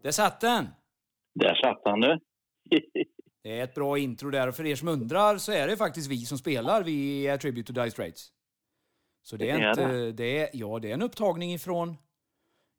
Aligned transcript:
Ja, 0.00 0.02
där 0.02 0.10
satt 0.10 0.40
den. 0.40 0.66
Där 1.34 1.54
satt 1.54 1.80
han 1.84 2.00
du. 2.00 2.18
Det 3.42 3.58
är 3.58 3.64
ett 3.64 3.74
bra 3.74 3.98
intro 3.98 4.30
där 4.30 4.48
och 4.48 4.54
för 4.54 4.66
er 4.66 4.76
som 4.76 4.88
undrar 4.88 5.36
så 5.38 5.52
är 5.52 5.66
det 5.66 5.76
faktiskt 5.76 6.10
vi 6.10 6.16
som 6.16 6.38
spelar, 6.38 6.82
vi 6.82 7.26
är 7.26 7.36
Tribute 7.38 7.72
to 7.72 7.80
Dire 7.80 7.90
Straits. 7.90 8.28
Så 9.22 9.36
det 9.36 9.50
är, 9.50 9.58
Det 9.58 9.64
är 9.64 9.70
inte, 9.70 9.86
det. 9.86 10.12
det 10.12 10.38
är, 10.38 10.50
ja 10.52 10.78
det 10.78 10.90
är 10.90 10.94
en 10.94 11.02
upptagning 11.02 11.52
ifrån, 11.52 11.96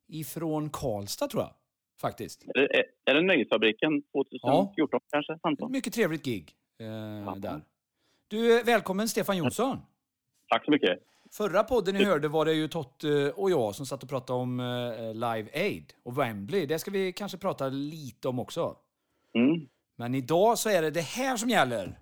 ifrån 0.08 0.70
Karlstad 0.70 1.28
tror 1.28 1.42
jag. 1.42 1.52
Faktiskt. 2.00 2.44
är, 2.54 2.68
det, 2.68 2.84
är 3.10 3.14
det 3.14 3.22
Nöjesfabriken 3.22 4.02
2014 4.02 5.00
kanske? 5.10 5.38
15? 5.42 5.72
Mycket 5.72 5.92
trevligt 5.92 6.24
gig. 6.24 6.52
Eh, 6.80 7.36
där. 7.36 7.60
Du, 8.28 8.62
välkommen 8.62 9.08
Stefan 9.08 9.36
Jonsson. 9.36 9.78
Tack 10.48 10.64
så 10.64 10.70
mycket. 10.70 10.98
Förra 11.32 11.64
podden 11.64 11.94
ni 11.94 12.04
hörde 12.04 12.28
var 12.28 12.44
det 12.44 12.52
ju 12.52 12.68
Totte 12.68 13.32
och 13.32 13.50
jag 13.50 13.74
som 13.74 13.86
satt 13.86 14.02
och 14.02 14.08
pratade 14.08 14.38
om 14.38 14.60
eh, 14.60 15.14
Live 15.14 15.50
Aid 15.54 15.92
och 16.04 16.18
Wembley. 16.18 16.66
Det 16.66 16.78
ska 16.78 16.90
vi 16.90 17.12
kanske 17.12 17.38
prata 17.38 17.68
lite 17.68 18.28
om 18.28 18.38
också. 18.38 18.76
Mm. 19.34 19.68
Men 19.96 20.14
idag 20.14 20.58
så 20.58 20.68
är 20.68 20.82
det 20.82 20.90
det 20.90 21.00
här 21.00 21.36
som 21.36 21.48
gäller. 21.48 21.98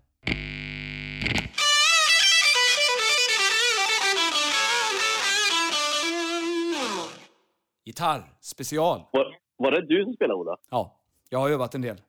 Gitarr 7.84 8.22
special. 8.40 9.00
Var, 9.12 9.36
var 9.56 9.70
det 9.70 9.86
du 9.86 10.04
som 10.04 10.12
spelade 10.12 10.40
Ola? 10.40 10.56
Ja, 10.70 11.00
jag 11.28 11.38
har 11.38 11.50
övat 11.50 11.74
en 11.74 11.82
del. 11.82 12.00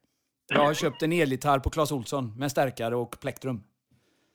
Jag 0.48 0.66
har 0.66 0.74
köpt 0.74 1.02
en 1.02 1.12
elgitarr 1.12 1.60
på 1.60 1.70
Clas 1.70 1.92
Olsson 1.92 2.38
med 2.38 2.52
stärkare 2.52 2.96
och 2.96 3.20
plektrum. 3.20 3.64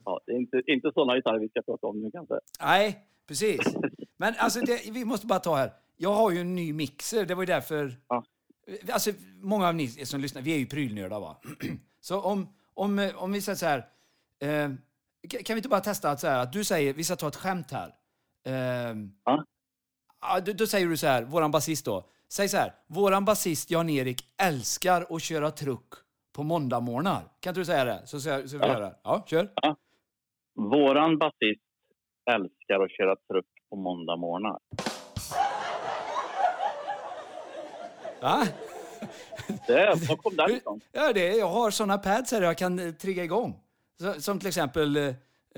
Ja, 0.07 0.21
det 0.27 0.33
är 0.33 0.37
inte, 0.37 0.62
inte 0.67 0.91
sådana 0.95 1.15
gitarrer 1.17 1.39
vi 1.39 1.49
ska 1.49 1.62
prata 1.62 1.87
om 1.87 2.03
nu 2.03 2.11
kanske. 2.11 2.35
Nej, 2.61 3.07
precis. 3.29 3.61
Men 4.17 4.35
alltså, 4.39 4.61
det, 4.61 4.91
vi 4.91 5.05
måste 5.05 5.27
bara 5.27 5.39
ta 5.39 5.57
här. 5.57 5.73
Jag 5.97 6.15
har 6.15 6.31
ju 6.31 6.41
en 6.41 6.55
ny 6.55 6.73
mixer, 6.73 7.27
det 7.27 7.35
var 7.35 7.43
ju 7.43 7.47
därför... 7.47 7.97
Ja. 8.09 8.25
Alltså, 8.93 9.11
många 9.41 9.69
av 9.69 9.75
ni 9.75 9.89
som 9.89 10.21
lyssnar, 10.21 10.43
vi 10.43 10.55
är 10.55 10.59
ju 10.59 10.67
prylnördar 10.67 11.21
va? 11.21 11.37
Så 12.01 12.21
om, 12.21 12.49
om, 12.75 13.11
om 13.17 13.33
vi 13.33 13.41
säger 13.41 13.57
så 13.57 13.67
här... 13.67 13.79
Eh, 14.43 14.71
kan 15.45 15.55
vi 15.55 15.59
inte 15.59 15.69
bara 15.69 15.81
testa 15.81 16.11
att, 16.11 16.21
så 16.21 16.27
här, 16.27 16.39
att 16.43 16.53
du 16.53 16.65
säger, 16.65 16.95
vi 16.95 17.05
ska 17.05 17.17
ta 17.17 17.29
ett 17.29 17.37
skämt 17.37 17.71
här. 17.71 17.95
Eh, 18.47 18.97
Ja. 19.25 19.45
ja, 20.21 20.41
då, 20.41 20.53
då 20.53 20.67
säger 20.67 20.87
du 20.87 20.97
så 20.97 21.07
här, 21.07 21.23
våran 21.23 21.51
basist 21.51 21.84
då. 21.84 22.09
Säg 22.29 22.49
så 22.49 22.57
här, 22.57 22.75
våran 22.87 23.25
basist 23.25 23.71
Jan-Erik 23.71 24.23
älskar 24.43 25.17
att 25.17 25.23
köra 25.23 25.51
truck 25.51 25.93
på 26.33 26.43
måndagmorgnar. 26.43 27.23
Kan 27.41 27.51
inte 27.51 27.61
du 27.61 27.65
säga 27.65 27.84
det? 27.84 28.03
Så, 28.07 28.21
så, 28.21 28.49
så 28.49 28.59
vi 28.59 28.62
Ja. 28.67 28.73
gör 28.73 28.81
det. 28.81 28.97
Ja, 29.03 29.25
kör. 29.27 29.51
Våran 30.57 31.19
basist 31.19 31.61
älskar 32.31 32.85
att 32.85 32.91
köra 32.91 33.17
truck 33.17 33.47
på 33.71 33.77
måndag 33.77 34.17
morgnar. 34.17 34.59
Va? 38.23 38.47
Det, 39.67 40.09
var 40.09 40.17
kom 40.17 40.37
den 40.37 40.51
ifrån? 40.51 40.81
Ja, 40.93 41.12
det 41.12 41.37
jag 41.37 41.49
har 41.49 41.71
såna 41.71 41.99
pads 41.99 42.33
här 42.33 42.43
jag 42.43 42.59
kan 42.59 42.79
eh, 42.79 42.93
trigga 42.93 43.25
igång. 43.25 43.61
Så, 44.01 44.21
som 44.21 44.39
till 44.39 44.49
exempel 44.49 44.97
eh, 44.97 45.15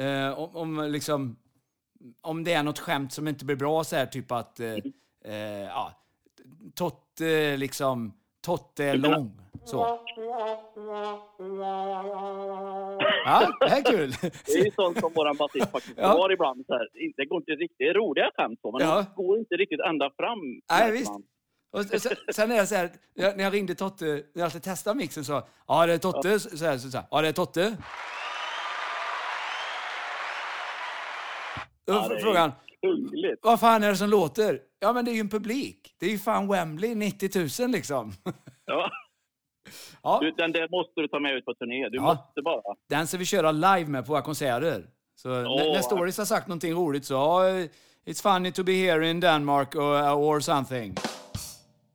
eh, 0.06 0.38
om, 0.38 0.56
om, 0.56 0.90
liksom, 0.90 1.36
om 2.20 2.44
det 2.44 2.52
är 2.52 2.62
något 2.62 2.78
skämt 2.78 3.12
som 3.12 3.28
inte 3.28 3.44
blir 3.44 3.56
bra, 3.56 3.84
så 3.84 3.96
här 3.96 4.06
typ 4.06 4.32
att 4.32 4.60
eh, 4.60 4.74
eh, 5.24 5.34
ja, 5.64 5.92
Totte 6.74 7.56
liksom, 7.56 8.12
Totte 8.40 8.84
är 8.84 8.96
lång. 8.96 9.40
Så. 9.68 9.98
Ja, 13.24 13.52
det 13.60 13.68
här 13.68 13.78
är 13.78 13.90
kul. 13.92 14.10
Det 14.46 14.52
är 14.52 14.64
ju 14.64 14.70
sånt 14.70 15.00
som 15.00 15.12
våran 15.12 15.36
basist 15.36 15.70
faktiskt 15.70 15.98
Ja. 15.98 16.06
har 16.08 16.32
ibland. 16.32 16.66
Så 16.66 16.72
här. 16.74 16.88
Det 17.16 17.24
går 17.24 17.38
inte 17.38 17.52
riktigt, 17.52 17.78
det 17.78 17.88
är 17.88 17.94
roliga 17.94 18.30
skämt 18.36 18.58
så, 18.62 18.72
men 18.72 18.88
Ja. 18.88 19.06
de 19.16 19.22
går 19.22 19.38
inte 19.38 19.54
riktigt 19.54 19.80
ända 19.80 20.10
fram. 20.16 20.38
Nej, 20.70 20.92
visst. 20.92 21.12
Och 21.72 21.84
sen, 22.34 22.50
är 22.50 22.56
det 22.60 22.66
så 22.66 22.74
här, 22.74 22.90
när 23.36 23.44
jag 23.44 23.52
ringde 23.54 23.74
Totte, 23.74 24.04
när 24.34 24.42
jag 24.42 24.62
testa 24.62 24.94
mixen 24.94 25.24
så, 25.24 25.42
ja 25.68 25.86
det 25.86 25.92
är 25.92 25.98
Totte, 25.98 26.40
så 26.40 26.64
här, 26.64 26.78
så 26.78 26.96
här, 26.98 27.06
ja 27.10 27.22
det 27.22 27.28
är 27.28 27.32
Totte. 27.32 27.76
Då 31.86 31.92
Ja, 31.94 32.08
det 32.08 32.14
är 32.14 32.52
Kungligt. 32.82 33.40
vad 33.42 33.60
fan 33.60 33.82
är 33.82 33.88
det 33.88 33.96
som 33.96 34.10
låter? 34.10 34.60
Ja 34.80 34.92
men 34.92 35.04
det 35.04 35.10
är 35.10 35.12
ju 35.14 35.20
en 35.20 35.28
publik. 35.28 35.94
Det 36.00 36.06
är 36.06 36.10
ju 36.10 36.18
fan 36.18 36.48
Wembley, 36.48 36.94
90 36.94 37.62
000 37.62 37.70
liksom. 37.70 38.12
Ja. 38.66 38.90
Ja, 40.02 40.18
Du, 40.22 40.30
den 40.30 40.52
där 40.52 40.68
måste 40.70 41.00
du 41.00 41.08
ta 41.08 41.20
med 41.20 41.32
ut 41.34 41.44
på 41.44 41.54
turné. 41.54 41.88
Du 41.88 41.96
Ja. 41.96 42.02
måste 42.02 42.42
bara. 42.42 42.62
den 42.88 43.06
ska 43.06 43.16
vi 43.18 43.24
köra 43.24 43.52
live 43.52 43.86
med 43.90 44.06
på 44.06 44.12
våra 44.12 44.22
konserter. 44.22 44.86
Så 45.14 45.28
när, 45.28 45.72
när 45.74 45.80
Stories 45.82 46.18
har 46.18 46.24
sagt 46.24 46.46
någonting 46.48 46.72
roligt 46.74 47.04
så, 47.04 47.14
ja, 47.14 47.42
it's 48.06 48.22
funny 48.22 48.52
to 48.52 48.62
be 48.64 48.72
here 48.72 49.10
in 49.10 49.20
Denmark 49.20 49.74
or, 49.76 50.12
or 50.12 50.40
something. 50.40 50.94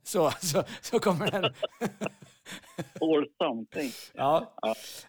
Så, 0.03 0.31
så, 0.31 0.63
så 0.81 0.99
kommer 0.99 1.31
den. 1.31 1.43
Or 2.99 3.27
something. 3.37 3.91
Ja. 4.13 4.53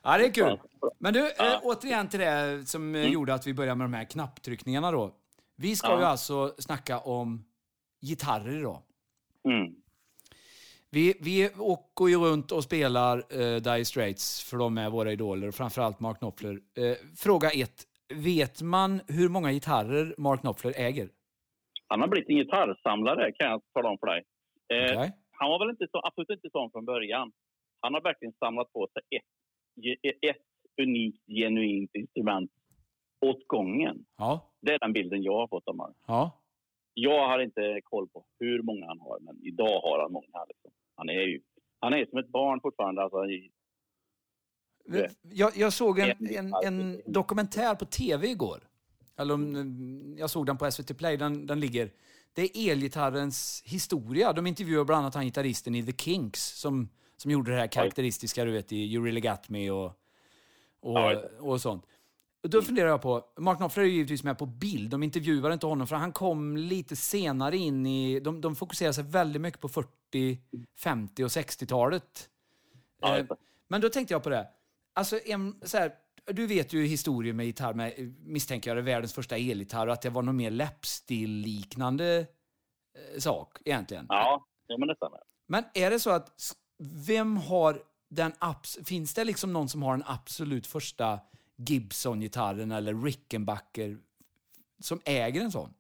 ja, 0.02 0.18
det 0.18 0.24
är 0.26 0.32
kul. 0.32 0.58
Men 0.98 1.14
du, 1.14 1.32
Ja. 1.38 1.52
eh, 1.52 1.60
återigen 1.62 2.08
till 2.08 2.20
det 2.20 2.68
som 2.68 2.94
eh, 2.94 3.06
gjorde 3.08 3.34
att 3.34 3.46
vi 3.46 3.54
började 3.54 3.74
med 3.76 3.84
de 3.84 3.94
här 3.94 4.04
knapptryckningarna 4.04 4.90
då. 4.90 5.14
Vi 5.56 5.76
ska 5.76 5.88
Ja. 5.90 5.98
ju 5.98 6.04
alltså 6.04 6.54
snacka 6.58 6.98
om 6.98 7.44
gitarrer 8.02 8.58
idag. 8.58 8.82
Mm. 9.48 9.74
Vi, 10.94 11.14
vi 11.20 11.50
åker 11.58 12.06
ju 12.08 12.16
runt 12.16 12.52
och 12.52 12.64
spelar 12.64 13.16
uh, 13.16 13.56
Dire 13.66 13.84
Straits, 13.84 14.50
för 14.50 14.56
de 14.56 14.78
är 14.78 14.90
våra 14.90 15.12
idoler, 15.12 15.50
framförallt 15.50 16.00
Mark 16.00 16.18
Knopfler. 16.18 16.52
Eh, 16.52 16.96
fråga 17.16 17.48
ett. 17.50 17.78
Vet 18.14 18.62
man 18.62 19.00
hur 19.08 19.28
många 19.28 19.52
gitarrer 19.52 20.14
Mark 20.18 20.40
Knopfler 20.40 20.72
äger? 20.76 21.08
Han 21.86 22.00
har 22.00 22.08
blivit 22.08 22.28
en 22.28 22.36
gitarrsamlare 22.36 23.32
kan 23.32 23.50
jag 23.50 23.62
tala 23.74 23.88
om 23.88 23.98
för 23.98 24.06
dig. 24.06 24.22
Eh, 24.74 24.98
Okej. 24.98 25.12
Han 25.30 25.50
var 25.50 25.58
väl 25.58 25.70
inte 25.70 25.86
så, 25.90 26.00
absolut 26.04 26.30
inte 26.30 26.50
sån 26.52 26.70
från 26.70 26.84
början. 26.84 27.32
Han 27.80 27.94
har 27.94 28.00
verkligen 28.00 28.32
samlat 28.32 28.72
på 28.72 28.88
sig 28.92 29.02
ett, 29.16 30.16
ett 30.30 30.46
unikt, 30.82 31.22
genuint 31.26 31.90
instrument 31.94 32.50
åt 33.26 33.46
gången. 33.46 34.04
Ja. 34.18 34.52
Det 34.60 34.74
är 34.74 34.78
den 34.78 34.92
bilden 34.92 35.22
jag 35.22 35.38
har 35.38 35.48
fått 35.48 35.68
av 35.68 35.76
honom. 35.76 35.94
ja. 36.06 36.40
Jag 36.96 37.28
har 37.28 37.38
inte 37.38 37.80
koll 37.84 38.08
på 38.08 38.24
hur 38.40 38.62
många 38.62 38.86
han 38.86 39.00
har, 39.00 39.18
men 39.20 39.36
idag 39.42 39.80
har 39.80 39.98
han 40.02 40.12
många. 40.12 40.44
Liksom. 40.48 40.70
Han 40.96 41.08
är 41.08 41.12
ju 41.12 41.40
han 41.84 41.94
är 41.94 42.06
som 42.06 42.18
ett 42.18 42.28
barn 42.28 42.60
fortfarande. 42.60 43.02
Alltså, 43.02 43.24
i-. 43.24 43.50
Jag, 45.22 45.56
jag 45.56 45.72
såg 45.72 45.98
en, 45.98 46.26
En 46.26 46.54
en, 46.64 47.02
dokumentär 47.06 47.74
på 47.74 47.84
tv 47.84 48.28
igår. 48.28 48.60
Eller 49.16 49.34
om, 49.34 50.14
jag 50.18 50.30
såg 50.30 50.46
den 50.46 50.56
på 50.56 50.70
SVT 50.70 50.98
Play, 50.98 51.16
den, 51.16 51.46
den 51.46 51.60
ligger. 51.60 51.90
Det 52.32 52.42
är 52.42 52.70
elgitarrens 52.72 53.62
historia. 53.66 54.32
De 54.32 54.46
intervjuar 54.46 54.84
bland 54.84 55.00
annat 55.00 55.14
han 55.14 55.24
gitarristen 55.24 55.74
i 55.74 55.82
The 55.82 55.92
Kinks 55.92 56.40
som, 56.40 56.88
som 57.16 57.30
gjorde 57.30 57.50
det 57.50 57.56
här 57.56 57.66
karaktäristiska, 57.66 58.44
du 58.44 58.52
vet, 58.52 58.72
i 58.72 58.76
You 58.76 59.04
Really 59.04 59.20
Got 59.20 59.48
Me 59.48 59.70
och, 59.70 59.92
och, 60.80 61.24
och 61.40 61.60
sånt. 61.60 61.86
Då 62.48 62.62
funderar 62.62 62.88
jag 62.88 63.02
på, 63.02 63.24
Mark 63.38 63.58
Knopfler 63.58 63.84
är 63.84 63.88
ju 63.88 63.92
givetvis 63.94 64.24
med 64.24 64.38
på 64.38 64.46
bild, 64.46 64.90
de 64.90 65.02
intervjuar 65.02 65.50
inte 65.50 65.66
honom 65.66 65.86
för 65.86 65.96
han 65.96 66.12
kom 66.12 66.56
lite 66.56 66.96
senare 66.96 67.56
in 67.56 67.86
i, 67.86 68.20
de, 68.20 68.40
de 68.40 68.56
fokuserar 68.56 68.92
sig 68.92 69.04
väldigt 69.04 69.42
mycket 69.42 69.60
på 69.60 69.68
40, 69.68 70.38
50 70.78 71.24
och 71.24 71.28
60-talet. 71.28 72.28
Ja, 73.00 73.18
Eh. 73.18 73.26
Men 73.68 73.80
då 73.80 73.88
tänkte 73.88 74.14
jag 74.14 74.22
på 74.22 74.28
det. 74.28 74.48
Alltså, 74.94 75.20
en, 75.24 75.60
så 75.62 75.78
här, 75.78 75.92
du 76.26 76.46
vet 76.46 76.72
ju 76.72 76.86
historien 76.86 77.36
med 77.36 77.46
gitarr, 77.46 77.74
med, 77.74 78.14
misstänker 78.24 78.70
jag, 78.70 78.76
det 78.76 78.80
är 78.80 78.94
världens 78.94 79.12
första 79.12 79.36
elgitarr 79.36 79.86
och 79.86 79.92
att 79.92 80.02
det 80.02 80.10
var 80.10 80.22
någon 80.22 80.36
mer 80.36 80.50
läppstill-liknande 80.50 82.18
eh, 82.18 83.18
sak 83.20 83.58
egentligen. 83.64 84.06
ja, 84.08 84.46
ja, 84.66 84.78
men 84.78 84.88
det 84.88 84.96
stämmer. 84.96 85.20
Men 85.46 85.64
är 85.74 85.90
det 85.90 86.00
så 86.00 86.10
att, 86.10 86.56
vem 87.06 87.36
har 87.36 87.82
den 88.10 88.32
abs- 88.32 88.84
finns 88.84 89.14
det 89.14 89.24
liksom 89.24 89.52
någon 89.52 89.68
som 89.68 89.82
har 89.82 89.92
den 89.92 90.04
absolut 90.06 90.66
första 90.66 91.20
Gibson-gitarren 91.56 92.72
eller 92.72 93.04
Rickenbacker 93.04 93.96
som 94.78 94.98
äger 95.06 95.40
en 95.40 95.50
sån? 95.50 95.70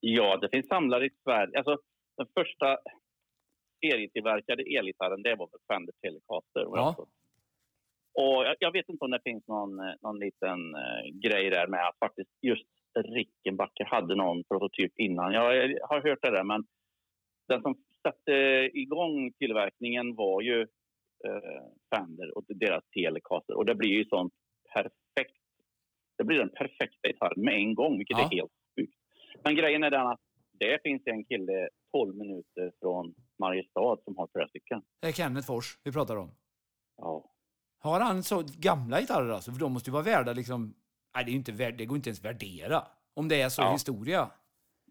Ja, 0.00 0.36
det 0.36 0.48
finns 0.48 0.68
samlare 0.68 1.06
i 1.06 1.10
Sverige. 1.24 1.58
Alltså, 1.58 1.78
den 2.16 2.26
första 2.34 2.78
serietillverkade 3.80 4.62
elgitarren, 4.62 5.22
det 5.22 5.34
var 5.34 5.48
Fender 5.72 5.94
Telecaster. 6.02 6.60
Ja. 6.60 7.06
Och 8.14 8.44
jag, 8.44 8.56
jag 8.58 8.72
vet 8.72 8.88
inte 8.88 9.04
om 9.04 9.10
det 9.10 9.20
finns 9.24 9.46
någon, 9.46 9.80
eh, 9.80 9.94
någon 10.00 10.18
liten 10.18 10.74
eh, 10.74 11.04
grej 11.22 11.50
där 11.50 11.66
med 11.66 11.88
att 11.88 11.98
faktiskt 11.98 12.30
just 12.42 12.66
Rickenbacker 12.94 13.84
hade 13.84 14.14
någon 14.14 14.44
prototyp 14.44 14.92
innan. 14.96 15.32
Jag, 15.32 15.70
jag 15.70 15.86
har 15.86 16.02
hört 16.02 16.18
det 16.22 16.30
där, 16.30 16.44
men 16.44 16.64
den 17.48 17.62
som 17.62 17.74
satte 18.02 18.32
igång 18.72 19.32
tillverkningen 19.32 20.14
var 20.14 20.40
ju 20.42 20.66
eh, 21.26 21.64
Fender 21.96 22.36
och 22.38 22.44
deras 22.48 22.84
Telecaster. 22.94 23.54
Och 23.56 23.66
det 23.66 23.74
blir 23.74 23.90
ju 23.90 24.04
sånt 24.04 24.32
perfekt. 24.74 25.36
Det 26.18 26.24
blir 26.24 26.38
den 26.38 26.50
perfekta 26.50 27.08
gitarren 27.08 27.44
med 27.44 27.54
en 27.54 27.74
gång, 27.74 27.98
vilket 27.98 28.18
Ja. 28.18 28.24
är 28.24 28.36
helt 28.36 28.52
sjukt. 28.76 28.94
Men 29.44 29.54
grejen 29.56 29.82
är 29.84 29.90
den 29.90 30.06
att 30.06 30.20
det 30.52 30.78
finns 30.82 31.02
en 31.06 31.24
kille 31.24 31.68
12 31.92 32.16
minuter 32.16 32.72
från 32.80 33.14
Mariestad 33.38 33.96
som 34.04 34.16
har 34.16 34.28
flera 34.32 34.48
stycken. 34.48 34.82
Det 35.00 35.08
är 35.08 35.12
Kenneth 35.12 35.46
Fors 35.46 35.78
vi 35.84 35.92
pratar 35.92 36.16
om. 36.16 36.30
Ja. 36.96 37.30
Har 37.80 38.00
han 38.00 38.22
så 38.22 38.42
gamla 38.58 39.00
gitarrer 39.00 39.28
alltså? 39.30 39.52
För 39.52 39.60
de 39.60 39.72
måste 39.72 39.90
ju 39.90 39.92
vara 39.92 40.02
värda 40.02 40.32
liksom... 40.32 40.74
Nej, 41.14 41.24
det, 41.24 41.30
är 41.30 41.34
inte, 41.34 41.52
värd- 41.52 41.76
det 41.78 41.86
går 41.86 41.96
inte 41.96 42.08
ens 42.08 42.24
värdera. 42.24 42.82
Om 43.14 43.28
det 43.28 43.40
är 43.42 43.48
så 43.48 43.62
Ja. 43.62 43.72
historia. 43.72 44.30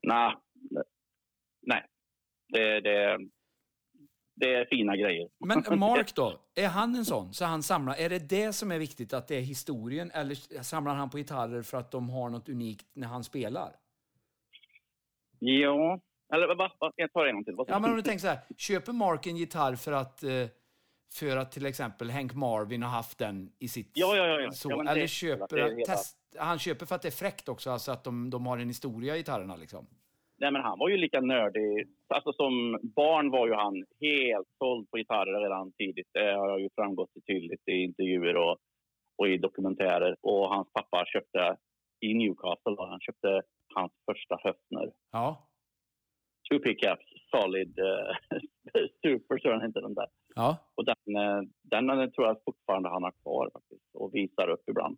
Nej, 0.03 0.35
nej. 1.62 1.85
Det 2.53 2.80
Det, 2.81 3.18
det, 4.39 4.45
det 4.47 4.55
är 4.55 4.65
fina 4.65 4.95
grejer. 4.95 5.29
Men 5.39 5.63
Mark 5.79 6.15
då, 6.15 6.39
är 6.55 6.67
han 6.67 6.95
en 6.95 7.05
sån? 7.05 7.33
Så 7.33 7.45
han 7.45 7.63
samlar, 7.63 7.95
är 7.95 8.09
det 8.09 8.19
det 8.19 8.53
som 8.53 8.71
är 8.71 8.79
viktigt, 8.79 9.13
att 9.13 9.27
det 9.27 9.35
är 9.35 9.41
historien? 9.41 10.11
Eller 10.13 10.63
samlar 10.63 10.95
han 10.95 11.09
på 11.09 11.17
gitarrer 11.17 11.61
för 11.61 11.77
att 11.77 11.91
de 11.91 12.09
har 12.09 12.29
något 12.29 12.49
unikt 12.49 12.85
när 12.93 13.07
han 13.07 13.23
spelar? 13.23 13.75
Ja, 15.39 15.99
eller 16.33 16.47
vad? 16.47 16.57
Va, 16.57 16.91
jag 16.95 17.13
tar 17.13 17.25
en 17.25 17.35
gång 17.35 17.43
till. 17.43 17.55
Ja, 17.67 17.79
men 17.79 17.89
om 17.89 17.95
du 17.95 18.01
tänker 18.01 18.19
så 18.21 18.27
här, 18.27 18.39
köper 18.57 18.93
Mark 18.93 19.27
en 19.27 19.37
gitarr 19.37 19.75
för 19.75 19.91
att, 19.91 20.23
eh, 20.23 20.47
för 21.13 21.37
att 21.37 21.51
till 21.51 21.65
exempel 21.65 22.11
Hank 22.11 22.33
Marvin 22.33 22.83
har 22.83 22.89
haft 22.89 23.17
den 23.17 23.51
i 23.59 23.67
sitt... 23.67 23.91
Ja, 23.93 24.15
ja, 24.15 24.27
ja, 24.27 24.39
ja. 24.41 24.51
Så, 24.51 24.69
Ja, 24.71 24.81
eller 24.81 25.01
det- 25.01 25.07
köper, 25.07 25.57
det 25.57 25.85
test, 25.85 26.17
han 26.37 26.59
köper 26.59 26.85
för 26.85 26.95
att 26.95 27.01
det 27.01 27.07
är 27.07 27.11
fräckt 27.11 27.49
också, 27.49 27.71
alltså 27.71 27.91
att 27.91 28.03
de, 28.03 28.29
de 28.29 28.45
har 28.45 28.57
en 28.57 28.67
historia 28.67 29.15
i 29.15 29.17
gitarrerna 29.17 29.55
liksom. 29.55 29.87
Nej, 30.39 30.51
men 30.51 30.61
han 30.61 30.79
var 30.79 30.89
ju 30.89 30.97
lika 30.97 31.21
nördig. 31.21 31.87
Alltså, 32.07 32.33
som 32.33 32.79
barn 32.83 33.31
var 33.31 33.47
ju 33.47 33.53
han 33.53 33.85
helt 34.01 34.47
såld 34.57 34.91
på 34.91 34.97
gitarrer 34.97 35.41
redan 35.41 35.71
tidigt. 35.71 36.07
Det 36.13 36.33
har 36.33 36.59
ju 36.59 36.69
framgått 36.75 37.09
tydligt 37.27 37.67
i 37.67 37.71
intervjuer 37.71 38.35
och, 38.35 38.57
och 39.17 39.27
i 39.27 39.37
dokumentärer. 39.37 40.15
Och 40.21 40.49
hans 40.49 40.67
pappa 40.73 41.05
köpte 41.05 41.57
i 41.99 42.13
Newcastle, 42.13 42.75
han 42.77 42.99
köpte 42.99 43.41
hans 43.75 43.91
första 44.05 44.37
Höfner. 44.43 44.91
Ja. 45.11 45.47
Two 46.49 46.59
pickups, 46.59 47.05
solid, 47.31 47.79
uh, 47.79 48.39
super, 49.03 49.39
så 49.39 49.49
den 49.49 49.65
inte 49.65 49.81
den 49.81 49.93
där. 49.93 50.07
Ja. 50.35 50.57
Och 50.75 50.85
den, 50.85 51.15
eh, 51.15 51.41
den 51.61 51.89
eh, 51.89 52.09
tror 52.09 52.27
jag 52.27 52.37
fortfarande 52.45 52.89
han 52.89 53.03
har 53.03 53.11
kvar 53.11 53.49
faktiskt 53.53 53.89
och 53.93 54.15
visar 54.15 54.49
upp 54.49 54.69
ibland. 54.69 54.97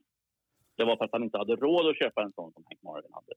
Det 0.77 0.85
var 0.85 0.97
för 0.97 1.05
att 1.05 1.11
han 1.11 1.23
inte 1.23 1.37
hade 1.37 1.55
råd 1.55 1.89
att 1.89 1.97
köpa 1.97 2.23
en 2.23 2.33
sån 2.33 2.53
som 2.53 2.63
Hank 2.65 2.81
Marvin 2.83 3.13
hade. 3.13 3.33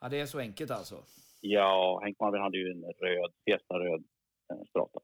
Ja, 0.00 0.08
det 0.08 0.20
är 0.20 0.26
så 0.26 0.38
enkelt 0.38 0.70
alltså. 0.70 1.02
Ja, 1.40 2.00
Hank 2.02 2.20
Marvin 2.20 2.42
hade 2.42 2.58
ju 2.58 2.70
en 2.70 2.82
röd, 2.82 3.32
Fiesta-röd 3.44 4.04
eh, 4.52 4.64
strata. 4.68 5.00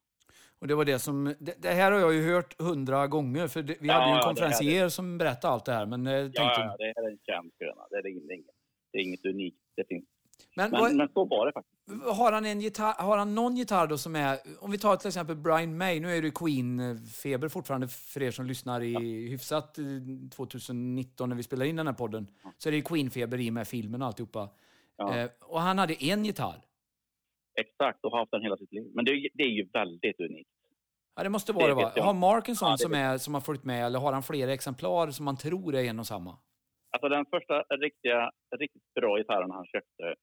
Och 0.59 0.69
det 0.69 0.75
var 0.75 0.85
det 0.85 0.99
som, 0.99 1.35
det, 1.39 1.63
det 1.63 1.69
här 1.71 1.93
har 1.93 1.99
jag 2.01 2.15
ju 2.15 2.33
hört 2.35 2.61
hundra 2.61 3.07
gånger, 3.07 3.49
för 3.49 3.63
det, 3.63 3.77
vi 3.81 3.89
Ja, 3.89 3.95
hade 3.95 4.07
ju 4.07 4.11
en 4.13 4.17
ja, 4.17 4.23
konferencier 4.23 4.89
som 4.89 5.19
berättade 5.19 5.53
allt 5.55 5.65
det 5.65 5.73
här, 5.73 5.87
men 5.87 6.07
eh, 6.07 6.13
Ja, 6.13 6.21
tänkte... 6.23 6.41
ja, 6.43 6.77
det 6.79 6.85
är 6.85 7.11
en 7.11 7.19
känd 7.27 7.53
skröna. 7.55 7.83
Det 7.91 7.97
är 7.97 8.07
inget, 8.07 8.47
det 8.93 8.99
är 8.99 9.03
inget 9.03 9.27
unikt. 9.27 9.57
Det 9.77 9.85
finns. 9.89 10.05
Men, 10.57 10.71
Men, 10.71 10.81
vad, 10.81 10.95
men 10.95 11.09
så 11.09 11.25
var 11.25 11.47
det 11.47 11.53
faktiskt. 11.53 12.17
har, 12.19 12.33
han 12.33 12.45
en 12.45 12.61
gitarr, 12.61 13.03
har 13.03 13.19
han 13.19 13.35
någon 13.35 13.57
gitarr 13.57 13.87
då 13.87 13.99
som 13.99 14.17
är, 14.17 14.39
om 14.61 14.71
vi 14.71 14.79
tar 14.79 14.97
till 14.97 15.09
exempel 15.09 15.37
Brian 15.37 15.77
May, 15.77 16.01
nu 16.01 16.17
är 16.17 16.23
det 16.23 16.31
Queen-feber 16.31 17.49
fortfarande 17.49 17.89
för 17.89 18.23
er 18.23 18.31
som 18.31 18.47
lyssnar 18.47 18.81
i 18.83 19.29
hyfsat 19.29 19.79
eh, 19.79 19.85
2019 20.37 21.29
när 21.29 21.37
vi 21.37 21.43
spelar 21.43 21.67
in 21.67 21.77
den 21.77 21.87
här 21.87 21.95
podden, 21.95 22.27
så 22.59 22.69
är 22.69 22.73
det 22.73 22.81
Queen-feber 22.81 23.41
i 23.41 23.51
med 23.51 23.69
filmen 23.69 24.03
och 24.03 24.09
alltihopa. 24.09 24.49
Ja. 25.03 25.19
Eh, 25.19 25.31
och 25.41 25.61
han 25.61 25.79
hade 25.79 26.05
en 26.05 26.25
gitarr. 26.25 26.61
Exakt, 27.61 28.05
och 28.05 28.11
har 28.11 28.19
haft 28.19 28.31
den 28.33 28.43
hela 28.43 28.57
sitt 28.57 28.73
liv. 28.73 28.91
Men 28.95 29.05
det, 29.05 29.11
är 29.11 29.15
ju- 29.17 29.29
det 29.35 29.43
är 29.43 29.49
ju 29.49 29.69
väldigt 29.73 30.21
unikt. 30.21 30.51
Ja, 31.15 31.23
det 31.23 31.29
måste 31.29 31.53
vara 31.53 31.67
Det 31.69 31.75
va? 31.75 31.93
Har 31.97 32.15
Mark 32.15 32.49
en 32.49 32.57
sån 32.57 32.71
Ja, 32.71 32.77
som, 32.77 32.95
är, 32.95 33.19
som 33.19 33.35
har 33.35 33.41
följt 33.41 33.65
med, 33.65 33.87
eller 33.87 33.99
har 33.99 34.13
han 34.13 34.23
flera 34.23 34.53
exemplar 34.53 35.11
som 35.11 35.25
man 35.25 35.37
tror 35.37 35.75
är 35.75 35.85
en 35.85 35.99
och 35.99 36.07
samma? 36.07 36.39
Alltså 36.91 37.09
den 37.09 37.27
första 37.27 37.63
riktiga, 37.63 38.31
riktigt 38.59 38.95
bra 39.01 39.17
gitarren 39.19 39.51
han 39.51 39.67
köpte, 39.67 40.15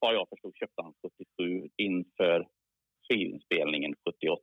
vad 0.00 0.14
jag 0.14 0.28
förstod, 0.28 0.56
köpte 0.56 0.82
han 0.82 0.94
77 1.38 1.68
inför 1.76 2.48
skivinspelningen 3.08 3.94
78. 4.08 4.42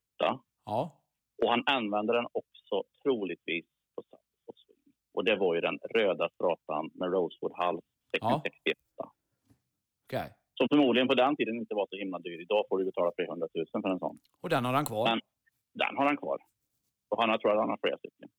Ja. 0.66 1.02
Och 1.44 1.50
han 1.50 1.64
använde 1.66 2.14
den 2.14 2.26
också 2.32 2.84
troligtvis 3.04 3.66
på 3.96 4.54
Swing. 4.66 4.94
Och 5.14 5.26
det 5.26 5.36
var 5.36 5.56
ju 5.56 5.62
den 5.62 5.78
röda 5.96 6.30
stratan 6.30 6.90
med 6.94 7.12
Rosewood 7.12 7.54
hals 7.56 7.82
Ja. 8.22 8.44
61. 10.10 10.22
Okej. 10.22 10.36
Som 10.58 10.68
förmodligen 10.72 11.08
på 11.08 11.16
den 11.16 11.36
tiden 11.36 11.56
inte 11.56 11.76
var 11.76 11.88
så 11.90 11.96
himla 11.96 12.20
dyr. 12.20 12.42
Idag 12.42 12.66
får 12.70 12.80
du 12.80 12.86
betala 12.86 13.12
300 13.12 13.48
000 13.56 13.66
för 13.84 13.90
en 13.90 14.00
sån. 14.00 14.20
Och 14.42 14.50
den 14.50 14.66
har 14.66 14.74
han 14.74 14.86
kvar? 14.86 15.10
Men- 15.10 15.22
Den 15.74 15.98
har 15.98 16.06
han 16.06 16.18
kvar. 16.18 16.38
Och 17.10 17.22
han 17.22 17.30
har, 17.30 17.38
tror 17.38 17.54
jag 17.54 17.60
han 17.60 17.70
har 17.70 17.78
flera 17.82 17.98
stycken. 17.98 18.30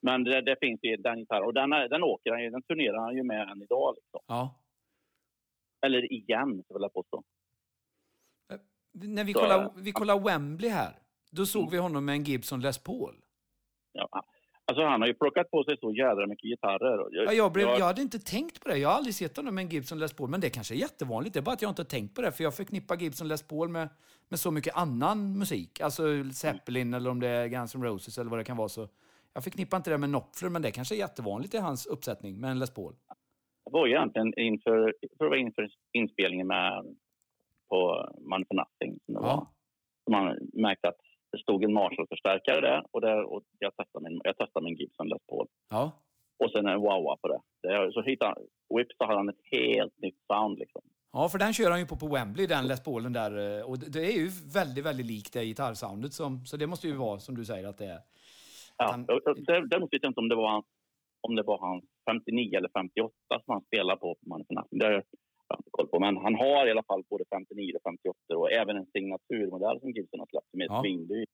Men 0.00 0.24
det, 0.24 0.40
det 0.40 0.56
finns 0.60 0.80
ju 0.82 0.96
den 0.96 1.18
gitarren. 1.18 1.44
Och 1.44 1.54
den, 1.54 1.70
den 1.70 2.02
åker 2.02 2.30
han 2.30 2.42
ju, 2.42 2.50
den 2.50 2.62
turnerar 2.62 2.98
han 3.06 3.14
ju 3.16 3.22
med 3.22 3.48
än 3.48 3.62
idag. 3.62 3.94
Liksom. 3.96 4.20
Ja. 4.26 4.60
Eller 5.86 6.12
igen, 6.12 6.50
vill 6.56 6.82
jag 6.82 6.92
påstå. 6.92 7.22
När 8.92 9.24
vi 9.24 9.32
kollar, 9.32 9.72
vi 9.76 9.92
kollar 9.92 10.18
Wembley 10.20 10.70
här, 10.70 10.92
då 11.30 11.46
såg 11.46 11.70
vi 11.70 11.78
honom 11.78 12.04
med 12.04 12.12
en 12.14 12.22
Gibson 12.24 12.60
Les 12.60 12.78
Paul. 12.78 13.14
Ja. 13.92 14.08
Alltså 14.66 14.84
han 14.84 15.00
har 15.00 15.08
ju 15.08 15.14
plockat 15.14 15.50
på 15.50 15.64
sig 15.64 15.76
så 15.80 15.92
jädra 15.92 16.26
mycket 16.26 16.48
gitarrer. 16.50 16.98
Och 16.98 17.08
Ja, 17.12 17.32
jag, 17.32 17.52
blev, 17.52 17.68
jag 17.68 17.84
hade 17.84 18.02
inte 18.02 18.18
tänkt 18.18 18.62
på 18.62 18.68
det. 18.68 18.78
Jag 18.78 18.88
har 18.88 18.96
aldrig 18.96 19.14
sett 19.14 19.36
honom 19.36 19.54
med 19.54 19.62
en 19.62 19.68
Gibson 19.68 19.98
Les 19.98 20.12
Paul, 20.12 20.30
men 20.30 20.40
det 20.40 20.50
kanske 20.50 20.74
är 20.74 20.76
jättevanligt. 20.76 21.34
Det 21.34 21.40
är 21.40 21.42
bara 21.42 21.52
att 21.52 21.62
jag 21.62 21.70
inte 21.70 21.82
har 21.82 21.86
tänkt 21.86 22.14
på 22.14 22.22
det, 22.22 22.32
för 22.32 22.44
jag 22.44 22.54
förknippar 22.54 22.96
Gibson 22.96 23.28
Les 23.28 23.42
Paul 23.48 23.68
med, 23.68 23.88
med 24.28 24.38
så 24.40 24.50
mycket 24.50 24.76
annan 24.76 25.38
musik. 25.38 25.80
Alltså 25.80 26.02
Zeppelin 26.32 26.94
eller 26.94 27.10
om 27.10 27.20
det 27.20 27.28
är 27.28 27.48
Guns 27.48 27.74
N' 27.74 27.84
Roses 27.84 28.18
eller 28.18 28.30
vad 28.30 28.40
det 28.40 28.44
kan 28.44 28.56
vara. 28.56 28.68
Så 28.68 28.88
jag 29.34 29.44
förknippar 29.44 29.76
inte 29.76 29.90
det 29.90 29.98
med 29.98 30.08
Knopfler, 30.10 30.48
men 30.48 30.62
det 30.62 30.70
kanske 30.70 30.94
är 30.94 30.98
jättevanligt 30.98 31.54
i 31.54 31.58
hans 31.58 31.86
uppsättning 31.86 32.40
med 32.40 32.50
en 32.50 32.58
Les 32.58 32.74
Paul. 32.74 32.92
Det 33.64 33.70
var 33.72 33.86
egentligen 33.86 34.38
inför, 34.38 34.94
jag 35.00 35.10
det 35.18 35.28
var 35.28 35.36
inför 35.36 35.68
inspelningen 35.92 36.46
med, 36.46 36.96
på 37.70 38.08
Man 38.20 38.44
for 38.48 38.54
Nothing. 38.54 39.00
Som 39.04 39.14
det 39.14 39.20
var. 39.20 39.28
Ja. 39.28 39.52
Så 40.04 40.10
man 40.10 40.38
märkte 40.52 40.88
att 40.88 41.00
det 41.34 41.42
stod 41.42 41.64
en 41.64 41.72
Marshall-förstärkare 41.72 42.60
där 42.60 42.82
och, 42.92 43.00
där, 43.00 43.22
och 43.32 43.42
jag, 43.58 43.76
testade 43.76 44.02
min, 44.08 44.20
jag 44.24 44.36
testade 44.36 44.64
min 44.64 44.76
Gibson 44.76 45.08
Les 45.08 45.22
Paul. 45.30 45.46
Ja. 45.70 45.84
Och 46.44 46.50
sen 46.50 46.66
en 46.66 46.80
wowa 46.80 47.16
på 47.22 47.28
det. 47.28 47.40
det 47.62 47.92
så 47.92 48.02
hittade 48.02 48.34
Whip 48.76 48.86
så 48.98 49.04
hade 49.04 49.18
han 49.18 49.28
ett 49.28 49.44
helt 49.52 49.98
nytt 50.04 50.18
sound 50.32 50.58
liksom. 50.58 50.82
Ja, 51.12 51.28
för 51.28 51.38
den 51.38 51.52
kör 51.52 51.70
han 51.70 51.80
ju 51.80 51.86
på 51.86 51.96
på 51.96 52.08
Wembley, 52.08 52.46
den 52.46 52.66
Les 52.66 52.84
Paulen 52.84 53.12
där. 53.12 53.58
eh, 53.58 53.64
Och 53.70 53.78
det 53.78 53.88
det 53.92 54.04
är 54.12 54.16
ju 54.22 54.28
väldigt, 54.58 54.84
väldigt 54.84 55.06
likt 55.06 55.32
det 55.32 55.44
gitarrsoundet. 55.44 56.12
Som, 56.12 56.46
så 56.46 56.56
det 56.56 56.66
måste 56.66 56.86
ju 56.88 56.94
vara, 56.96 57.18
som 57.18 57.34
du 57.34 57.44
säger, 57.44 57.68
att 57.68 57.78
det 57.78 57.86
är. 57.86 57.98
Ja, 58.78 58.84
Han- 58.90 59.06
Däremot 59.70 59.92
vet 59.92 60.02
jag 60.02 60.10
inte 60.10 60.20
om 60.20 60.28
det 60.28 60.34
var 60.34 60.50
hans, 60.50 60.66
om 61.28 61.34
det 61.34 61.42
var 61.42 61.58
hans 61.58 61.84
59 62.10 62.56
eller 62.58 62.68
58 62.78 63.14
som 63.28 63.52
han 63.54 63.62
spelade 63.62 64.00
på 64.00 64.16
på. 64.22 64.66
Det 64.70 65.02
koll 65.70 65.86
på. 65.88 66.00
Men 66.00 66.16
han 66.16 66.34
har 66.34 66.66
i 66.66 66.70
alla 66.70 66.82
fall 66.82 67.02
både 67.10 67.24
59 67.30 67.72
och 67.76 67.82
58 67.82 68.36
och 68.36 68.52
även 68.52 68.76
en 68.76 68.86
signaturmodell 68.86 69.80
som 69.80 69.90
Gibson 69.90 70.20
har 70.20 70.26
släppt 70.26 70.50
som 70.50 70.60
är 70.60 70.64
Ja. 70.66 70.80
svindyr. 70.82 71.26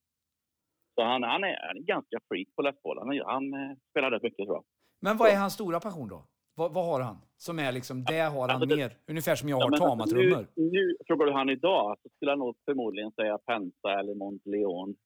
Så 0.95 1.03
han, 1.05 1.23
han, 1.23 1.45
är, 1.45 1.57
han 1.69 1.77
är 1.77 1.83
ganska 1.83 2.19
freak 2.29 2.49
på 2.57 2.73
Paul. 2.83 2.99
Han, 2.99 3.21
han 3.35 3.55
eh, 3.55 3.77
spelar 3.91 4.11
rätt 4.11 4.23
mycket 4.23 4.47
tror 4.47 4.57
jag. 4.57 4.65
Men 5.01 5.17
vad 5.17 5.29
är 5.31 5.37
hans 5.37 5.55
stora 5.55 5.81
passion 5.81 6.09
då? 6.09 6.23
Vad, 6.55 6.73
vad 6.75 6.85
har 6.87 7.01
han? 7.01 7.17
Som 7.37 7.59
är 7.59 7.73
liksom, 7.73 8.05
det 8.05 8.19
har 8.21 8.41
han 8.41 8.51
Alltså 8.51 8.67
det- 8.67 8.77
mer. 8.77 8.97
Ungefär 9.09 9.35
som 9.37 9.49
jag 9.49 9.57
har 9.57 9.63
Ja, 9.63 9.67
alltså, 9.67 9.85
tamatrummor. 9.89 10.47
nu, 10.55 10.71
nu 10.71 10.97
frågar 11.07 11.27
du 11.27 11.33
han 11.33 11.51
idag 11.51 11.97
så 12.03 12.09
skulle 12.17 12.31
han 12.31 12.39
nog 12.39 12.57
förmodligen 12.65 13.11
säga 13.13 13.39
Pensa 13.39 13.99
eller 14.01 14.15
Monteleon. 14.15 14.97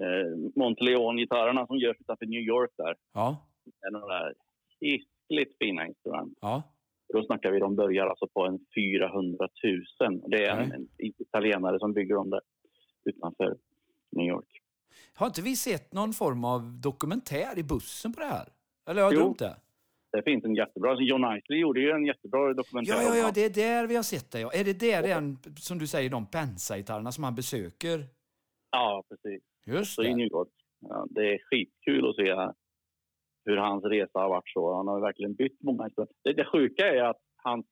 Eh, 0.00 0.36
Monteleon-gitarrerna 0.54 1.66
som 1.66 1.78
görs 1.78 1.96
utanför 2.00 2.26
New 2.26 2.40
York 2.40 2.70
där. 2.76 2.94
Ja, 3.12 3.36
är 3.86 3.90
några 3.90 4.32
hiskligt 4.80 5.58
fina 5.58 5.86
instrument. 5.86 6.38
ja. 6.40 6.62
Då 7.12 7.22
snackar 7.24 7.50
vi, 7.50 7.58
de 7.58 7.76
börjar 7.76 8.06
alltså 8.06 8.26
på 8.28 8.46
en 8.46 8.58
400 8.74 9.48
000. 10.00 10.20
Och 10.22 10.30
Det 10.30 10.44
är 10.44 10.60
en, 10.60 10.72
en 10.72 10.88
italienare 10.98 11.78
som 11.78 11.92
bygger 11.92 12.16
om 12.16 12.30
det 12.30 12.40
utanför 13.04 13.56
New 14.12 14.26
York. 14.26 14.48
Har 15.14 15.26
inte 15.26 15.42
vi 15.42 15.56
sett 15.56 15.92
någon 15.92 16.12
form 16.12 16.44
av 16.44 16.80
dokumentär 16.80 17.58
i 17.58 17.62
bussen 17.62 18.12
på 18.12 18.20
det 18.20 18.26
här? 18.26 18.48
Eller 18.88 19.02
har 19.02 19.12
jag 19.12 19.22
dumt 19.22 19.34
det? 19.38 19.56
Det 20.12 20.22
finns 20.22 20.44
en 20.44 20.54
jättebra, 20.54 20.90
alltså 20.90 21.04
John 21.04 21.36
Isley 21.36 21.58
gjorde 21.58 21.80
ju 21.80 21.90
en 21.90 22.04
jättebra 22.06 22.54
dokumentär 22.54 22.92
Ja, 22.92 23.02
ja, 23.02 23.16
ja, 23.16 23.30
det 23.34 23.44
är 23.44 23.50
där 23.50 23.86
vi 23.86 23.96
har 23.96 24.02
sett 24.02 24.30
det. 24.30 24.40
Ja. 24.40 24.52
Är 24.52 24.64
det 24.64 24.80
där 24.80 25.02
den, 25.02 25.38
som 25.56 25.78
du 25.78 25.86
säger, 25.86 26.10
de 26.10 26.26
Pensa-gitarrerna 26.26 27.12
som 27.12 27.24
han 27.24 27.34
besöker? 27.34 28.04
Ja, 28.70 29.04
precis. 29.08 29.42
Just 29.66 29.94
Så 29.94 30.02
i. 30.02 30.14
New 30.14 30.26
York. 30.26 30.48
Ja, 30.80 31.06
det 31.10 31.34
är 31.34 31.38
skitkul 31.38 32.08
att 32.08 32.16
se 32.16 32.30
hur 33.44 33.56
hans 33.56 33.84
resa 33.84 34.18
har 34.18 34.28
varit 34.28 34.48
så. 34.48 34.74
Han 34.74 34.88
har 34.88 35.00
verkligen 35.00 35.34
bytt 35.34 35.62
många. 35.62 35.90
Det, 36.24 36.32
det 36.32 36.44
sjuka 36.44 36.88
är 36.94 37.02
att 37.02 37.20
han... 37.36 37.64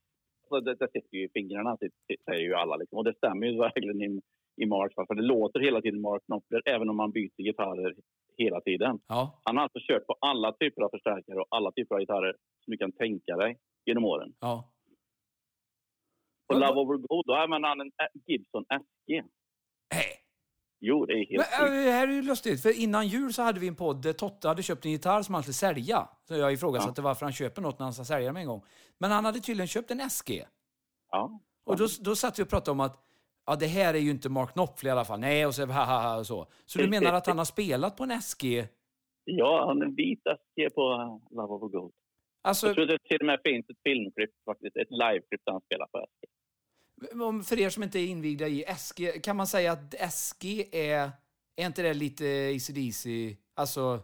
Alltså 0.43 0.61
det, 0.65 0.75
det 0.75 0.91
sitter 0.93 1.17
ju 1.17 1.25
i 1.25 1.29
fingrarna, 1.35 1.77
säger 2.25 2.41
ju 2.41 2.55
alla. 2.55 2.77
Liksom. 2.77 2.99
Och 2.99 3.05
det 3.05 3.15
stämmer 3.17 3.47
ju 3.47 3.59
verkligen 3.59 4.03
i, 4.03 4.21
i 4.57 4.67
Marks. 4.67 4.95
För 4.95 5.15
det 5.15 5.23
låter 5.23 5.61
hela 5.61 5.81
tiden 5.81 6.01
Mark 6.01 6.23
Knopfler, 6.27 6.63
även 6.65 6.89
om 6.91 6.97
man 6.97 7.11
byter 7.11 7.43
gitarrer 7.43 7.95
hela 8.39 8.61
tiden. 8.61 8.99
Ja, 9.09 9.41
Han 9.45 9.57
har 9.57 9.63
alltså 9.63 9.79
kört 9.89 10.07
på 10.07 10.17
alla 10.21 10.53
typer 10.53 10.83
av 10.83 10.89
förstärkare 10.89 11.41
och 11.41 11.47
alla 11.51 11.73
typer 11.73 11.95
av 11.95 12.01
gitarrer 12.01 12.37
som 12.65 12.71
du 12.71 12.77
kan 12.77 12.93
tänka 12.93 13.37
dig 13.37 13.59
genom 13.87 14.05
åren. 14.05 14.35
ja. 14.41 14.69
På 16.49 16.59
Love 16.59 16.81
Over 16.81 16.97
Gold, 16.97 17.27
då 17.27 17.35
använder 17.35 17.69
han 17.69 17.81
en 17.81 17.91
Gibson 18.27 18.65
SG. 18.65 19.23
Jo, 20.85 21.07
det 21.07 21.13
är 21.13 21.17
helt 21.17 21.31
Men, 21.31 21.69
sjukt. 21.69 21.85
det 21.87 21.91
här 21.91 22.09
är 22.09 22.13
ju 22.13 22.23
lustigt, 22.23 22.63
för 22.63 22.81
innan 22.81 23.09
jul 23.09 23.33
så 23.33 23.43
hade 23.43 23.61
vi 23.61 23.69
en 23.69 23.75
podd 23.77 24.03
där 24.03 24.13
Totte 24.13 24.49
hade 24.49 24.63
köpt 24.63 24.85
en 24.85 24.91
gitarr 24.91 25.23
som 25.23 25.35
han 25.35 25.43
skulle 25.43 25.55
sälja. 25.55 26.09
Så 26.29 26.35
jag 26.35 26.53
ifrågasatte 26.53 27.03
varför 27.03 27.27
han 27.27 27.33
köper 27.33 27.63
något 27.63 27.79
när 27.79 27.85
han 27.85 27.93
ska 27.95 28.05
sälja 28.05 28.27
det 28.27 28.33
med 28.33 28.41
en 28.41 28.47
gång. 28.47 28.65
Men 28.99 29.11
han 29.11 29.25
hade 29.25 29.41
tydligen 29.41 29.69
köpt 29.69 29.91
en 29.91 30.11
SG. 30.11 30.45
Ja. 31.11 31.41
Och 31.65 31.77
då, 31.77 31.87
då 32.01 32.17
satt 32.17 32.39
vi 32.39 32.43
och 32.43 32.49
pratade 32.49 32.71
om 32.71 32.81
att 32.81 33.05
ja, 33.47 33.57
det 33.57 33.67
här 33.67 33.95
är 33.95 33.99
ju 33.99 34.11
inte 34.11 34.29
Mark 34.29 34.53
Knopfler 34.53 34.89
i 34.89 34.93
alla 34.93 35.05
fall. 35.05 35.21
Nej, 35.21 35.47
och 35.47 35.55
så 35.55 35.67
ha, 35.67 35.85
ha, 35.85 36.03
ha, 36.03 36.19
och 36.19 36.27
så. 36.27 36.47
Så 36.67 36.79
du 36.79 36.89
menar 36.89 37.13
att 37.13 37.27
han 37.27 37.39
har 37.39 37.45
spelat 37.45 37.97
på 37.97 38.05
en 38.05 38.23
SG? 38.23 38.69
ja, 39.25 39.67
han 39.67 39.79
har 39.79 39.87
en 39.87 39.95
vit 39.95 40.23
SG 40.23 40.75
på 40.75 40.93
uh, 40.93 41.37
Love 41.37 41.55
Over 41.55 41.69
Gold. 41.69 41.93
Alltså, 42.43 42.67
Jag 42.67 42.75
tror 42.77 42.87
det 42.87 42.99
till 42.99 43.21
och 43.21 43.27
med 43.27 43.41
finns 43.45 43.71
ett 43.71 43.83
filmklipp, 43.85 44.31
faktiskt, 44.45 44.77
ett 44.77 44.91
liveklipp 44.91 45.41
där 45.45 45.53
han 45.53 45.61
spelar 45.61 45.87
på 45.87 46.07
SG. 46.09 46.32
Om, 47.23 47.45
för 47.45 47.61
er 47.61 47.69
som 47.69 47.83
inte 47.83 47.99
är 47.99 48.07
invigda 48.07 48.49
i 48.49 48.65
SG, 48.79 49.23
kan 49.23 49.37
man 49.37 49.47
säga 49.47 49.73
att 49.73 50.13
SG 50.13 50.69
är... 50.73 51.11
Är 51.57 51.67
inte 51.67 51.83
det 51.83 51.95
lite 51.95 52.25
ACDC? 52.57 53.37
Alltså, 53.55 54.01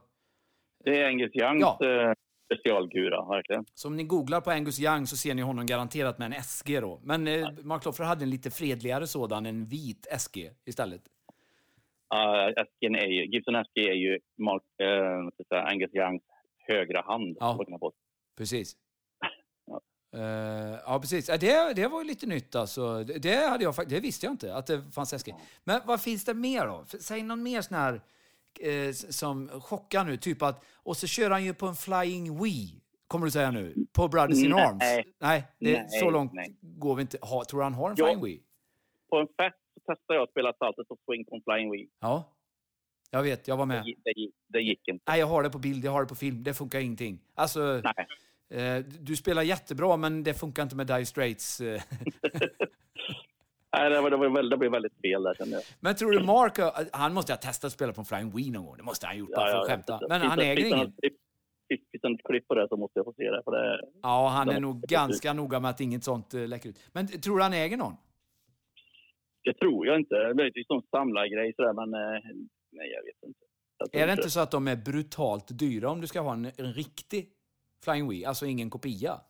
Det 0.84 1.00
är 1.00 1.06
Angus 1.08 1.36
Youngs 1.36 1.60
Ja. 1.60 1.78
eh, 1.82 2.12
specialkura, 2.44 3.24
verkligen. 3.24 3.64
så 3.74 3.88
om 3.88 3.96
ni 3.96 4.04
googlar 4.04 4.40
på 4.40 4.50
Angus 4.50 4.80
Young 4.80 5.06
så 5.06 5.16
ser 5.16 5.34
ni 5.34 5.42
honom 5.42 5.66
garanterat 5.66 6.18
med 6.18 6.26
en 6.32 6.42
SG 6.42 6.80
då. 6.80 7.00
Men 7.02 7.28
eh, 7.28 7.48
Mark 7.62 7.82
Knopfler 7.82 8.06
hade 8.06 8.24
en 8.24 8.30
lite 8.30 8.50
fredligare 8.50 9.06
sådan, 9.06 9.46
en 9.46 9.64
vit 9.64 10.06
SG 10.18 10.50
istället. 10.66 11.02
Uh, 12.14 12.64
SG'n 12.64 12.96
är 12.96 13.06
ju, 13.06 13.24
Gibson 13.26 13.64
SG 13.64 13.78
är 13.88 13.94
ju 13.94 14.18
Mark, 14.38 14.62
säga, 15.48 15.62
Angus 15.62 15.94
Youngs 15.94 16.22
högra 16.58 17.02
hand. 17.02 17.36
Ja. 17.40 17.66
Precis. 18.36 18.76
Ja. 20.10 20.18
Eh, 20.18 20.78
ja, 20.86 20.98
precis. 21.00 21.26
Det, 21.26 21.72
det 21.74 21.88
var 21.88 22.00
ju 22.02 22.06
lite 22.08 22.26
nytt 22.26 22.54
alltså. 22.54 23.04
Det, 23.04 23.18
det, 23.18 23.48
hade 23.48 23.64
jag, 23.64 23.74
det 23.88 24.00
visste 24.00 24.26
jag 24.26 24.32
inte, 24.32 24.54
att 24.54 24.66
det 24.66 24.82
fanns 24.92 25.22
SG. 25.22 25.34
Men 25.64 25.80
vad 25.84 26.00
finns 26.00 26.24
det 26.24 26.34
mer 26.34 26.66
då? 26.66 26.84
Säg 27.00 27.22
någon 27.22 27.42
mer 27.42 27.60
sån 27.62 27.76
här 27.76 28.00
eh, 28.60 28.92
som 28.92 29.48
chockar 29.60 30.04
nu. 30.04 30.16
Typ 30.16 30.42
att, 30.42 30.64
och 30.74 30.96
så 30.96 31.06
kör 31.06 31.30
han 31.30 31.44
ju 31.44 31.54
på 31.54 31.66
en 31.66 31.74
Flying 31.76 32.42
Wii, 32.42 32.80
kommer 33.06 33.24
du 33.26 33.30
säga 33.30 33.50
nu, 33.50 33.74
på 33.92 34.08
Brothers 34.08 34.38
in. 34.44 34.52
Arms. 34.52 34.78
Nej, 35.20 35.44
det, 35.58 35.72
Nej, 35.72 36.00
så 36.00 36.10
långt 36.10 36.32
nej. 36.32 36.56
går 36.60 36.94
vi 36.94 37.02
inte. 37.02 37.18
Ha, 37.22 37.44
tror 37.44 37.60
du 37.60 37.64
han 37.64 37.74
har 37.74 37.90
en 37.90 37.96
Ja. 37.98 38.06
Flying 38.06 38.24
Wii? 38.24 38.42
På 39.10 39.16
en 39.18 39.26
fest 39.26 39.56
så 39.74 39.80
testade 39.94 40.16
jag 40.18 40.22
att 40.22 40.30
spela 40.30 40.52
Saltet 40.58 40.86
och 40.88 40.98
Swing 41.06 41.24
på 41.24 41.34
en 41.36 41.42
Flying 41.42 41.70
Wii. 41.72 41.88
Ja. 42.00 42.32
Jag 43.10 43.22
vet, 43.22 43.48
jag 43.48 43.56
var 43.56 43.66
Det, 43.66 43.68
med. 43.68 43.84
det, 44.04 44.10
gi- 44.20 44.32
det 44.48 44.60
gick 44.60 44.88
inte. 44.88 45.04
Nej, 45.08 45.20
jag 45.20 45.26
har 45.26 45.42
det 45.42 45.50
på 45.50 45.58
bild, 45.58 45.84
jag 45.84 45.92
har 45.92 46.00
det 46.02 46.08
på 46.08 46.14
film. 46.14 46.42
Det 46.42 46.54
funkar 46.54 46.78
ingenting. 46.80 47.18
Alltså, 47.34 47.60
Nej. 47.84 48.06
Eh, 48.50 48.84
du 49.00 49.16
spelar 49.16 49.42
jättebra, 49.42 49.96
men 49.96 50.22
det 50.22 50.34
funkar 50.34 50.62
inte 50.62 50.76
med 50.76 50.86
Dire 50.86 51.04
Straits. 51.04 51.60
Eh. 51.60 51.82
Nej, 53.76 53.90
det, 53.90 54.00
var, 54.00 54.10
det, 54.10 54.16
var 54.16 54.42
det 54.42 54.56
blev 54.56 54.72
väldigt 54.72 55.00
fel 55.02 55.22
där 55.22 55.34
kände 55.34 55.56
jag. 55.56 55.62
Men 55.80 55.94
tror 55.94 56.12
du 56.12 56.24
Mark, 56.24 56.58
har- 56.58 56.88
han 56.92 57.14
måste 57.14 57.32
ha 57.32 57.38
testat 57.38 57.68
att 57.68 57.72
spela 57.72 57.92
på 57.92 58.00
en 58.00 58.04
Flying 58.04 58.30
Wii 58.30 58.50
någon 58.50 58.64
gång. 58.66 58.76
Det 58.76 58.82
måste 58.82 59.06
han 59.06 59.14
ha 59.14 59.18
gjort 59.20 59.30
bara 59.30 59.50
för 59.50 59.58
att 59.58 59.66
skämta. 59.66 60.00
Men 60.08 60.20
han 60.20 60.38
äger 60.40 60.64
ingen. 60.66 60.92
Finns 61.68 62.02
det 62.02 62.08
något 62.08 62.22
klipp 62.22 62.48
på 62.48 62.54
det 62.54 62.68
så 62.68 62.76
måste 62.76 62.98
jag 62.98 63.04
få 63.04 63.12
se 63.12 63.30
det. 63.30 63.42
För 63.44 63.50
det 63.52 63.80
Ja, 64.02 64.28
han 64.28 64.48
är 64.48 64.60
nog 64.60 64.80
ganska 64.82 65.32
noga 65.32 65.60
med 65.60 65.70
att 65.70 65.80
inget 65.80 66.04
sånt 66.04 66.34
eh, 66.34 66.48
läcker 66.48 66.68
ut. 66.68 66.78
Men 66.92 67.06
tror 67.20 67.36
du 67.36 67.42
han 67.42 67.52
äger 67.52 67.76
någon? 67.76 67.96
det 69.44 69.54
tror 69.54 69.86
jag 69.86 70.00
inte. 70.00 70.14
Det 70.14 70.42
är 70.42 70.58
ju 70.58 70.64
sån 70.64 70.82
samlargrej 70.90 71.52
sådär, 71.56 71.72
men 71.72 71.94
eh, 71.94 72.20
nej, 72.72 72.90
jag 72.90 73.02
vet 73.04 73.22
inte. 73.26 73.98
Är 73.98 74.06
det 74.06 74.12
inte 74.12 74.30
så 74.30 74.40
att 74.40 74.50
de 74.50 74.68
är 74.68 74.76
brutalt 74.76 75.58
dyra 75.58 75.90
om 75.90 76.00
du 76.00 76.06
ska 76.06 76.20
ha 76.20 76.32
en, 76.32 76.44
en 76.44 76.72
riktig 76.72 77.28
Flying 77.84 78.08
Wii? 78.08 78.24
Alltså 78.24 78.46
ingen 78.46 78.70
kopia? 78.70 79.20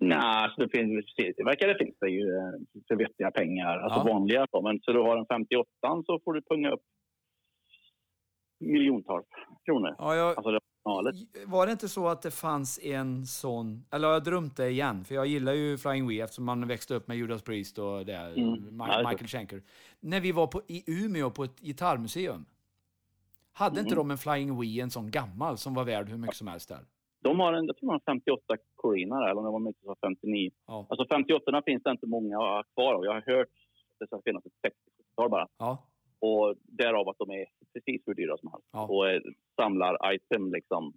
Nej, 0.00 0.18
alltså 0.18 0.60
det 0.60 0.68
finns, 0.78 1.04
det 1.16 1.44
verkar 1.44 1.68
det 1.68 1.78
finns 1.84 1.96
det 2.00 2.08
ju 2.10 2.36
eh, 2.36 2.52
för 2.88 2.96
vettiga 2.96 3.30
pengar. 3.30 3.78
Alltså 3.78 3.98
Ja. 3.98 4.12
vanliga. 4.14 4.46
så. 4.50 4.62
Men 4.62 4.80
så 4.82 4.92
du 4.92 4.98
har 5.00 5.16
en 5.16 5.26
58 5.26 5.68
så 6.06 6.20
får 6.24 6.32
du 6.32 6.42
punga 6.42 6.70
upp 6.70 6.80
miljontals 8.60 9.26
kronor. 9.64 9.94
Ja, 9.98 10.14
jag, 10.16 10.28
Alltså 10.36 10.50
det 10.50 10.60
originalet. 10.84 11.16
var 11.46 11.66
det 11.66 11.72
inte 11.72 11.88
så 11.88 12.08
att 12.08 12.22
det 12.22 12.30
fanns 12.30 12.78
en 12.82 13.26
sån... 13.26 13.84
Eller 13.90 14.06
har 14.08 14.14
jag 14.14 14.24
drömt 14.24 14.56
det 14.56 14.68
igen? 14.70 15.04
För 15.04 15.14
jag 15.14 15.26
gillar 15.26 15.52
ju 15.52 15.78
Flying 15.78 16.06
Wii 16.08 16.20
eftersom 16.20 16.44
man 16.44 16.68
växte 16.68 16.94
upp 16.94 17.08
med 17.08 17.16
Judas 17.16 17.42
Priest 17.42 17.78
och 17.78 18.06
det, 18.06 18.16
Mm. 18.16 18.80
Är 18.80 18.98
Michael 19.08 19.26
Schenker. 19.28 19.62
När 20.00 20.20
vi 20.20 20.32
var 20.32 20.46
på, 20.46 20.62
i 20.68 20.84
Umeå 21.04 21.30
på 21.30 21.44
ett 21.44 21.60
gitarrmuseum. 21.60 22.44
Hade 23.52 23.80
inte 23.80 23.94
Mm. 23.94 24.08
de 24.08 24.10
en 24.10 24.18
Flying 24.18 24.60
Wii, 24.60 24.80
en 24.80 24.90
sån 24.90 25.10
gammal, 25.10 25.58
som 25.58 25.74
var 25.74 25.84
värd 25.84 26.08
hur 26.08 26.16
mycket 26.18 26.36
som 26.36 26.46
helst 26.46 26.68
där? 26.68 26.84
De 27.22 27.40
har 27.40 27.52
en, 27.52 27.66
jag 27.66 27.76
tror 27.76 27.88
de 27.88 27.92
har 27.92 28.02
58 28.14 28.56
Corina 28.76 29.20
där, 29.20 29.30
eller 29.30 29.46
om 29.46 29.64
mycket 29.64 29.82
så 29.82 29.96
59. 30.06 30.50
Ja. 30.66 30.86
Alltså 30.88 31.06
58 31.10 31.62
finns 31.66 31.82
det 31.82 31.90
inte 31.90 32.06
många 32.06 32.64
kvar 32.74 32.94
av. 32.94 33.04
Jag 33.04 33.12
har 33.12 33.36
hört 33.36 33.48
att 33.90 33.98
det 33.98 34.06
ska 34.06 34.20
finnas 34.24 34.46
ett 34.46 34.72
60-tal 34.72 35.30
bara. 35.30 35.48
Ja. 35.58 35.86
Och 36.20 36.54
därav 36.62 37.08
att 37.08 37.18
de 37.18 37.30
är 37.30 37.46
precis 37.72 38.02
hur 38.06 38.14
dyra 38.14 38.36
som 38.38 38.50
helst. 38.52 38.68
Ja. 38.72 38.86
Och 38.86 39.10
eh, 39.10 39.20
samlar 39.56 40.14
item 40.14 40.52
liksom. 40.52 40.92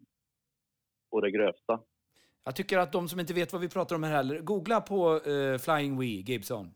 Och 1.11 1.21
det 1.21 1.31
grövsta. 1.31 1.79
Jag 2.43 2.55
tycker 2.55 2.77
att 2.77 2.91
de 2.91 3.09
som 3.09 3.19
inte 3.19 3.33
vet 3.33 3.53
vad 3.53 3.61
vi 3.61 3.69
pratar 3.69 3.95
om 3.95 4.03
här 4.03 4.11
heller, 4.11 4.39
googla 4.39 4.81
på 4.81 5.15
eh, 5.15 5.57
Flying 5.57 5.99
Wii 5.99 6.21
Gibson. 6.21 6.73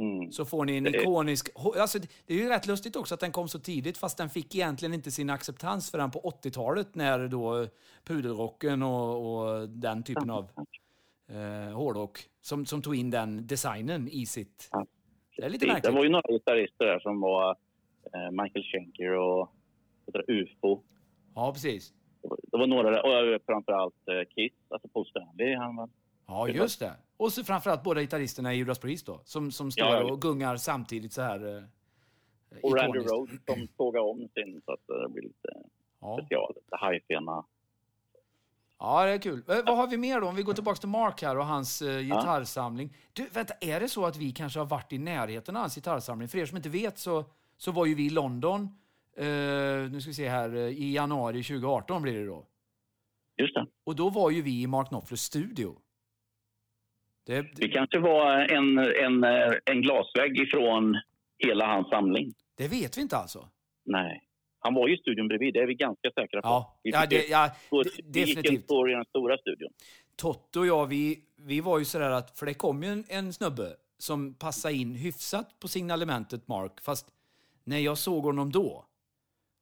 Mm. 0.00 0.32
Så 0.32 0.44
får 0.44 0.64
ni 0.64 0.76
en 0.76 0.84
Det 0.84 0.90
ikonisk... 0.90 1.48
Alltså, 1.78 1.98
det 2.26 2.34
är 2.34 2.38
ju 2.38 2.48
rätt 2.48 2.66
lustigt 2.66 2.96
också 2.96 3.14
att 3.14 3.20
den 3.20 3.32
kom 3.32 3.48
så 3.48 3.58
tidigt 3.58 3.98
fast 3.98 4.18
den 4.18 4.30
fick 4.30 4.54
egentligen 4.54 4.94
inte 4.94 5.10
sin 5.10 5.30
acceptans 5.30 5.90
förrän 5.90 6.10
på 6.10 6.20
80-talet 6.42 6.94
när 6.94 7.28
då 7.28 7.66
pudelrocken 8.04 8.82
och, 8.82 9.36
och 9.36 9.68
den 9.68 10.02
typen 10.02 10.30
av 10.30 10.50
eh, 11.28 11.76
hårdrock 11.76 12.18
som, 12.40 12.66
som 12.66 12.82
tog 12.82 12.96
in 12.96 13.10
den 13.10 13.46
designen 13.46 14.08
i 14.08 14.26
sitt... 14.26 14.68
Ja. 14.72 14.86
Det 15.36 15.44
är 15.44 15.50
lite 15.50 15.66
Det 15.66 15.72
märkligt. 15.72 15.94
var 15.94 16.02
ju 16.04 16.08
några 16.10 16.32
gitarrister 16.32 16.84
där 16.84 16.98
som 16.98 17.20
var 17.20 17.56
eh, 18.14 18.30
Michael 18.30 18.64
Schenker 18.64 19.12
och 19.12 19.52
det, 20.12 20.32
UFO. 20.32 20.82
Ja, 21.34 21.52
precis. 21.52 21.92
Det 22.22 22.28
var, 22.28 22.38
det 22.42 22.58
var 22.58 22.66
några 22.66 23.02
och 23.02 23.32
eh, 23.32 23.40
framförallt 23.46 24.08
eh, 24.08 24.28
Kiss, 24.34 24.52
alltså 24.68 24.88
Paul 24.88 25.06
Stanley. 25.06 25.54
Han 25.56 25.76
var, 25.76 25.88
Ja, 26.30 26.48
just 26.48 26.80
det. 26.80 26.92
Och 27.16 27.32
så 27.32 27.44
framförallt 27.44 27.82
båda 27.82 28.00
gitarristerna 28.00 28.54
i 28.54 28.56
Judas 28.56 28.78
Priest 28.78 29.06
då, 29.06 29.20
som, 29.24 29.50
som 29.52 29.70
står 29.72 29.86
Ja, 29.86 30.12
och 30.12 30.20
gungar 30.22 30.56
samtidigt 30.56 31.12
så 31.12 31.22
här 31.22 31.56
eh, 31.56 31.64
och 32.62 32.76
Randy. 32.76 32.98
Rhodes 32.98 33.40
som 33.46 33.68
sågade 33.76 34.04
om 34.10 34.18
sin 34.34 34.62
så 34.64 34.72
att 34.72 34.86
det 34.86 35.08
blir 35.12 35.22
lite 35.22 35.48
Ja. 36.00 36.18
special. 36.22 36.52
Lite 36.56 36.76
hajfena. 36.76 37.44
Ja, 38.78 39.04
det 39.04 39.10
är 39.10 39.18
kul. 39.18 39.42
Eh, 39.48 39.56
vad 39.66 39.76
har 39.76 39.86
vi 39.86 39.96
mer 39.96 40.20
då? 40.20 40.26
Om 40.28 40.34
vi 40.36 40.42
går 40.42 40.52
tillbaka 40.52 40.76
till 40.80 40.88
Mark 40.88 41.22
här 41.22 41.38
och 41.38 41.46
hans 41.46 41.82
eh, 41.82 42.00
gitarrsamling. 42.00 42.96
Du, 43.12 43.26
vänta, 43.32 43.54
är 43.60 43.80
det 43.80 43.88
så 43.88 44.06
att 44.06 44.16
vi 44.16 44.32
kanske 44.32 44.58
har 44.58 44.66
varit 44.66 44.92
i 44.92 44.98
närheten 44.98 45.56
av 45.56 45.60
hans 45.60 45.74
gitarrsamling? 45.74 46.28
För 46.28 46.38
er 46.38 46.46
som 46.46 46.56
inte 46.56 46.68
vet 46.68 46.98
så, 46.98 47.24
så 47.56 47.72
var 47.72 47.86
ju 47.86 47.94
vi 47.94 48.06
i 48.06 48.10
London, 48.10 48.62
eh, 49.16 49.26
nu 49.90 49.96
ska 50.00 50.10
vi 50.10 50.14
se 50.14 50.28
här, 50.28 50.54
eh, 50.54 50.60
i 50.62 50.92
januari 50.94 51.42
2018 51.42 52.02
blir 52.02 52.14
det 52.20 52.26
då. 52.26 52.46
Just 53.36 53.54
det. 53.54 53.66
Och 53.84 53.96
då 53.96 54.10
var 54.10 54.30
ju 54.30 54.42
vi 54.42 54.62
i 54.62 54.66
Mark 54.66 54.88
Knopflers 54.88 55.20
studio. 55.20 55.76
Det, 57.26 57.46
Vi 57.56 57.68
kanske 57.68 57.98
var 57.98 58.32
en, 58.38 58.78
en, 58.78 59.24
en 59.64 59.82
glasvägg 59.82 60.40
ifrån 60.40 60.96
hela 61.38 61.66
hans 61.66 61.88
samling. 61.88 62.34
det 62.56 62.68
vet 62.68 62.96
vi 62.98 63.02
inte 63.02 63.16
alltså. 63.16 63.48
Nej. 63.84 64.22
Han 64.62 64.74
var 64.74 64.88
ju 64.88 64.94
i 64.94 64.98
studion 64.98 65.28
bredvid, 65.28 65.54
det 65.54 65.60
är 65.60 65.66
vi 65.66 65.74
ganska 65.74 66.10
säkra 66.10 66.42
på. 66.42 66.48
Ja, 66.48 66.78
ja, 66.82 67.06
det, 67.10 67.26
ja 67.28 67.50
Så 67.70 67.82
de- 67.82 67.90
vi 67.90 68.20
gick 68.20 68.28
en 68.28 68.42
definitivt. 68.42 68.64
stor 68.64 68.90
i 68.90 68.94
den 68.94 69.04
stora 69.04 69.38
studion. 69.38 69.70
Totte 70.16 70.58
och 70.58 70.66
jag, 70.66 70.86
vi, 70.86 71.24
vi 71.36 71.60
var 71.60 71.78
ju 71.78 71.84
sådär 71.84 72.10
att, 72.10 72.38
för 72.38 72.46
det 72.46 72.54
kom 72.54 72.82
ju 72.82 72.88
en, 72.88 73.04
en 73.08 73.32
snubbe 73.32 73.76
som 73.98 74.34
passade 74.34 74.74
in 74.74 74.94
hyfsat 74.94 75.58
på 75.60 75.68
signalementet 75.68 76.48
Mark, 76.48 76.80
fast 76.80 77.06
när 77.64 77.78
jag 77.78 77.98
såg 77.98 78.24
honom 78.24 78.52
då, 78.52 78.84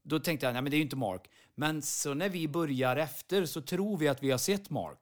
då 0.02 0.18
tänkte 0.18 0.46
jag, 0.46 0.52
nej 0.52 0.62
men 0.62 0.70
det 0.70 0.76
är 0.76 0.78
ju 0.78 0.84
inte 0.84 0.96
Mark. 0.96 1.22
Men 1.54 1.82
så 1.82 2.14
när 2.14 2.28
vi 2.28 2.48
börjar 2.48 2.96
efter 2.96 3.44
så 3.44 3.60
tror 3.62 3.96
vi 3.98 4.08
att 4.08 4.22
vi 4.22 4.30
har 4.30 4.38
sett 4.38 4.70
Mark. 4.70 4.98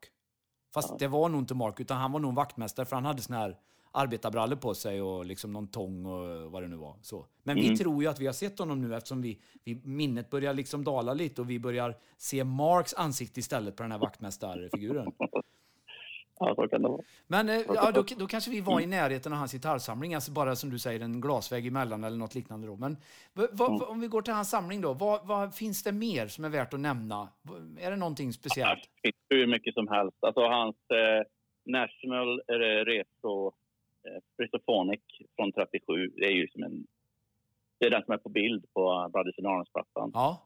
Fast 0.76 0.98
det 0.98 1.08
var 1.08 1.28
nog 1.28 1.40
inte 1.40 1.54
Mark, 1.54 1.80
utan 1.80 1.98
han 1.98 2.12
var 2.12 2.20
nog 2.20 2.28
en 2.28 2.34
vaktmästare 2.34 2.86
för 2.86 2.96
han 2.96 3.04
hade 3.04 3.22
såna 3.22 3.38
här 3.38 3.56
arbetarbrallor 3.92 4.56
på 4.56 4.74
sig 4.74 5.02
och 5.02 5.26
liksom 5.26 5.52
någon 5.52 5.68
tång 5.68 6.06
och 6.06 6.50
vad 6.50 6.62
det 6.62 6.68
nu 6.68 6.76
var. 6.76 6.96
Så. 7.02 7.26
Men 7.42 7.56
vi 7.56 7.76
tror 7.76 8.02
ju 8.02 8.08
att 8.08 8.20
vi 8.20 8.26
har 8.26 8.32
sett 8.32 8.58
honom 8.58 8.80
nu 8.80 8.96
eftersom 8.96 9.22
vi, 9.22 9.40
vi, 9.64 9.80
minnet 9.84 10.30
börjar 10.30 10.54
liksom 10.54 10.84
dala 10.84 11.14
lite 11.14 11.40
och 11.40 11.50
vi 11.50 11.58
börjar 11.58 11.96
se 12.16 12.44
Marks 12.44 12.94
ansikte 12.94 13.40
istället 13.40 13.76
på 13.76 13.82
den 13.82 13.92
här 13.92 13.98
vaktmästarfiguren. 13.98 15.12
Ja, 16.38 16.54
så 16.54 16.68
kan 16.68 16.82
det 16.82 16.88
vara. 16.88 17.02
Men 17.26 17.48
eh, 17.48 17.54
ja, 17.74 17.90
då, 17.94 18.04
då 18.18 18.26
kanske 18.26 18.50
vi 18.50 18.60
var 18.60 18.80
i 18.80 18.86
närheten 18.86 19.32
av 19.32 19.38
hans 19.38 19.52
gitarrsamling, 19.52 20.14
alltså 20.14 20.32
bara 20.32 20.56
som 20.56 20.70
du 20.70 20.78
säger 20.78 21.00
en 21.00 21.20
glasvägg 21.20 21.66
emellan 21.66 22.04
eller 22.04 22.16
något 22.16 22.34
liknande. 22.34 22.66
Då. 22.66 22.76
Men 22.76 22.96
v- 23.34 23.46
vad- 23.52 23.70
Mm. 23.70 23.82
om 23.88 24.00
vi 24.00 24.06
går 24.08 24.22
till 24.22 24.34
hans 24.34 24.50
samling 24.50 24.80
då, 24.80 24.92
vad, 24.94 25.26
vad 25.26 25.54
finns 25.54 25.82
det 25.82 25.92
mer 25.92 26.26
som 26.28 26.44
är 26.44 26.48
värt 26.48 26.74
att 26.74 26.80
nämna? 26.80 27.28
Är 27.80 27.90
det 27.90 27.96
någonting 27.96 28.32
speciellt? 28.32 28.82
Det 28.82 29.00
finns 29.08 29.16
hur 29.28 29.46
mycket 29.46 29.74
som 29.74 29.88
helst. 29.88 30.16
Alltså 30.20 30.40
hans 30.40 30.76
eh, 30.76 31.22
National 31.66 32.40
eh, 32.48 32.84
Reso 32.84 33.46
eh, 34.08 34.58
från 35.36 35.52
37, 35.52 36.10
det 36.16 36.24
är 36.26 36.30
ju 36.32 36.48
som 36.48 36.62
en... 36.62 36.86
Det 37.78 37.86
är 37.86 37.90
den 37.90 38.02
som 38.04 38.14
är 38.14 38.18
på 38.18 38.28
bild 38.28 38.64
på 38.74 39.10
Brothers 39.12 39.38
in 39.38 39.46
Arms-plattan. 39.46 40.10
Ja, 40.14 40.42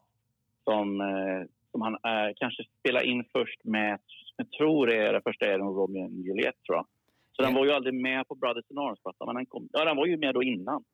Som, 0.65 1.01
eh, 1.01 1.43
som 1.71 1.81
han 1.83 1.95
eh, 1.95 2.33
kanske 2.37 2.63
spelade 2.79 3.07
in 3.07 3.25
först 3.33 3.65
med, 3.65 3.99
jag 4.41 4.51
tror 4.51 4.87
det 4.87 4.97
är 4.97 5.13
det 5.13 5.23
första 5.23 5.47
är 5.47 5.59
den 5.59 5.67
Romeo 5.67 6.05
och 6.05 6.13
Juliet 6.13 6.55
tror 6.67 6.77
jag. 6.77 6.87
Så 7.33 7.43
den 7.43 7.55
var 7.55 7.65
ju 7.65 7.73
aldrig 7.73 7.95
med 7.95 8.29
på 8.29 8.35
Brothers 8.35 8.71
in 8.71 8.79
Arms-plattan, 8.79 9.27
men 9.27 9.35
den, 9.37 9.47
kom, 9.47 9.69
ja, 9.73 9.85
den 9.85 9.97
var 9.97 10.07
ju 10.07 10.17
med 10.17 10.35
då 10.35 10.43
innan. 10.43 10.85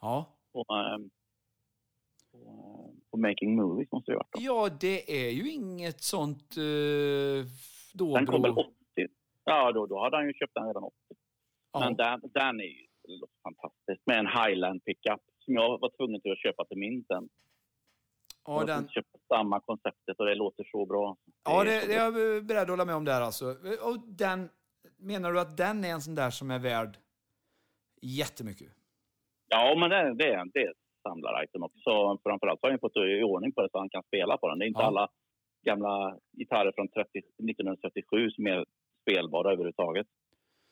ja. 0.00 0.26
På, 0.52 0.58
eh, 0.60 0.98
på, 2.32 2.38
eh, 2.38 3.10
på 3.10 3.16
Making 3.16 3.56
Movies 3.56 3.92
måste 3.92 4.10
det 4.12 4.16
ha 4.16 4.18
varit. 4.18 4.32
då. 4.32 4.40
ja, 4.40 4.68
det 4.80 5.26
är 5.26 5.30
ju 5.30 5.50
inget 5.50 6.00
sånt 6.00 6.56
eh, 6.56 7.40
då 7.94 8.14
Den 8.16 8.26
kom 8.26 8.42
väl 8.42 8.52
bro. 8.52 8.62
80? 8.62 9.08
Ja, 9.44 9.72
då, 9.72 9.86
då 9.86 10.00
hade 10.02 10.16
han 10.16 10.26
ju 10.26 10.32
köpt 10.32 10.54
den 10.54 10.66
redan 10.66 10.82
80. 10.84 10.96
Ja. 11.72 11.80
Men 11.80 11.96
den, 11.96 12.20
den 12.34 12.60
är 12.60 12.64
ju 12.64 12.86
fantastisk. 13.42 14.00
Med 14.06 14.18
en 14.18 14.26
Highland 14.26 14.84
pickup 14.84 15.20
som 15.44 15.54
jag 15.54 15.80
var 15.80 15.90
tvungen 15.96 16.20
till 16.20 16.32
att 16.32 16.38
köpa 16.38 16.64
till 16.64 16.78
min 16.78 17.04
sen. 17.04 17.28
Ja, 18.44 18.64
den, 18.64 18.88
köpa 18.88 19.18
samma 19.28 19.60
konceptet 19.60 20.18
och 20.18 20.26
det 20.26 20.34
låter 20.34 20.64
så 20.64 20.86
bra. 20.86 21.16
ja 21.44 21.64
det, 21.64 21.86
det 21.86 21.94
är 21.94 22.04
jag 22.04 22.14
beredd 22.46 22.62
att 22.62 22.68
hålla 22.68 22.84
med 22.84 22.94
om 22.94 23.04
där 23.04 23.20
alltså. 23.20 23.46
Och 23.88 23.98
den, 24.06 24.48
menar 24.98 25.32
du 25.32 25.40
att 25.40 25.56
den 25.56 25.84
är 25.84 25.88
en 25.88 26.00
sån 26.00 26.14
där 26.14 26.30
som 26.30 26.50
är 26.50 26.58
värd 26.58 26.96
Jättemycket. 28.02 28.68
Ja, 29.48 29.74
men 29.78 29.90
det, 29.90 30.14
det, 30.14 30.28
är, 30.32 30.44
det 30.54 30.60
är 30.60 30.70
ett 30.70 30.76
samlar-item 31.08 31.62
också. 31.62 32.18
Framförallt 32.22 32.60
har 32.62 32.70
han 32.70 32.78
fått 32.78 32.96
i 32.96 33.22
ordning 33.22 33.52
på 33.52 33.62
det 33.62 33.68
så 33.72 33.78
han 33.78 33.90
kan 33.90 34.02
spela 34.02 34.36
på 34.36 34.48
den. 34.48 34.58
Det 34.58 34.64
är 34.64 34.66
inte 34.68 34.80
Ja. 34.80 34.86
alla 34.86 35.08
gamla 35.66 36.18
gitarrer 36.38 36.72
från 36.74 36.88
30, 36.88 37.18
1937 37.18 38.30
som 38.30 38.46
är 38.46 38.64
spelbara 39.02 39.52
överhuvudtaget. 39.52 40.06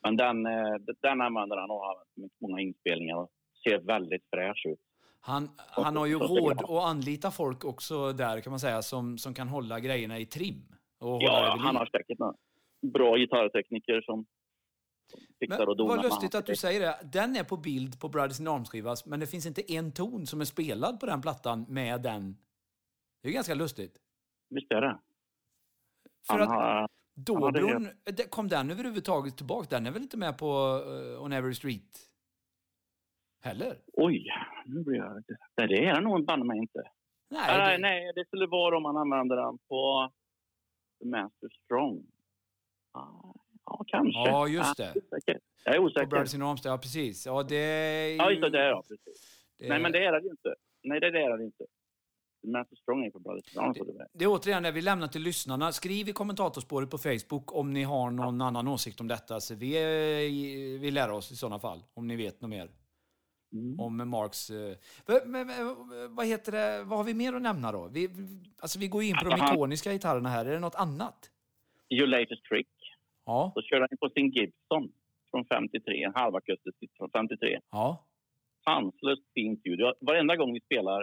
Men 0.03 0.17
den, 0.17 0.45
eh, 0.45 0.75
den 1.01 1.21
använder 1.21 1.57
han 1.57 1.71
och 1.71 1.79
har 1.85 1.97
många 2.41 2.61
inspelningar 2.61 3.15
och 3.17 3.29
ser 3.63 3.79
väldigt 3.79 4.25
fräsch 4.35 4.65
ut. 4.65 4.79
Han, 5.23 5.49
han 5.57 5.97
har 5.97 6.05
ju 6.05 6.19
råd 6.19 6.57
att 6.57 6.69
anlita 6.69 7.31
folk 7.31 7.65
också 7.65 8.13
där 8.13 8.41
kan 8.41 8.51
man 8.51 8.59
säga 8.59 8.81
som, 8.81 9.17
som 9.17 9.33
kan 9.33 9.47
hålla 9.47 9.79
grejerna 9.79 10.19
i 10.19 10.25
trim. 10.25 10.75
Och 10.99 11.23
Ja, 11.23 11.57
han 11.59 11.75
har 11.75 11.85
säkert 11.85 12.19
några 12.19 12.33
bra 12.81 13.17
gitarrtekniker 13.17 14.01
som 14.01 14.25
fixar 15.39 15.67
och 15.67 15.77
donar. 15.77 15.95
vad 15.95 16.05
lustigt 16.05 16.35
att 16.35 16.45
du 16.45 16.55
säger 16.55 16.79
det. 16.79 16.99
Den 17.13 17.35
är 17.35 17.43
på 17.43 17.57
bild 17.57 17.99
på 17.99 18.09
Brothers 18.09 18.39
in 18.39 18.47
Arms-skivan, 18.47 18.95
men 19.05 19.19
det 19.19 19.27
finns 19.27 19.45
inte 19.45 19.73
en 19.73 19.91
ton 19.91 20.27
som 20.27 20.41
är 20.41 20.45
spelad 20.45 20.99
på 20.99 21.05
den 21.05 21.21
plattan 21.21 21.65
med 21.69 22.01
den. 22.01 22.37
Det 23.21 23.29
är 23.29 23.33
ganska 23.33 23.53
lustigt. 23.53 23.97
Visst 24.49 24.71
är 24.71 24.81
det. 24.81 24.99
För 26.27 26.33
Han 26.33 26.41
att 26.41 26.49
har, 26.49 26.89
Dobron, 27.15 27.89
kom 28.29 28.47
den 28.47 28.71
överhuvudtaget 28.71 29.37
tillbaka? 29.37 29.67
Den 29.69 29.87
är 29.87 29.91
väl 29.91 30.01
inte 30.01 30.17
med 30.17 30.37
på 30.37 30.83
uh, 30.85 31.23
On 31.23 31.33
Every 31.33 31.53
Street 31.53 32.10
heller? 33.41 33.77
oj, 33.93 34.25
nu 34.65 34.83
blir 34.83 34.97
jag. 34.97 35.23
Nej, 35.57 35.67
det 35.67 35.85
är 35.85 35.95
det 35.95 36.01
nog 36.01 36.25
banne 36.25 36.43
mig 36.45 36.57
inte. 36.57 36.83
Nej, 37.29 37.71
det, 37.71 37.77
nej, 37.81 38.11
det 38.15 38.25
skulle 38.27 38.47
vara 38.47 38.77
om 38.77 38.83
man 38.83 38.97
använder 38.97 39.35
den 39.35 39.57
på 39.69 40.11
The 40.99 41.07
Master 41.07 41.49
Strong. 41.65 42.03
Ah, 42.91 43.33
Ja, 43.65 43.83
kanske. 43.87 44.19
Ja, 44.19 44.47
just 44.47 44.79
Jag 44.79 44.87
är 44.87 44.93
det. 45.25 45.39
Jag 45.65 45.75
är 45.75 45.79
på 45.79 45.85
osäker. 45.85 46.05
Brothers 46.07 46.33
in 46.35 46.41
Arms, 46.41 46.65
ja 46.65 46.77
precis. 46.77 47.25
Ja, 47.25 47.43
det 47.43 47.55
är 47.55 48.15
Ja, 48.15 48.29
just 48.31 48.41
det. 48.41 48.49
det 48.49 48.59
är 48.61 48.69
jag. 48.69 48.87
Precis. 48.87 49.47
det- 49.59 49.69
Nej, 49.69 49.79
men 49.81 49.91
det 49.91 50.05
är 50.05 50.11
det 50.21 50.27
inte. 50.29 50.55
Nej, 50.83 50.99
det 50.99 51.07
är 51.07 51.37
det 51.37 51.43
inte. 51.43 51.65
Master 52.47 52.75
Strong 52.75 53.05
är 53.05 53.11
på 53.11 53.19
Brothers 53.19 53.45
Strong. 53.49 53.75
så 53.75 53.83
det 53.83 53.91
är- 53.91 54.07
Det 54.13 54.23
är 54.25 54.27
återigen 54.29 54.63
det 54.63 54.71
vi 54.71 54.81
lämnar 54.81 55.07
till 55.07 55.21
lyssnarna. 55.21 55.71
Skriv 55.71 56.09
i 56.09 56.13
kommentatorspåret 56.13 56.89
på 56.89 56.97
Facebook 56.97 57.55
om 57.55 57.73
ni 57.73 57.83
har 57.83 58.11
någon 58.11 58.41
annan 58.41 58.67
åsikt 58.67 59.01
om 59.01 59.07
detta. 59.07 59.39
Så 59.39 59.55
vi, 59.55 60.77
vi 60.81 60.91
lär 60.91 61.11
oss 61.11 61.31
i 61.31 61.35
sådana 61.35 61.59
fall, 61.59 61.83
om 61.93 62.07
ni 62.07 62.15
vet 62.15 62.41
något 62.41 62.49
mer 62.49 62.69
Mm. 63.53 63.79
om 63.79 64.09
Marks... 64.09 64.49
eh, 64.49 64.75
vad- 65.05 65.27
men- 65.27 65.47
men, 65.47 65.75
vad 66.15 66.25
heter 66.27 66.51
det? 66.51 66.83
Vad 66.83 66.97
har 66.97 67.03
vi 67.05 67.13
mer 67.13 67.33
att 67.33 67.41
nämna 67.41 67.71
då? 67.71 67.87
Vi, 67.87 68.09
alltså 68.61 68.79
vi 68.79 68.87
går 68.87 69.03
in 69.03 69.15
på 69.17 69.25
de 69.25 69.31
Alltså, 69.31 69.45
han- 69.45 69.55
ikoniska 69.55 69.91
gitarrerna 69.91 70.29
här. 70.29 70.45
Är 70.45 70.51
det 70.53 70.59
något 70.59 70.75
annat? 70.75 71.31
Your 71.89 72.07
latest 72.07 72.43
trick. 72.43 72.67
Ja. 73.25 73.51
Då 73.55 73.61
körde 73.61 73.87
han 73.89 73.97
på 73.97 74.09
sin 74.09 74.29
Gibson 74.31 74.91
från 75.31 75.45
53, 75.45 76.03
en 76.03 76.13
halvakustisk 76.15 76.91
från 76.97 77.09
53. 77.11 77.59
Ja. 77.71 78.05
sanslöst 78.63 79.23
fint 79.33 79.65
ljud. 79.65 79.79
Jag- 79.79 79.95
Varenda 80.01 80.35
gång 80.35 80.53
vi 80.53 80.59
spelar 80.61 81.01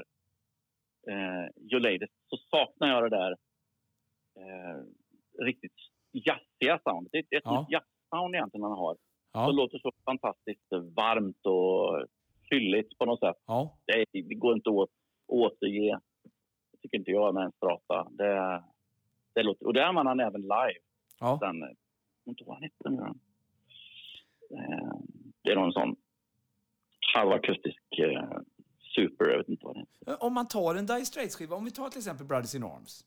eh, 1.10 1.44
Your 1.72 1.80
Latest 1.80 2.12
så 2.30 2.36
saknar 2.36 2.88
jag 2.88 3.02
det 3.02 3.16
där 3.16 3.30
eh, 4.40 4.82
riktigt 5.44 5.72
jazziga 6.12 6.80
soundet. 6.84 7.12
Det 7.12 7.18
är 7.18 7.38
ett 7.38 7.42
Ja. 7.44 7.66
ja. 7.68 7.80
jazzsound 7.80 8.34
egentligen 8.34 8.62
han 8.62 8.72
har. 8.72 8.94
Det 8.94 8.98
Ja. 9.32 9.50
låter 9.50 9.78
så 9.78 9.92
fantastiskt 10.04 10.66
varmt 10.96 11.46
och 11.46 12.06
fylligt 12.50 12.98
på 12.98 13.04
något 13.04 13.20
sätt. 13.20 13.36
Ja. 13.46 13.78
Det, 13.86 14.04
det 14.12 14.34
går 14.34 14.54
inte 14.54 14.70
att 14.70 14.88
återge, 15.26 15.98
det 16.72 16.78
tycker 16.82 16.98
inte 16.98 17.10
jag, 17.10 17.34
med 17.34 17.44
en 17.44 17.52
strata. 17.52 18.08
Det, 18.10 18.62
det 19.34 19.42
låter, 19.42 19.66
och 19.66 19.74
det 19.74 19.86
använder 19.86 20.10
han 20.10 20.20
även 20.20 20.40
live. 20.40 20.80
ja. 21.20 21.38
Den, 21.40 21.76
inte 22.24 22.44
vad 22.46 22.56
han 22.56 22.62
hette 22.62 22.90
nu. 22.90 23.02
Eh, 24.58 24.98
Det 25.42 25.50
är 25.50 25.54
någon 25.56 25.72
sån 25.72 25.96
halvakustisk 27.14 27.82
eh, 27.98 28.28
super, 28.94 29.30
jag 29.30 29.38
vet 29.38 29.48
inte 29.48 29.64
vad 29.66 29.74
det 29.76 30.10
är. 30.12 30.22
Om 30.22 30.34
man 30.34 30.48
tar 30.48 30.74
en 30.74 30.86
Dire 30.86 31.04
Straits-skiva, 31.04 31.56
om 31.56 31.64
vi 31.64 31.70
tar 31.70 31.88
till 31.88 31.98
exempel 31.98 32.26
Brothers 32.26 32.54
in 32.54 32.62
Arms. 32.64 33.04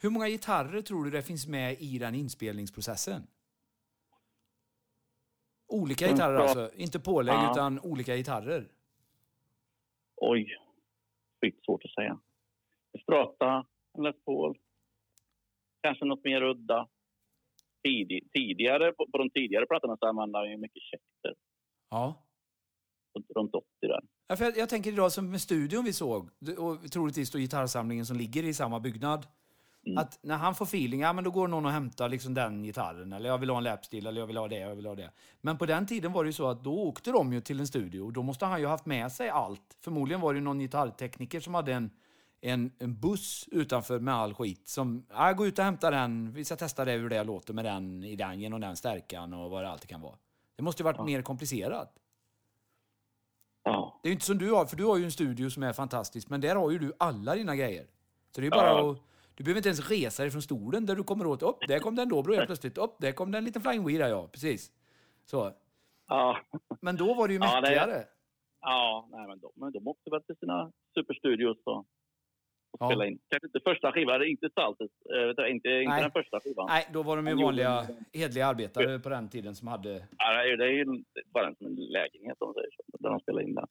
Hur 0.00 0.10
många 0.10 0.28
gitarrer 0.28 0.82
tror 0.82 1.04
du 1.04 1.10
det 1.10 1.22
finns 1.22 1.46
med 1.46 1.76
i 1.80 1.98
den 1.98 2.14
inspelningsprocessen? 2.14 3.22
Olika 5.68 6.08
gitarrer 6.08 6.34
alltså, 6.36 6.70
inte 6.76 7.00
pålägg 7.00 7.34
Ja. 7.34 7.52
utan 7.52 7.80
olika 7.80 8.16
gitarrer. 8.16 8.68
Oj, 10.16 10.56
skit 11.40 11.58
svårt 11.64 11.84
att 11.84 11.90
säga. 11.90 12.18
Strata, 13.02 13.66
en 13.98 14.04
Les 14.04 14.16
Paul, 14.24 14.58
kanske 15.82 16.04
något 16.04 16.24
mer 16.24 16.42
udda. 16.42 16.88
Tidig, 17.84 18.32
tidigare, 18.32 18.92
på, 18.92 19.06
på 19.12 19.18
de 19.18 19.30
tidigare 19.30 19.66
plattorna 19.66 19.96
så 19.96 20.06
använde 20.06 20.38
han 20.38 20.50
ju 20.50 20.56
mycket 20.56 20.82
Schecter, 20.82 21.34
Ja. 21.90 22.22
runt 23.34 23.54
80 23.54 23.66
där. 23.80 24.00
Ja, 24.28 24.36
för 24.36 24.44
jag, 24.44 24.56
jag 24.56 24.68
tänker 24.68 24.92
idag 24.92 25.12
som 25.12 25.30
med 25.30 25.40
studion 25.40 25.84
vi 25.84 25.92
såg, 25.92 26.30
och 26.58 26.90
troligtvis 26.92 27.30
då 27.30 27.38
gitarrsamlingen 27.38 28.06
som 28.06 28.16
ligger 28.16 28.42
i 28.44 28.54
samma 28.54 28.80
byggnad. 28.80 29.26
Mm. 29.86 29.98
Att 29.98 30.18
när 30.22 30.36
han 30.36 30.54
får 30.54 30.64
feeling, 30.64 31.00
ja 31.00 31.12
men 31.12 31.24
då 31.24 31.30
går 31.30 31.48
någon 31.48 31.66
och 31.66 31.72
hämtar 31.72 32.08
liksom 32.08 32.34
den 32.34 32.62
gitarren, 32.62 33.12
eller 33.12 33.28
jag 33.28 33.38
vill 33.38 33.50
ha 33.50 33.56
en 33.58 33.64
lapstil, 33.64 34.06
eller 34.06 34.20
jag 34.20 34.26
vill 34.26 34.36
ha 34.36 34.48
det, 34.48 34.58
jag 34.58 34.74
vill 34.76 34.86
ha 34.86 34.94
det. 34.94 35.10
Men 35.40 35.58
på 35.58 35.66
den 35.66 35.86
tiden 35.86 36.12
var 36.12 36.24
det 36.24 36.28
ju 36.28 36.32
så 36.32 36.48
att 36.48 36.64
då 36.64 36.78
åkte 36.78 37.10
de 37.12 37.32
ju 37.32 37.40
till 37.40 37.60
en 37.60 37.66
studio, 37.66 38.00
och 38.00 38.12
då 38.12 38.22
måste 38.22 38.46
han 38.46 38.60
ju 38.60 38.66
haft 38.66 38.86
med 38.86 39.12
sig 39.12 39.28
allt. 39.30 39.76
Förmodligen 39.80 40.20
var 40.20 40.32
det 40.34 40.38
ju 40.38 40.44
någon 40.44 40.58
gitarrtekniker 40.58 41.40
som 41.40 41.54
hade 41.54 41.72
en, 41.72 41.90
en, 42.40 42.72
en 42.78 43.00
buss 43.00 43.48
utanför 43.52 43.98
med 43.98 44.14
all 44.14 44.34
skit. 44.34 44.68
Som, 44.68 45.06
ja, 45.10 45.32
gå 45.32 45.46
ut 45.46 45.58
och 45.58 45.64
hämta 45.64 45.90
den, 45.90 46.32
vi 46.32 46.44
ska 46.44 46.56
testa 46.56 46.84
det 46.84 46.92
hur 46.92 47.08
det 47.08 47.24
låter 47.24 47.54
med 47.54 47.64
den 47.64 48.04
i 48.04 48.16
den, 48.16 48.40
genom 48.40 48.60
den 48.60 48.76
stärkan 48.76 49.34
och 49.34 49.50
vad 49.50 49.64
det 49.64 49.68
alltid 49.70 49.88
kan 49.90 50.00
vara. 50.00 50.16
Det 50.56 50.62
måste 50.62 50.82
ju 50.82 50.84
varit 50.84 51.04
mer 51.06 51.22
komplicerat. 51.22 51.94
Ja, 53.64 54.00
Det 54.02 54.08
är 54.08 54.10
ju 54.10 54.14
inte 54.14 54.26
som 54.26 54.38
du 54.38 54.52
har, 54.52 54.66
för 54.66 54.76
du 54.76 54.84
har 54.84 54.96
ju 54.96 55.04
en 55.04 55.12
studio 55.12 55.50
som 55.50 55.62
är 55.62 55.72
fantastisk, 55.72 56.28
men 56.28 56.40
där 56.40 56.56
har 56.56 56.70
ju 56.70 56.78
du 56.78 56.92
alla 56.98 57.34
dina 57.34 57.56
grejer. 57.56 57.86
Så 58.34 58.40
det 58.40 58.46
är 58.46 58.50
bara 58.50 58.66
Ja. 58.66 58.90
att... 58.90 58.98
Du 59.36 59.44
behöver 59.44 59.58
inte 59.58 59.68
ens 59.68 59.90
resa 59.90 60.22
dig 60.22 60.30
från 60.32 60.42
stolen 60.42 60.86
där 60.86 60.96
du 60.96 61.02
kommer 61.04 61.26
åt, 61.26 61.42
upp, 61.42 61.58
där 61.68 61.78
kom 61.78 61.96
den 61.96 62.08
dobro 62.08 62.34
helt 62.34 62.46
plötsligt, 62.46 62.78
upp, 62.78 62.94
där 63.00 63.12
kom 63.12 63.30
den 63.32 63.38
en 63.38 63.44
liten 63.44 63.62
flying 63.62 63.86
wheel 63.86 64.10
ja, 64.10 64.28
precis. 64.32 64.72
Så. 65.24 65.52
ja, 66.08 66.38
Men 66.80 66.96
då 66.96 67.14
var 67.14 67.28
det 67.28 67.34
ju 67.34 67.40
Ja, 67.40 67.54
det- 67.54 67.60
mäktigare. 67.60 68.04
ja 68.60 69.08
nej, 69.12 69.26
men 69.28 69.38
de, 69.38 69.50
men 69.54 69.72
de 69.72 69.88
åkte 69.88 70.10
väl 70.10 70.22
till 70.22 70.36
sina 70.36 70.72
superstudios 70.94 71.56
och, 71.64 71.78
och 71.78 71.86
Ja. 72.80 72.86
spelade 72.86 73.10
in. 73.10 73.18
Kanske 73.28 73.46
inte 73.46 73.60
första 73.64 73.92
skivan, 73.92 74.24
inte 74.26 74.50
Saltet, 74.54 74.90
äh, 75.38 75.50
inte, 75.50 75.68
inte 75.68 76.00
den 76.00 76.10
första 76.10 76.40
skivan. 76.40 76.66
Nej, 76.68 76.88
då 76.92 77.02
var 77.02 77.16
de 77.16 77.26
ju 77.26 77.32
Han 77.34 77.42
vanliga, 77.42 77.86
hedliga 78.12 78.46
arbetare 78.46 78.98
på 78.98 79.08
den 79.08 79.28
tiden 79.28 79.54
som 79.54 79.68
hade... 79.68 80.06
Ja, 80.18 80.32
det 80.56 80.64
är 80.64 80.68
ju- 80.68 80.84
det 80.86 81.22
bara 81.34 81.46
en 81.46 81.74
lägenhet 81.74 82.36
om 82.40 82.54
säger 82.54 82.68
så, 82.76 82.82
där 82.98 83.10
de 83.10 83.20
spelar 83.20 83.40
in 83.42 83.54
den. 83.54 83.66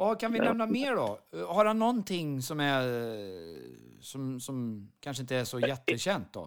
Vad 0.00 0.20
kan 0.20 0.32
vi 0.32 0.38
Ja. 0.38 0.44
nämna 0.44 0.66
mer 0.66 0.94
då? 0.94 1.18
Har 1.46 1.64
han 1.64 1.78
någonting 1.78 2.42
som 2.42 2.60
är... 2.60 2.82
Som, 4.02 4.40
som 4.40 4.88
kanske 5.00 5.20
inte 5.22 5.36
är 5.36 5.44
så 5.44 5.60
jättekänt 5.60 6.32
då? 6.32 6.40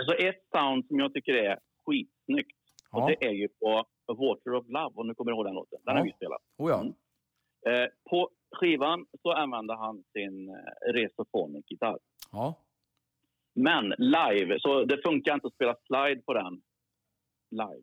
Alltså 0.00 0.14
ett 0.24 0.46
sound 0.54 0.86
som 0.86 0.98
jag 0.98 1.14
tycker 1.14 1.34
är 1.34 1.58
skitsnyggt, 1.86 2.56
Ja. 2.92 3.02
och 3.02 3.08
det 3.10 3.26
är 3.26 3.32
ju 3.32 3.48
på 3.48 3.84
Water 4.06 4.54
of 4.54 4.64
Love, 4.68 4.92
om 4.94 5.08
du 5.08 5.14
kommer 5.14 5.32
ihåg 5.32 5.44
den 5.44 5.54
låten. 5.54 5.78
Den 5.84 5.94
Ja. 5.94 6.00
har 6.00 6.04
vi 6.06 6.12
spelat. 6.12 6.42
Oh 6.58 6.70
ja. 6.70 6.80
Mm. 6.80 7.82
Eh, 7.82 7.88
på 8.10 8.30
skivan 8.52 9.06
så 9.22 9.32
använde 9.32 9.76
han 9.76 10.04
sin 10.12 10.48
eh, 10.48 10.92
Resophonic-gitarr. 10.92 11.98
Ja. 12.32 12.54
Men 13.54 13.88
live, 13.98 14.60
så 14.60 14.84
det 14.84 15.02
funkar 15.04 15.34
inte 15.34 15.46
att 15.46 15.54
spela 15.54 15.76
slide 15.86 16.22
på 16.22 16.34
den 16.34 16.62
live. 17.50 17.82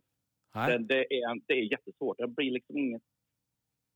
Det, 0.68 0.78
det, 0.78 1.14
är, 1.14 1.42
det 1.48 1.54
är 1.54 1.72
jättesvårt. 1.72 2.18
Det 2.18 2.28
blir 2.28 2.52
liksom 2.52 2.78
inget 2.78 3.02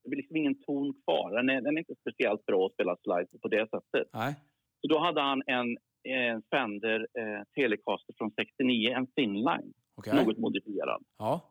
det 0.07 0.09
blir 0.09 0.17
liksom 0.17 0.35
ingen 0.35 0.61
ton 0.61 0.93
kvar. 1.03 1.35
Den 1.35 1.49
är, 1.49 1.61
den 1.61 1.77
är 1.77 1.79
inte 1.79 1.95
speciellt 2.01 2.45
bra 2.45 2.65
att 2.65 2.73
spela 2.73 2.97
slide 3.03 3.27
på 3.41 3.47
det 3.47 3.69
sättet. 3.69 4.07
Nej. 4.13 4.35
Så 4.81 4.87
då 4.87 4.99
hade 4.99 5.21
han 5.21 5.41
en, 5.45 5.77
en 6.03 6.41
Fender 6.51 7.07
eh, 7.19 7.41
Telecaster 7.55 8.13
från 8.17 8.31
69, 8.31 8.91
en 8.91 9.07
Thinline, 9.07 9.73
Okej. 9.95 10.25
något 10.25 10.37
modifierad. 10.37 11.03
Ja. 11.17 11.41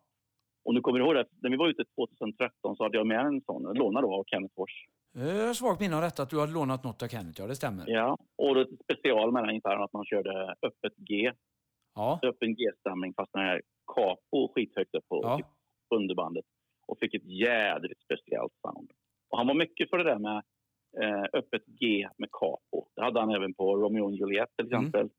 Och 0.64 0.74
nu 0.74 0.80
kommer 0.80 0.98
du 0.98 1.04
ihåg 1.04 1.14
det, 1.14 1.26
när 1.42 1.50
vi 1.50 1.56
var 1.56 1.68
ute 1.68 1.84
2013 1.94 2.76
så 2.76 2.82
hade 2.82 2.96
jag 2.98 3.06
med 3.06 3.20
en 3.20 3.40
sån, 3.40 3.62
lånad 3.62 4.02
då 4.04 4.14
av 4.14 4.24
Kenneth 4.24 4.54
Fors. 4.54 4.86
Jag 5.12 5.46
har 5.46 5.54
svagt 5.54 5.80
minne 5.80 5.96
av 5.96 6.02
detta, 6.02 6.22
att 6.22 6.30
du 6.30 6.38
har 6.38 6.46
lånat 6.46 6.84
något 6.84 7.02
av 7.02 7.06
Kenneth, 7.08 7.40
ja 7.40 7.46
det 7.46 7.56
stämmer. 7.56 7.84
Ja, 7.88 8.18
och 8.38 8.54
det 8.54 8.66
special 8.84 9.32
med 9.32 9.44
den 9.44 9.54
gitarren 9.54 9.82
att 9.82 9.92
man 9.92 10.04
körde 10.04 10.54
öppet 10.62 10.96
G, 10.96 11.32
Ja. 11.94 12.20
öppen 12.22 12.54
G-stämning 12.54 13.14
fast 13.16 13.32
den 13.32 13.42
här 13.42 13.62
capo 13.94 14.52
skithögt 14.54 14.94
upp 14.94 15.08
på 15.08 15.20
Ja. 15.22 15.36
typ 15.36 15.46
underbandet 15.94 16.44
och 16.86 16.98
fick 16.98 17.14
ett 17.14 17.24
jädrigt 17.24 18.00
speciellt 18.02 18.52
sound. 18.62 18.90
Och 19.30 19.38
han 19.38 19.46
var 19.46 19.54
mycket 19.54 19.90
för 19.90 19.98
det 19.98 20.04
där 20.04 20.18
med 20.18 20.42
eh, 21.02 21.24
öppet 21.32 21.66
G 21.66 22.08
med 22.18 22.28
capo. 22.32 22.88
Det 22.96 23.02
hade 23.02 23.20
han 23.20 23.30
även 23.30 23.54
på 23.54 23.76
Romeo 23.76 24.04
och 24.04 24.12
Juliet 24.12 24.48
till 24.56 24.66
Mm. 24.66 24.86
exempel. 24.86 25.10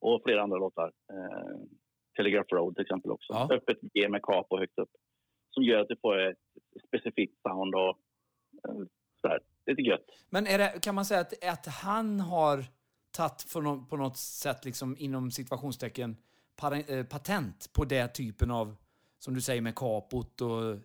Och 0.00 0.20
flera 0.24 0.42
andra 0.42 0.58
låtar. 0.58 0.92
Eh, 1.12 1.56
Telegraph 2.16 2.54
Road 2.54 2.74
till 2.74 2.82
exempel 2.82 3.10
också. 3.10 3.32
Ja. 3.32 3.48
Öppet 3.52 3.78
G 3.80 4.08
med 4.08 4.22
capo 4.22 4.58
högt 4.58 4.78
upp. 4.78 4.90
Som 5.50 5.62
gör 5.64 5.80
att 5.80 5.88
du 5.88 5.96
får 5.96 6.18
ett 6.18 6.36
specifikt 6.88 7.42
sound 7.42 7.74
och 7.74 7.88
eh, 8.68 8.84
sådär. 9.20 9.38
Lite 9.66 9.82
gött. 9.82 10.04
Men 10.30 10.44
det, 10.44 10.82
kan 10.82 10.94
man 10.94 11.04
säga 11.04 11.20
att, 11.20 11.44
att 11.44 11.66
han 11.66 12.20
har 12.20 12.64
tagit 13.16 13.54
nå- 13.54 13.84
på 13.90 13.96
något 13.96 14.16
sätt, 14.16 14.64
liksom, 14.64 14.96
inom 14.98 15.30
situationstecken, 15.30 16.16
eh, 16.88 17.04
patent 17.06 17.72
på 17.76 17.84
det 17.84 18.08
typen 18.08 18.50
av, 18.50 18.76
som 19.18 19.34
du 19.34 19.40
säger 19.40 19.62
med 19.62 19.74
kapot 19.74 20.40
och 20.40 20.78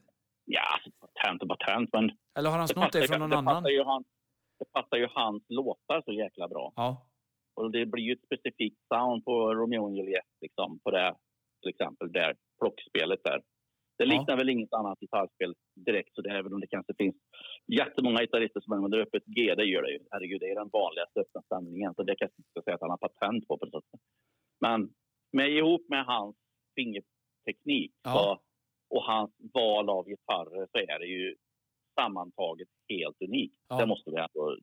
patent 0.99 1.41
och 1.41 1.49
patent, 1.49 1.89
men 1.93 2.11
Eller 2.37 2.49
har 2.49 2.57
han 2.57 2.67
snott 2.67 2.91
det 2.91 3.07
från 3.07 3.19
någon 3.19 3.29
det 3.29 3.37
annan? 3.37 3.65
Ju 3.65 3.83
han, 3.83 4.03
det 4.59 4.65
passar 4.71 4.97
ju 4.97 5.07
hans 5.11 5.43
låtar 5.49 6.01
så 6.05 6.13
jäkla 6.13 6.47
bra. 6.47 6.73
Ja. 6.75 7.07
Och 7.55 7.71
det 7.71 7.85
blir 7.85 8.03
ju 8.03 8.13
ett 8.13 8.25
specifikt 8.25 8.79
sound 8.93 9.25
på 9.25 9.53
Romeo 9.55 9.83
och 9.83 9.91
Juliet, 9.97 10.25
liksom, 10.41 10.79
på 10.83 10.91
det, 10.91 11.15
till 11.61 11.69
exempel, 11.69 12.11
där 12.11 12.35
plockspelet 12.61 13.19
där. 13.23 13.41
Det 13.97 14.03
Ja. 14.05 14.19
liknar 14.19 14.37
väl 14.37 14.49
inget 14.49 14.73
annat 14.73 14.99
gitarrspel 14.99 15.53
direkt, 15.75 16.15
så 16.15 16.21
det, 16.21 16.29
även 16.29 16.53
om 16.53 16.59
det 16.61 16.67
kanske 16.67 16.93
finns 16.97 17.15
jättemånga 17.67 18.21
gitarrister 18.21 18.61
som 18.61 18.73
använder 18.73 18.99
öppet 18.99 19.25
G, 19.25 19.55
det 19.55 19.65
gör 19.65 19.81
det 19.81 19.91
ju. 19.91 19.99
Herregud, 20.11 20.39
det 20.41 20.49
är 20.51 20.55
den 20.55 20.69
vanligaste 20.73 21.19
öppna 21.19 21.41
stämningen, 21.41 21.93
så 21.95 22.03
det 22.03 22.15
kan 22.15 22.29
jag 22.29 22.39
inte 22.39 22.63
säga 22.63 22.75
att 22.75 22.81
han 22.81 22.89
har 22.89 22.97
patent 22.97 23.47
på. 23.47 23.57
på 23.57 23.65
det 23.65 23.71
sättet. 23.71 23.99
Men 24.61 24.89
med, 25.37 25.49
ihop 25.49 25.85
med 25.89 26.05
hans 26.05 26.35
fingerteknik 27.45 27.91
Ja. 28.03 28.41
och 28.89 29.03
hans 29.03 29.31
val 29.53 29.89
av 29.89 30.05
gitarrer 30.07 30.67
så 30.71 30.77
är 30.77 30.99
det 30.99 31.05
ju 31.05 31.35
sammantaget 31.99 32.67
helt 32.89 33.21
unikt. 33.21 33.55
Ja. 33.67 33.77
Det 33.77 33.85
måste 33.85 34.11
vi 34.11 34.17
ändå... 34.17 34.57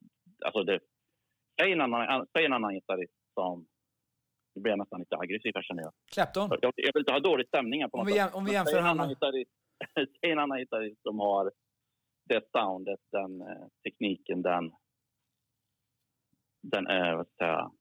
Alltså 0.45 0.63
det, 0.63 0.79
säg, 1.59 1.71
en 1.71 1.81
annan, 1.81 2.27
säg 2.37 2.45
en 2.45 2.53
annan 2.53 2.73
gitarrist 2.73 3.13
som... 3.33 3.67
Nu 4.55 4.61
blir 4.61 4.71
jag 4.71 4.79
nästan 4.79 4.99
lite 4.99 5.17
aggressiv 5.17 5.51
här 5.55 5.61
känner 5.61 5.83
jag. 5.83 5.93
Clapton? 6.13 6.49
Jag, 6.61 6.73
jag 6.75 6.93
vill 6.93 7.01
inte 7.01 7.11
ha 7.13 7.19
dålig 7.19 7.47
stämning 7.47 7.81
här 7.81 7.89
på 7.89 7.97
Om 7.97 8.05
något 8.05 8.13
vi, 8.15 8.19
sätt. 8.19 8.35
om 8.35 8.45
vi 8.45 8.51
jämför 8.53 8.71
säg 8.71 8.79
en 8.79 8.85
annan 8.85 9.09
gitarrist, 9.09 9.51
säg 10.21 10.31
en 10.31 10.39
annan 10.39 10.57
gitarrist 10.57 11.01
som 11.01 11.19
har 11.19 11.51
det 12.29 12.41
soundet, 12.51 12.99
den 13.11 13.41
eh, 13.41 13.67
tekniken, 13.83 14.41
den... 14.41 14.71
Den 16.63 16.87
är, 16.87 17.15
vad 17.15 17.27
ska 17.27 17.45
jag 17.45 17.55
säga, 17.57 17.71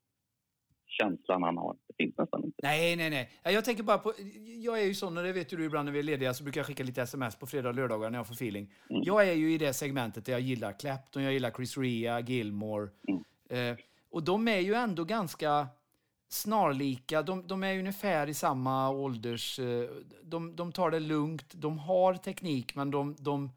känslan 0.91 1.43
han 1.43 1.57
har. 1.57 1.77
Det 1.87 1.95
finns 2.05 2.19
nästan 2.19 2.45
inte. 2.45 2.59
Nej, 2.63 2.97
nej, 2.97 3.11
nej. 3.11 3.31
Ja, 3.43 3.51
Jag 3.51 3.65
tänker 3.65 3.83
bara 3.83 3.99
på... 3.99 4.13
Jag 4.45 4.81
är 4.81 4.85
ju 4.85 4.95
sån, 4.95 5.19
och 5.19 5.25
det 5.25 5.33
vet 5.33 5.49
du 5.49 5.65
ibland 5.65 5.85
när 5.85 5.93
vi 5.93 5.99
är 5.99 6.03
lediga, 6.03 6.35
så 6.35 6.45
brukar 6.45 6.61
jag 6.61 6.67
skicka 6.67 6.85
lite 6.85 7.03
sms 7.03 7.37
på 7.37 7.47
fredag 7.47 7.69
och 7.69 7.75
lördagar 7.75 8.11
när 8.11 8.19
jag 8.19 8.27
får 8.27 8.35
feeling. 8.35 8.73
Mm. 8.91 9.03
Jag 9.05 9.29
är 9.29 9.33
ju 9.33 9.53
i 9.53 9.59
det 9.59 9.73
segmentet 9.73 10.25
där 10.25 10.33
jag 10.33 10.41
gillar 10.41 10.79
Clapton, 10.79 11.23
jag 11.23 11.33
gillar 11.33 11.51
Chris 11.51 11.79
Rea, 11.79 12.21
Gilmore. 12.21 12.89
Mm. 13.09 13.71
Eh, 13.71 13.79
och 14.11 14.23
de 14.23 14.49
är 14.49 14.59
ju 14.59 14.75
ändå 14.75 15.05
ganska 15.05 15.69
snarlika. 16.29 17.23
De, 17.23 17.47
de 17.47 17.65
är 17.65 17.79
ungefär 17.79 18.27
i 18.27 18.35
samma 18.35 18.91
ålders... 18.91 19.59
Eh, 19.59 19.91
de, 20.23 20.57
de 20.57 20.73
tar 20.73 20.91
det 20.91 21.01
lugnt, 21.01 21.53
de 21.55 21.79
har 21.79 22.15
teknik, 22.15 22.75
men 22.75 22.91
de, 22.91 23.17
de, 23.19 23.51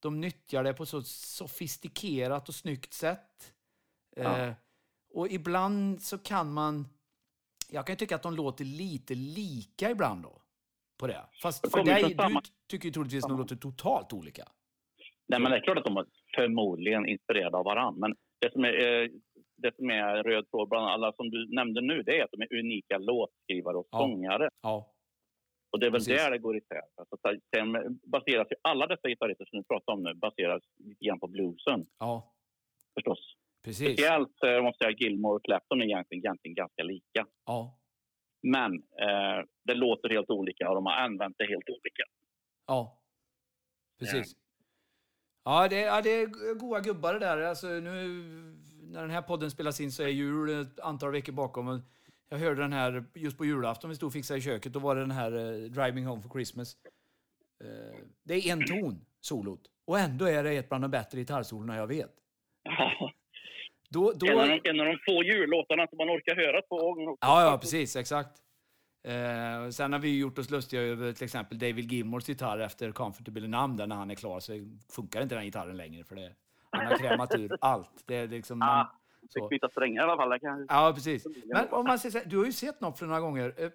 de 0.00 0.20
nyttjar 0.20 0.64
det 0.64 0.74
på 0.74 0.86
så 0.86 1.02
sofistikerat 1.02 2.48
och 2.48 2.54
snyggt 2.54 2.92
sätt. 2.92 3.52
Ja. 4.16 4.38
Eh, 4.38 4.52
och 5.14 5.28
ibland 5.28 6.02
så 6.02 6.18
kan 6.18 6.52
man... 6.52 6.86
Jag 7.72 7.86
kan 7.86 7.92
ju 7.92 7.96
tycka 7.96 8.14
att 8.16 8.22
de 8.22 8.34
låter 8.34 8.64
lite 8.64 9.14
lika 9.14 9.90
ibland 9.90 10.22
då. 10.22 10.42
På 10.98 11.06
det. 11.06 11.24
Fast 11.42 11.70
för 11.72 11.84
dig, 11.84 12.14
samma- 12.14 12.40
du 12.40 12.48
tycker 12.70 12.86
ju 12.88 12.92
troligtvis 12.92 13.24
att 13.24 13.30
de 13.30 13.38
låter 13.38 13.56
totalt 13.56 14.12
olika. 14.12 14.44
Nej, 15.28 15.40
men 15.40 15.50
det 15.52 15.56
är 15.58 15.62
klart 15.62 15.78
att 15.78 15.84
de 15.84 15.96
är 15.96 16.06
förmodligen 16.36 17.06
inspirerade 17.08 17.56
av 17.56 17.64
varandra. 17.64 18.00
Men 18.08 18.16
det 18.38 18.52
som 18.52 18.64
är, 18.64 19.02
eh, 19.02 19.08
det 19.56 19.76
som 19.76 19.90
är 19.90 20.22
röd 20.22 20.50
tråd 20.50 20.68
bland 20.68 20.86
alla 20.86 21.12
som 21.12 21.30
du 21.30 21.54
nämnde 21.54 21.80
nu, 21.80 22.02
det 22.02 22.18
är 22.20 22.24
att 22.24 22.30
de 22.30 22.42
är 22.42 22.58
unika 22.58 22.98
låtskrivare 22.98 23.76
och 23.76 23.88
Ja. 23.90 23.98
sångare. 23.98 24.48
Ja. 24.62 24.92
Och 25.72 25.80
det 25.80 25.86
är 25.86 25.90
väl 25.90 26.00
Precis. 26.00 26.16
där 26.16 26.30
det 26.30 26.38
går 26.38 26.56
isär. 26.56 26.82
Alltså, 26.96 27.16
så- 27.22 27.40
sen 27.56 27.72
baseras 28.02 28.46
ju 28.50 28.56
alla 28.62 28.86
dessa 28.86 29.08
gitarrister 29.08 29.44
som 29.44 29.58
du 29.58 29.64
pratar 29.64 29.92
om 29.92 30.02
nu 30.02 30.14
baseras 30.14 30.62
lite 30.78 31.04
grann 31.04 31.20
på 31.20 31.26
bluesen 31.28 31.86
Ja, 31.98 32.32
förstås. 32.94 33.36
Precis. 33.64 33.92
Speciellt 33.92 34.42
eh, 34.42 34.62
måste 34.62 34.84
jag 34.84 35.00
Gilmore 35.00 35.36
och 35.36 35.44
Clapton 35.44 35.80
är 35.80 35.84
egentligen, 35.84 36.24
egentligen 36.24 36.54
ganska 36.54 36.82
lika. 36.82 37.26
Ja. 37.46 37.78
Men 38.42 38.74
eh, 38.74 39.44
det 39.64 39.74
låter 39.74 40.08
helt 40.08 40.30
olika 40.30 40.68
och 40.68 40.74
de 40.74 40.86
har 40.86 40.92
använt 40.92 41.34
det 41.38 41.46
helt 41.46 41.68
olika. 41.68 42.02
Ja. 42.66 43.02
Precis. 43.98 44.36
Ja, 45.44 45.68
det, 45.68 45.80
ja, 45.80 46.02
det 46.02 46.10
är 46.10 46.54
goa 46.54 46.80
gubbar 46.80 47.12
det 47.12 47.18
där. 47.18 47.38
Alltså, 47.38 47.66
nu, 47.66 48.08
när 48.82 49.00
den 49.00 49.10
här 49.10 49.22
podden 49.22 49.50
spelas 49.50 49.80
in 49.80 49.92
så 49.92 50.02
är 50.02 50.08
jul 50.08 50.60
ett 50.60 50.80
antal 50.80 51.12
veckor 51.12 51.32
bakom. 51.32 51.82
Jag 52.28 52.38
hörde 52.38 52.60
den 52.62 52.72
här 52.72 53.04
just 53.14 53.38
på 53.38 53.44
julafton, 53.44 53.90
vi 53.90 53.96
stod 53.96 54.06
och 54.06 54.12
fixade 54.12 54.38
i 54.38 54.42
köket. 54.42 54.72
Då 54.72 54.78
var 54.78 54.94
det 54.94 55.00
den 55.00 55.10
här 55.10 55.32
eh, 55.32 55.70
Driving 55.70 56.06
Home 56.06 56.22
for 56.22 56.30
Christmas. 56.30 56.76
Eh, 57.64 58.04
det 58.24 58.34
är 58.34 58.52
en 58.52 58.66
ton, 58.66 59.06
solot. 59.20 59.60
Och 59.84 59.98
ändå 59.98 60.24
är 60.24 60.44
det 60.44 60.52
ett 60.52 60.68
bland 60.68 60.84
de 60.84 60.90
bättre 60.90 61.18
gitarrsolorna 61.18 61.76
jag 61.76 61.86
vet. 61.86 62.14
Ja. 62.62 63.09
Då, 63.94 64.12
då, 64.16 64.26
En, 64.26 64.38
av 64.38 64.46
de, 64.48 64.60
en 64.70 64.80
av 64.80 64.86
de 64.86 64.98
få 65.06 65.22
jullåtarna 65.24 65.86
som 65.86 65.98
man 65.98 66.10
orkar 66.10 66.36
höra 66.36 66.62
två 66.62 66.94
gånger. 66.94 67.16
Ja, 67.20 67.42
ja, 67.50 67.58
precis. 67.58 67.96
Exakt. 67.96 68.30
Eh, 69.04 69.70
sen 69.70 69.92
har 69.92 70.00
vi 70.00 70.18
gjort 70.18 70.38
oss 70.38 70.50
lustiga 70.50 70.82
över 70.82 71.12
till 71.12 71.24
exempel 71.24 71.58
David 71.58 71.92
Gilmores 71.92 72.28
gitarr 72.28 72.58
efter 72.58 72.92
Comfortable 72.92 73.48
Numb. 73.48 73.76
Där 73.76 73.86
när 73.86 73.96
han 73.96 74.10
är 74.10 74.14
klar 74.14 74.40
så 74.40 74.52
funkar 74.92 75.22
inte 75.22 75.34
den 75.34 75.44
gitarren 75.44 75.76
längre 75.76 76.04
för 76.04 76.16
det. 76.16 76.32
Han 76.70 76.86
har 76.86 76.96
krämat 76.98 77.34
ur 77.34 77.56
allt. 77.60 78.04
Det 78.06 78.16
är 78.16 78.28
liksom... 78.28 78.58
Man, 78.58 78.68
Ah, 78.68 78.92
så. 79.28 79.40
Fick 79.40 79.50
byta 79.50 79.68
strängar 79.68 80.02
i 80.02 80.10
alla 80.10 80.16
fall. 80.16 80.40
Kan... 80.40 80.66
Ja, 80.68 80.92
precis. 80.94 81.26
Men 81.46 81.68
om 81.70 81.84
man 81.84 81.98
säger 81.98 82.24
du 82.26 82.38
har 82.38 82.44
ju 82.44 82.52
sett 82.52 82.78
Knopfler 82.78 83.08
några 83.08 83.20
gånger. 83.20 83.54
Eh, 83.56 83.70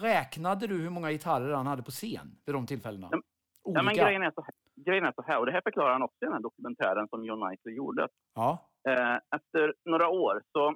Räknade 0.00 0.66
du 0.66 0.74
hur 0.78 0.90
många 0.90 1.10
gitarrer 1.10 1.54
han 1.54 1.66
hade 1.66 1.82
på 1.82 1.90
scen 1.90 2.36
vid 2.46 2.54
de 2.54 2.66
tillfällena? 2.66 3.08
Ja, 3.10 3.18
Olika? 3.62 3.78
Ja, 3.78 3.82
men 3.82 3.94
grejen 3.94 4.22
är, 4.22 4.30
så 4.30 4.42
här, 4.42 4.54
grejen 4.84 5.04
är 5.04 5.12
så 5.12 5.22
här, 5.22 5.38
och 5.38 5.46
det 5.46 5.52
här 5.52 5.60
förklarar 5.60 5.92
han 5.92 6.02
också 6.02 6.16
i 6.20 6.24
den 6.24 6.32
här 6.32 6.40
dokumentären 6.40 7.08
som 7.08 7.24
John 7.24 7.40
Knightley 7.46 7.74
gjorde. 7.74 8.08
Ja. 8.34 8.70
Eh, 8.88 9.16
efter 9.36 9.74
några 9.84 10.08
år 10.08 10.42
så, 10.52 10.74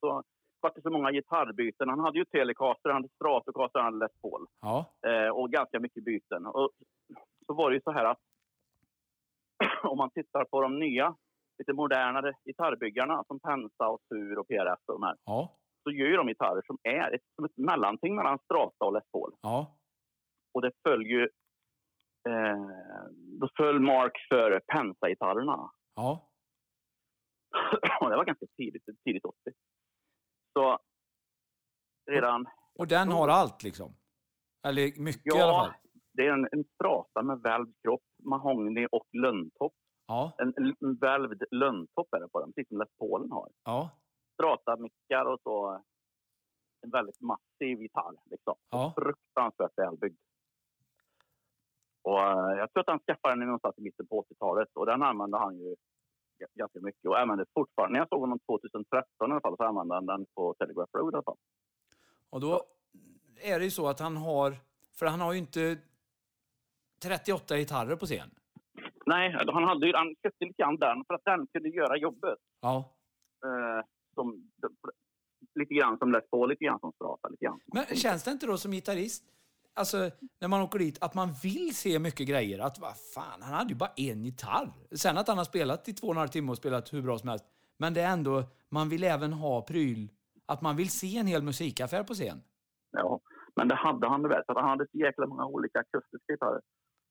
så 0.00 0.22
var 0.60 0.72
det 0.74 0.82
så 0.82 0.90
många 0.90 1.12
gitarrbyten. 1.12 1.88
Han 1.88 2.00
hade 2.00 2.18
ju 2.18 2.24
Telecaster, 2.24 2.90
han 2.90 3.02
hade 3.02 3.14
Stratocaster, 3.14 3.80
han 3.80 3.92
hade 3.94 4.04
Les 4.04 4.20
Paul. 4.22 4.46
Ja. 4.60 4.94
Eh, 5.06 5.28
och 5.28 5.50
ganska 5.50 5.80
mycket 5.80 6.04
byten. 6.04 6.46
Och 6.46 6.70
så 7.46 7.54
var 7.54 7.70
det 7.70 7.76
ju 7.76 7.82
så 7.84 7.90
här 7.92 8.04
att 8.04 8.18
om 9.82 9.98
man 9.98 10.10
tittar 10.10 10.44
på 10.44 10.60
de 10.60 10.78
nya, 10.78 11.16
lite 11.58 11.72
modernare 11.72 12.32
gitarrbyggarna 12.44 13.24
som 13.26 13.40
Pensa 13.40 13.88
och 13.88 14.00
Sur 14.08 14.38
och 14.38 14.48
PRS 14.48 14.82
och 14.86 14.94
de 15.00 15.02
här, 15.02 15.16
Ja. 15.24 15.52
så 15.82 15.90
gör 15.90 16.06
ju 16.06 16.16
de 16.16 16.26
gitarrer 16.28 16.62
som 16.66 16.78
är 16.82 17.14
ett, 17.14 17.22
som 17.34 17.44
ett 17.44 17.56
mellanting 17.56 18.14
mellan 18.16 18.38
Strata 18.38 18.84
och 18.84 18.92
Les 18.92 19.10
Paul. 19.12 19.32
Ja. 19.42 19.76
Och 20.54 20.62
det 20.62 20.70
föll 20.82 21.06
ju... 21.06 21.22
Eh, 22.28 22.58
då 23.40 23.48
föll 23.56 23.80
Mark 23.80 24.12
för 24.28 24.60
Pensa-gitarrerna. 24.66 25.70
Ja. 25.94 26.28
Och 28.00 28.10
det 28.10 28.16
var 28.16 28.24
ganska 28.24 28.46
tidigt, 28.56 28.82
tidigt 29.04 29.24
80. 29.24 29.36
Så 30.52 30.78
redan... 32.10 32.46
Och 32.78 32.88
den 32.88 33.08
har 33.08 33.28
allt 33.28 33.62
liksom? 33.62 33.96
Eller 34.66 35.00
mycket 35.00 35.36
i 35.36 35.40
alla 35.40 35.52
fall? 35.52 35.74
Ja, 35.82 35.90
det 36.12 36.26
är 36.26 36.32
en, 36.32 36.48
en 36.52 36.64
strata 36.74 37.22
med 37.22 37.40
välvd 37.40 37.74
kropp, 37.82 38.04
mahogny 38.24 38.86
och 38.92 39.06
lönntopp. 39.12 39.74
Ja. 40.06 40.32
En, 40.38 40.54
en 40.80 40.96
välvd 40.96 41.42
lönntopp 41.50 42.14
är 42.14 42.20
det 42.20 42.28
på 42.28 42.40
den, 42.40 42.52
precis 42.52 42.68
som 42.68 42.78
Les 42.78 42.88
Paulen 42.98 43.30
har. 43.30 43.48
Ja. 43.64 43.90
Strata-mickar 44.34 45.24
och 45.24 45.40
så 45.42 45.82
en 46.84 46.90
väldigt 46.90 47.20
massiv 47.20 47.82
gitarr. 47.82 48.14
Liksom. 48.30 48.54
Ja. 48.70 48.92
Fruktansvärt 48.96 49.78
välbyggd. 49.78 50.18
Och, 52.02 52.20
eh, 52.20 52.58
jag 52.58 52.72
tror 52.72 52.80
att 52.80 52.88
han 52.88 53.00
skaffade 53.06 53.34
den 53.34 53.46
någonstans 53.46 53.78
i 53.78 53.82
mitten 53.82 54.06
på 54.06 54.22
80-talet 54.22 54.68
och 54.74 54.86
den 54.86 55.02
använde 55.02 55.38
han 55.38 55.58
ju 55.58 55.76
ganska 56.54 56.80
mycket 56.80 57.04
och 57.04 57.20
använde 57.20 57.44
fortfarande. 57.54 57.92
När 57.92 58.00
jag 58.00 58.08
såg 58.08 58.20
honom 58.20 58.38
2013 58.38 59.30
i 59.30 59.32
alla 59.32 59.40
fall 59.40 59.56
så 59.56 59.64
använde 59.64 59.94
han 59.94 60.06
den 60.06 60.26
på 60.34 60.54
Telegraph 60.58 60.92
Road 60.92 61.14
i 61.14 61.16
alla 61.16 61.22
fall. 61.22 61.36
Och 62.30 62.40
då 62.40 62.62
är 63.42 63.58
det 63.58 63.64
ju 63.64 63.70
så 63.70 63.88
att 63.88 64.00
han 64.00 64.16
har... 64.16 64.54
För 64.98 65.06
han 65.06 65.20
har 65.20 65.32
ju 65.32 65.38
inte 65.38 65.78
38 67.02 67.56
gitarrer 67.56 67.96
på 67.96 68.06
scen. 68.06 68.30
Nej, 69.06 69.36
han, 69.52 69.64
hade 69.64 69.86
ju, 69.86 69.92
han 69.94 70.14
köpte 70.22 70.44
lite 70.44 70.62
grann 70.62 70.76
den 70.76 71.04
för 71.04 71.14
att 71.14 71.24
den 71.24 71.46
kunde 71.46 71.68
göra 71.68 71.96
jobbet. 71.96 72.38
Ja. 72.60 72.84
Eh, 73.44 73.84
som, 74.14 74.50
lite 75.54 75.74
grann 75.74 75.98
som 75.98 76.12
Les 76.12 76.30
Paul, 76.30 76.48
lite 76.48 76.64
grann 76.64 76.80
som 76.80 76.92
Strata. 76.92 77.28
Lite 77.28 77.44
grann. 77.44 77.60
Men 77.66 77.84
känns 77.84 78.24
det 78.24 78.30
inte 78.30 78.46
då 78.46 78.56
som 78.56 78.72
gitarrist, 78.72 79.24
alltså 79.74 80.10
när 80.40 80.48
man 80.48 80.60
åker 80.62 80.78
dit, 80.78 81.02
att 81.02 81.14
man 81.14 81.28
vill 81.42 81.76
se 81.76 81.98
mycket 81.98 82.28
grejer? 82.28 82.58
Att 82.58 82.78
vad 82.78 82.94
fan, 83.14 83.42
han 83.42 83.54
hade 83.54 83.70
ju 83.70 83.76
bara 83.76 83.90
en 83.96 84.24
gitarr. 84.24 84.72
Sen 84.96 85.18
att 85.18 85.28
han 85.28 85.38
har 85.38 85.44
spelat 85.44 85.88
i 85.88 85.92
två 85.92 86.06
och 86.06 86.12
en 86.12 86.18
halv 86.18 86.28
timme 86.28 86.50
och 86.50 86.56
spelat 86.56 86.92
hur 86.92 87.02
bra 87.02 87.18
som 87.18 87.28
helst. 87.28 87.44
Men 87.78 87.94
det 87.94 88.00
är 88.00 88.12
ändå, 88.12 88.42
man 88.68 88.88
vill 88.88 89.04
även 89.04 89.32
ha 89.32 89.62
pryl, 89.62 90.08
att 90.46 90.62
man 90.62 90.76
vill 90.76 90.90
se 90.90 91.16
en 91.18 91.26
hel 91.26 91.42
musikaffär 91.42 92.02
på 92.04 92.14
scen. 92.14 92.42
Ja, 92.90 93.20
men 93.56 93.68
det 93.68 93.74
hade 93.74 94.08
han 94.08 94.22
väl. 94.28 94.42
För 94.46 94.54
han 94.54 94.68
hade 94.68 94.86
så 94.92 94.98
jäkla 94.98 95.26
många 95.26 95.46
olika 95.46 95.78
akustiska 95.78 96.32
gitarrer. 96.32 96.60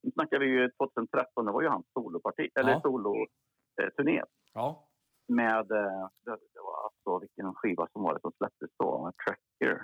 Nu 0.04 0.12
snackar 0.12 0.40
vi 0.40 0.46
ju 0.46 0.70
2013, 0.70 1.46
det 1.46 1.52
var 1.52 1.62
ju 1.62 1.68
hans 1.68 1.86
soloparti, 1.94 2.50
eller 2.60 2.72
Ja. 2.72 2.82
soloturné. 2.82 4.24
Ja. 4.54 4.88
Med, 5.28 5.72
eh, 5.72 6.08
det, 6.26 6.32
det 6.54 6.62
var 6.68 6.78
alltså 6.86 7.20
vilken 7.20 7.54
skiva 7.56 7.88
som 7.92 8.04
var 8.04 8.14
det 8.14 8.22
som 8.22 8.32
släpptes 8.38 8.70
då, 8.80 9.12
Tracker. 9.26 9.82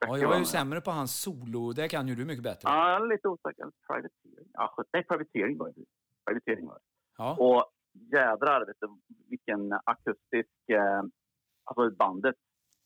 Ja 0.00 0.18
jag 0.18 0.28
var 0.28 0.34
är 0.34 0.38
ju 0.38 0.44
sämre 0.44 0.80
på 0.80 0.90
hans 0.90 1.20
solo, 1.20 1.72
det 1.72 1.88
kan 1.88 2.08
ju 2.08 2.14
du 2.14 2.24
mycket 2.24 2.44
bättre. 2.44 2.68
Ja, 2.70 2.98
lite 2.98 3.28
osäker. 3.28 3.70
Privateering. 3.88 4.50
Ja, 4.52 4.74
nej, 4.92 5.04
privateering 5.06 5.58
var 5.58 5.68
det. 5.68 5.84
Privateering 6.26 6.66
var 6.66 6.74
det. 6.74 6.80
Ja. 7.18 7.36
Och 7.38 7.64
jädrar 8.12 8.66
vet 8.66 8.76
du, 8.80 8.88
vilken 9.28 9.72
akustisk... 9.84 10.70
Eh, 10.72 11.02
alltså 11.64 11.96
bandet 11.96 12.36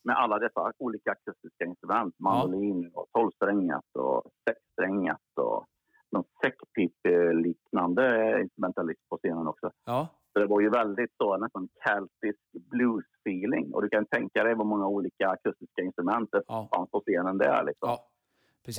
med 0.05 0.17
alla 0.17 0.39
dessa 0.39 0.73
olika 0.79 1.11
akustiska 1.11 1.65
instrument. 1.65 2.15
Mandolin 2.19 2.91
och 2.95 3.07
tolvsträngat 3.13 3.85
och 3.99 4.23
sexsträngat 4.49 5.21
och 5.41 5.67
någon 6.13 6.25
säckpip-liknande 6.45 8.41
instrumentalist 8.43 9.09
på 9.09 9.17
scenen 9.17 9.47
också. 9.47 9.71
Ja. 9.87 10.09
Så 10.33 10.39
det 10.39 10.47
var 10.47 10.61
ju 10.61 10.71
väldigt 10.71 11.11
så, 11.17 11.37
nästan 11.37 11.69
celtisk 11.85 12.41
blues-feeling. 12.53 13.73
Och 13.73 13.83
du 13.83 13.89
kan 13.89 14.07
tänka 14.07 14.45
dig 14.45 14.55
vad 14.55 14.67
många 14.67 14.87
olika 14.87 15.29
akustiska 15.29 15.83
instrument 15.83 16.29
det 16.33 16.43
Ja. 16.47 16.69
fanns 16.75 16.91
på 16.91 17.01
scenen 17.01 17.39
där. 17.39 17.65
Liksom. 17.65 17.89
Ja. 17.89 18.09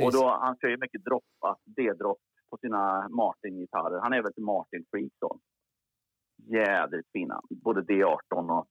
Och 0.05 0.11
då, 0.11 0.29
han 0.41 0.57
kör 0.57 0.67
ju 0.69 0.77
mycket 0.77 1.03
droppat, 1.05 1.59
D-dropp 1.65 2.19
på 2.49 2.57
sina 2.57 3.09
Martin-gitarrer. 3.09 3.99
Han 4.01 4.13
är 4.13 4.21
väl 4.21 4.31
ett 4.31 4.37
Martin-freak 4.37 5.11
då. 5.19 5.39
Jädrigt 6.37 7.09
fina. 7.13 7.41
Både 7.49 7.81
D18 7.81 8.59
och 8.59 8.67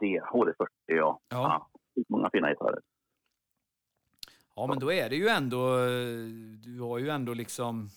D, 0.00 0.20
HD40 0.32 1.00
och 1.00 1.00
Ja. 1.00 1.20
ja, 1.28 1.68
många 2.08 2.30
fina 2.32 2.48
gitarrer. 2.50 2.80
Ja, 4.54 4.66
men 4.66 4.78
då 4.78 4.92
är 4.92 5.08
det 5.10 5.16
ju 5.16 5.28
ändå... 5.28 5.76
Du 6.64 6.80
har 6.80 6.98
ju 6.98 7.08
ändå 7.08 7.34
liksom... 7.34 7.88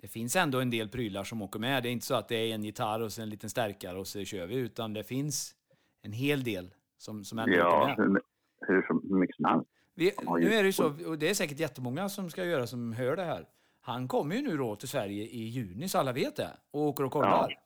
Det 0.00 0.08
finns 0.08 0.36
ändå 0.36 0.60
en 0.60 0.70
del 0.70 0.88
prylar 0.88 1.24
som 1.24 1.42
åker 1.42 1.60
med. 1.60 1.82
Det 1.82 1.88
är 1.88 1.92
inte 1.92 2.06
så 2.06 2.14
att 2.14 2.28
det 2.28 2.36
är 2.36 2.54
en 2.54 2.64
gitarr 2.64 3.00
och 3.00 3.12
sen 3.12 3.22
en 3.22 3.30
liten 3.30 3.50
stärkare 3.50 3.98
och 3.98 4.06
så 4.06 4.24
kör 4.24 4.46
vi, 4.46 4.54
utan 4.54 4.92
det 4.92 5.04
finns 5.04 5.54
en 6.02 6.12
hel 6.12 6.44
del 6.44 6.70
som, 6.98 7.24
som 7.24 7.38
ändå 7.38 7.52
åker 7.52 7.60
Ja, 7.60 7.86
med. 7.86 7.96
hur, 7.96 8.74
hur, 8.74 8.86
hur 9.08 9.18
mycket 9.18 9.36
som 9.36 9.44
helst. 9.44 9.66
Vi, 9.94 10.12
Ja, 10.24 10.36
nu 10.36 10.54
är 10.54 10.62
det 10.62 10.66
ju 10.66 10.72
så, 10.72 11.08
och 11.08 11.18
det 11.18 11.30
är 11.30 11.34
säkert 11.34 11.58
jättemånga 11.58 12.08
som 12.08 12.30
ska 12.30 12.44
göra 12.44 12.66
som 12.66 12.92
hör 12.92 13.16
det 13.16 13.24
här. 13.24 13.46
Han 13.80 14.08
kommer 14.08 14.36
ju 14.36 14.42
nu 14.42 14.56
då 14.56 14.76
till 14.76 14.88
Sverige 14.88 15.24
i 15.24 15.38
juni, 15.48 15.88
så 15.88 15.98
alla 15.98 16.12
vet 16.12 16.36
det, 16.36 16.50
och 16.70 16.80
åker 16.80 17.04
och 17.04 17.12
kollar. 17.12 17.58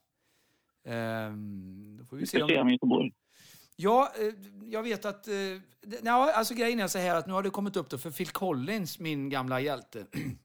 Ehm, 0.85 1.97
då 1.99 2.05
får 2.05 2.17
vi 2.17 2.21
Vi 2.21 2.27
se 2.27 2.43
om... 2.43 2.57
om 2.61 2.71
Göteborg. 2.71 3.13
Ja, 3.77 4.13
eh, 4.21 4.35
jag 4.71 4.83
vet 4.83 5.05
att... 5.05 5.29
eh, 5.29 5.35
Ja, 6.03 6.33
alltså 6.33 6.55
grejen 6.55 6.81
är 6.81 6.87
så 6.89 6.99
här 6.99 7.17
att 7.17 7.27
nu 7.27 7.33
har 7.33 7.43
det 7.43 7.51
kommit 7.51 7.77
upp 7.77 7.91
då 7.91 7.99
för 7.99 8.11
Phil 8.11 8.29
Collins, 8.29 8.99
min 8.99 9.29
gamla 9.29 9.61
hjälte. 9.61 10.07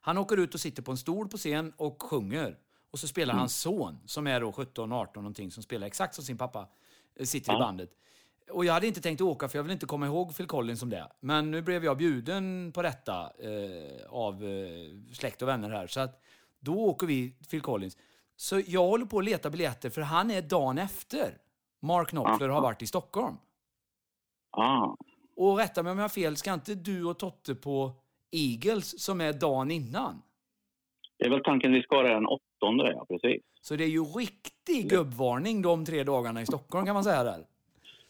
Han 0.00 0.18
åker 0.18 0.36
ut 0.36 0.54
och 0.54 0.60
sitter 0.60 0.82
på 0.82 0.90
en 0.90 0.96
stol 0.98 1.28
på 1.28 1.36
scen 1.36 1.72
och 1.76 2.02
sjunger. 2.02 2.58
Och 2.90 2.98
så 2.98 3.08
spelar 3.08 3.34
hans 3.34 3.56
son, 3.60 3.98
som 4.06 4.26
är 4.26 4.40
då 4.40 4.52
17, 4.52 4.92
18 4.92 5.22
någonting, 5.22 5.50
som 5.50 5.62
spelar 5.62 5.86
exakt 5.86 6.14
som 6.14 6.24
sin 6.24 6.38
pappa, 6.38 6.68
eh, 7.16 7.24
sitter 7.24 7.52
i 7.52 7.54
Ja. 7.54 7.58
bandet. 7.58 7.90
Och 8.50 8.64
jag 8.64 8.72
hade 8.72 8.86
inte 8.86 9.00
tänkt 9.00 9.20
åka 9.20 9.48
för 9.48 9.58
jag 9.58 9.62
vill 9.62 9.72
inte 9.72 9.86
komma 9.86 10.06
ihåg 10.06 10.36
Phil 10.36 10.46
Collins 10.46 10.80
som 10.80 10.90
det. 10.90 11.12
Men 11.20 11.50
nu 11.50 11.62
blev 11.62 11.84
jag 11.84 11.96
bjuden 11.96 12.72
på 12.74 12.82
detta 12.82 13.32
eh, 13.38 14.06
av 14.08 14.44
eh, 14.44 15.12
släkt 15.12 15.42
och 15.42 15.48
vänner 15.48 15.70
här. 15.70 15.86
Så 15.86 16.00
att 16.00 16.22
då 16.60 16.74
åker 16.78 17.06
vi 17.06 17.30
Phil 17.50 17.60
Collins. 17.60 17.96
Så 18.36 18.60
jag 18.66 18.86
håller 18.86 19.06
på 19.06 19.18
att 19.18 19.24
leta 19.24 19.50
biljetter 19.50 19.90
för 19.90 20.00
han 20.02 20.30
är 20.30 20.42
dagen 20.42 20.78
efter. 20.78 21.38
Mark 21.80 22.08
Knopfler 22.08 22.48
har 22.48 22.60
varit 22.60 22.82
i 22.82 22.86
Stockholm. 22.86 23.36
Ah, 24.50 24.96
Och 25.36 25.56
rätta 25.56 25.82
mig 25.82 25.92
om 25.92 25.98
jag 25.98 26.04
har 26.04 26.08
fel, 26.08 26.36
ska 26.36 26.54
inte 26.54 26.74
du 26.74 27.04
och 27.04 27.18
Totte 27.18 27.54
på 27.54 27.92
Eagles 28.32 29.02
som 29.02 29.20
är 29.20 29.32
dagen 29.32 29.70
innan? 29.70 30.22
det 31.18 31.24
är 31.26 31.30
väl 31.30 31.42
tanken 31.44 31.72
vi 31.72 31.82
ska 31.82 31.96
ha 31.96 32.02
den 32.02 32.26
åttonde, 32.26 32.92
ja 32.92 33.04
precis. 33.08 33.42
Så 33.60 33.76
det 33.76 33.84
är 33.84 33.88
ju 33.88 34.02
riktig 34.04 34.90
gubbvarning 34.90 35.62
de 35.62 35.84
tre 35.84 36.04
dagarna 36.04 36.42
i 36.42 36.46
Stockholm 36.46 36.86
kan 36.86 36.94
man 36.94 37.04
säga 37.04 37.24
där. 37.24 37.46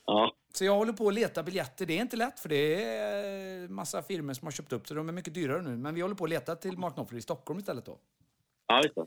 Ja, 0.07 0.35
Så 0.55 0.65
jag 0.65 0.77
håller 0.77 0.93
på 0.93 1.09
att 1.09 1.15
leta 1.15 1.43
biljetter. 1.43 1.87
Det 1.87 1.97
är 1.99 2.01
inte 2.03 2.17
lätt 2.17 2.41
för 2.41 2.49
det 2.49 2.85
är 2.85 3.69
massa 3.69 4.03
firmor 4.03 4.33
som 4.35 4.47
har 4.47 4.53
köpt 4.53 4.73
upp 4.73 4.89
så 4.89 4.95
de 4.95 5.09
är 5.09 5.13
mycket 5.13 5.35
dyrare 5.35 5.63
nu. 5.63 5.77
Men 5.77 5.95
vi 5.95 6.01
håller 6.01 6.15
på 6.15 6.25
att 6.25 6.31
leta 6.31 6.57
till 6.57 6.79
Mark 6.79 6.95
Knopfler 6.95 7.19
i 7.19 7.23
Stockholm 7.23 7.59
istället 7.61 7.85
då. 7.87 7.99
ja 8.67 8.83
just 8.83 8.95
det. 8.95 9.07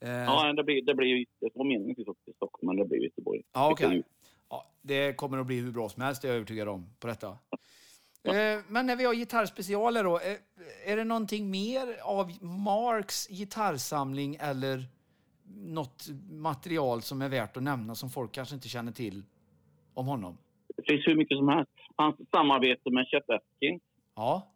Eh, 0.00 0.10
Ja, 0.10 0.52
det 0.52 0.64
blir, 0.64 0.82
det 0.82 0.94
blir 0.94 1.06
ju, 1.08 1.24
det 1.40 1.48
var 1.54 1.64
meningen 1.64 1.90
att 1.90 1.98
vi 1.98 2.02
skulle 2.02 2.14
till 2.24 2.34
Stockholm, 2.34 2.66
men 2.66 2.76
det 2.76 2.84
blir 2.84 2.98
Göteborg. 3.04 3.42
Ja, 3.52 3.70
okej. 3.72 3.94
Ju- 3.94 4.02
Ja, 4.50 4.66
det 4.82 5.12
kommer 5.16 5.38
att 5.38 5.46
bli 5.46 5.60
hur 5.60 5.70
bra 5.72 5.88
som 5.88 6.02
helst, 6.02 6.22
det 6.22 6.28
är 6.28 6.30
jag 6.30 6.36
övertygad 6.36 6.68
om, 6.68 6.86
på 7.00 7.06
detta. 7.06 7.38
Eh, 8.26 8.60
Men 8.68 8.86
när 8.86 8.96
vi 8.96 9.04
har 9.04 9.14
gitarrspecialer 9.14 10.04
då, 10.04 10.14
eh, 10.18 10.92
är 10.92 10.96
det 10.96 11.04
någonting 11.04 11.50
mer 11.50 11.86
av 12.04 12.44
Marks 12.44 13.28
gitarrsamling 13.28 14.36
eller 14.40 14.84
något 15.56 16.04
material 16.30 17.02
som 17.02 17.22
är 17.22 17.28
värt 17.28 17.56
att 17.56 17.62
nämna 17.62 17.94
som 17.94 18.10
folk 18.10 18.32
kanske 18.32 18.54
inte 18.54 18.68
känner 18.68 18.92
till 18.92 19.22
om 19.94 20.06
honom? 20.06 20.38
Det 20.76 20.82
finns 20.82 21.06
hur 21.06 21.16
mycket 21.16 21.38
som 21.38 21.48
helst. 21.48 21.70
Hans 21.96 22.16
samarbete 22.30 22.90
med 22.90 23.06
Chet 23.06 23.30
Atkins. 23.30 23.82
Ja, 24.14 24.52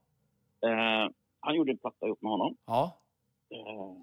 Eh, 0.63 1.11
han 1.41 1.55
gjorde 1.57 1.73
en 1.73 1.79
platta 1.79 2.07
ihop 2.07 2.23
med 2.23 2.31
honom 2.33 2.57
ja, 2.67 2.99
eh, 3.51 3.97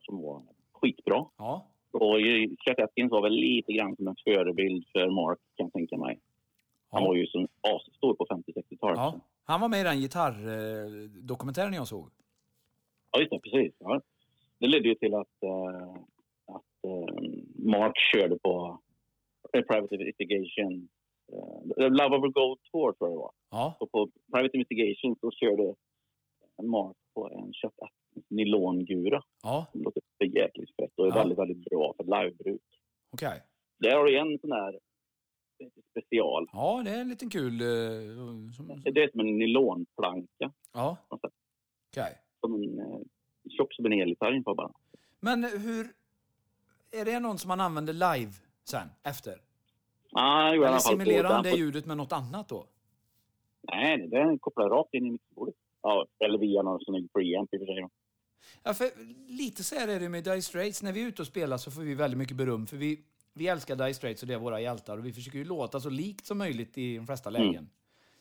som 0.00 0.22
var 0.22 0.42
skitbra. 0.72 1.26
ja. 1.38 1.66
Och 1.92 2.16
Chet 2.64 2.78
Atkins 2.80 3.10
var 3.10 3.22
väl 3.22 3.32
lite 3.32 3.72
grann 3.72 3.96
som 3.96 4.08
en 4.08 4.16
förebild 4.24 4.84
för 4.92 5.10
Mark, 5.10 5.38
kan 5.56 5.66
jag 5.66 5.72
tänka 5.72 5.96
mig. 5.96 6.18
Han 6.90 7.04
var 7.04 7.14
ju 7.14 7.26
så 7.26 7.46
asstor 7.62 8.14
på 8.14 8.24
50-60-talet. 8.30 8.96
ja. 8.98 9.20
Han 9.44 9.60
var 9.60 9.68
med 9.68 9.80
i 9.80 9.84
den 9.84 10.00
gitarrdokumentären 10.00 11.72
jag 11.72 11.88
såg. 11.88 12.10
Ja, 13.12 13.18
just 13.20 13.30
det. 13.30 13.38
Precis. 13.40 13.74
Ja. 13.78 14.00
Det 14.58 14.66
ledde 14.66 14.88
ju 14.88 14.94
till 14.94 15.14
att, 15.14 15.42
eh, 15.42 15.90
att 16.46 16.84
eh, 16.86 17.22
Mark 17.54 17.92
körde 18.14 18.38
på 18.38 18.80
eh, 19.52 19.62
Private 19.62 19.94
Investigation. 19.94 20.88
Uh, 21.32 21.90
Love 21.90 22.16
Over 22.16 22.28
Gold 22.28 22.58
Tour, 22.72 22.92
tror 22.92 23.10
jag 23.10 23.12
det 23.12 23.16
var. 23.20 23.32
Ja, 23.50 23.76
Och 23.80 23.90
på 23.90 24.10
Private 24.32 24.56
Investigation 24.56 25.16
så 25.20 25.30
körde 25.30 25.74
Mark 26.62 26.96
på 27.14 27.28
en 27.28 27.52
Atkins 27.62 28.26
nylongura. 28.30 29.22
ja, 29.42 29.66
Det 29.72 29.78
låter 29.78 30.02
för 30.18 30.24
jäkligt 30.24 30.76
fett 30.76 30.92
och 30.96 31.06
är 31.06 31.10
Ja. 31.10 31.14
väldigt, 31.14 31.38
väldigt 31.38 31.64
bra 31.64 31.94
för 31.96 32.04
livebruk. 32.04 32.60
okej. 33.12 33.42
Där 33.78 33.96
har 33.96 34.04
du 34.04 34.18
en 34.18 34.38
sån 34.38 34.52
här 34.52 34.78
special. 35.90 36.46
Ja, 36.52 36.82
det 36.84 36.90
är 36.90 37.00
en 37.00 37.08
liten 37.08 37.30
kul... 37.30 37.60
eh, 37.60 37.66
som, 38.56 38.80
Det 38.84 39.00
är 39.02 39.10
som 39.10 39.20
en 39.20 39.38
nylonplanka. 39.38 40.52
ja, 40.72 40.96
okej. 41.08 42.18
Som 42.40 42.54
en, 42.54 42.78
eh, 42.78 43.00
tjock 43.50 43.74
som 43.74 43.86
en 43.86 43.92
elgitarr 43.92 44.30
ungefär 44.30 44.54
bara. 44.54 44.70
Men 45.20 45.44
hur... 45.44 45.92
Är 46.92 47.04
det 47.04 47.20
någon 47.20 47.38
som 47.38 47.48
man 47.48 47.60
använder 47.60 47.92
live 47.92 48.32
sen, 48.64 48.88
efter? 49.02 49.34
Ah, 50.12 50.46
jag 50.46 50.56
gjorde 50.56 50.66
i 50.66 50.66
Eller 50.66 50.66
alla 50.68 50.80
fall 50.80 50.92
simulerar 50.92 51.28
han 51.28 51.42
det 51.42 51.50
Den- 51.50 51.58
ljudet 51.58 51.86
med 51.86 51.96
något 51.96 52.12
annat 52.12 52.48
då? 52.48 52.66
Nej, 53.62 54.08
den 54.08 54.38
kopplar 54.38 54.68
rakt 54.68 54.94
in 54.94 55.06
i 55.06 55.10
mixerbordet. 55.10 55.54
Ja, 55.82 56.06
eller 56.24 56.38
via 56.38 56.62
någon 56.62 56.80
sån 56.80 57.08
preamp 57.08 57.54
i 57.54 57.56
och 57.56 57.60
för 57.60 57.66
sig. 57.66 57.80
då. 57.82 57.90
Ja, 58.62 58.74
för 58.74 58.86
lite 59.28 59.64
så 59.64 59.74
här 59.74 59.88
är 59.88 60.00
det 60.00 60.08
med 60.08 60.24
Dire 60.24 60.42
Straits. 60.42 60.82
När 60.82 60.92
vi 60.92 61.02
är 61.02 61.06
ute 61.08 61.22
och 61.22 61.28
spelar 61.28 61.56
så 61.56 61.70
får 61.70 61.82
vi 61.82 61.94
väldigt 61.94 62.18
mycket 62.18 62.36
beröm. 62.36 62.66
För 62.66 62.76
vi, 62.76 63.00
vi 63.40 63.48
älskar 63.48 63.76
Dire 63.76 63.94
Straits 63.94 64.22
och 64.22 64.28
det 64.28 64.34
är 64.34 64.38
våra 64.38 64.60
hjältar. 64.60 64.98
Och 64.98 65.06
vi 65.06 65.12
försöker 65.12 65.38
ju 65.38 65.44
låta 65.44 65.80
så 65.80 65.90
likt 65.90 66.26
som 66.26 66.38
möjligt 66.38 66.78
i 66.78 66.96
de 66.96 67.06
flesta 67.06 67.30
lägen. 67.30 67.70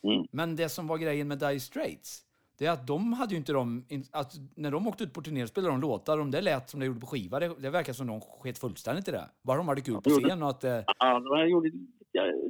Mm. 0.03 0.25
Men 0.31 0.55
det 0.55 0.69
som 0.69 0.87
var 0.87 0.97
grejen 0.97 1.27
med 1.27 1.39
Dire 1.39 1.59
Straits, 1.59 2.21
det 2.57 2.65
är 2.65 2.71
att 2.71 2.87
de 2.87 3.13
hade 3.13 3.31
ju 3.31 3.37
inte 3.37 3.53
de... 3.53 3.85
Att 4.11 4.33
när 4.55 4.71
de 4.71 4.87
åkte 4.87 5.03
ut 5.03 5.13
på 5.13 5.21
turné 5.21 5.47
spelade 5.47 5.73
de 5.73 5.81
låtar, 5.81 6.17
om 6.19 6.31
det 6.31 6.41
lät 6.41 6.69
som 6.69 6.79
det 6.79 6.85
gjorde 6.85 6.99
på 6.99 7.07
skiva, 7.07 7.39
det, 7.39 7.55
det 7.59 7.69
verkar 7.69 7.93
som 7.93 8.07
de 8.07 8.21
sket 8.21 8.57
fullständigt 8.57 9.07
i 9.07 9.11
det. 9.11 9.29
Bara 9.41 9.57
de 9.57 9.67
hade 9.67 9.81
kul 9.81 10.01
på 10.01 10.09
scen 10.09 10.43
och 10.43 10.49
att... 10.49 10.63
Eh, 10.63 10.79
Ja, 10.99 11.19
de 11.19 11.49
gjorde 11.49 11.71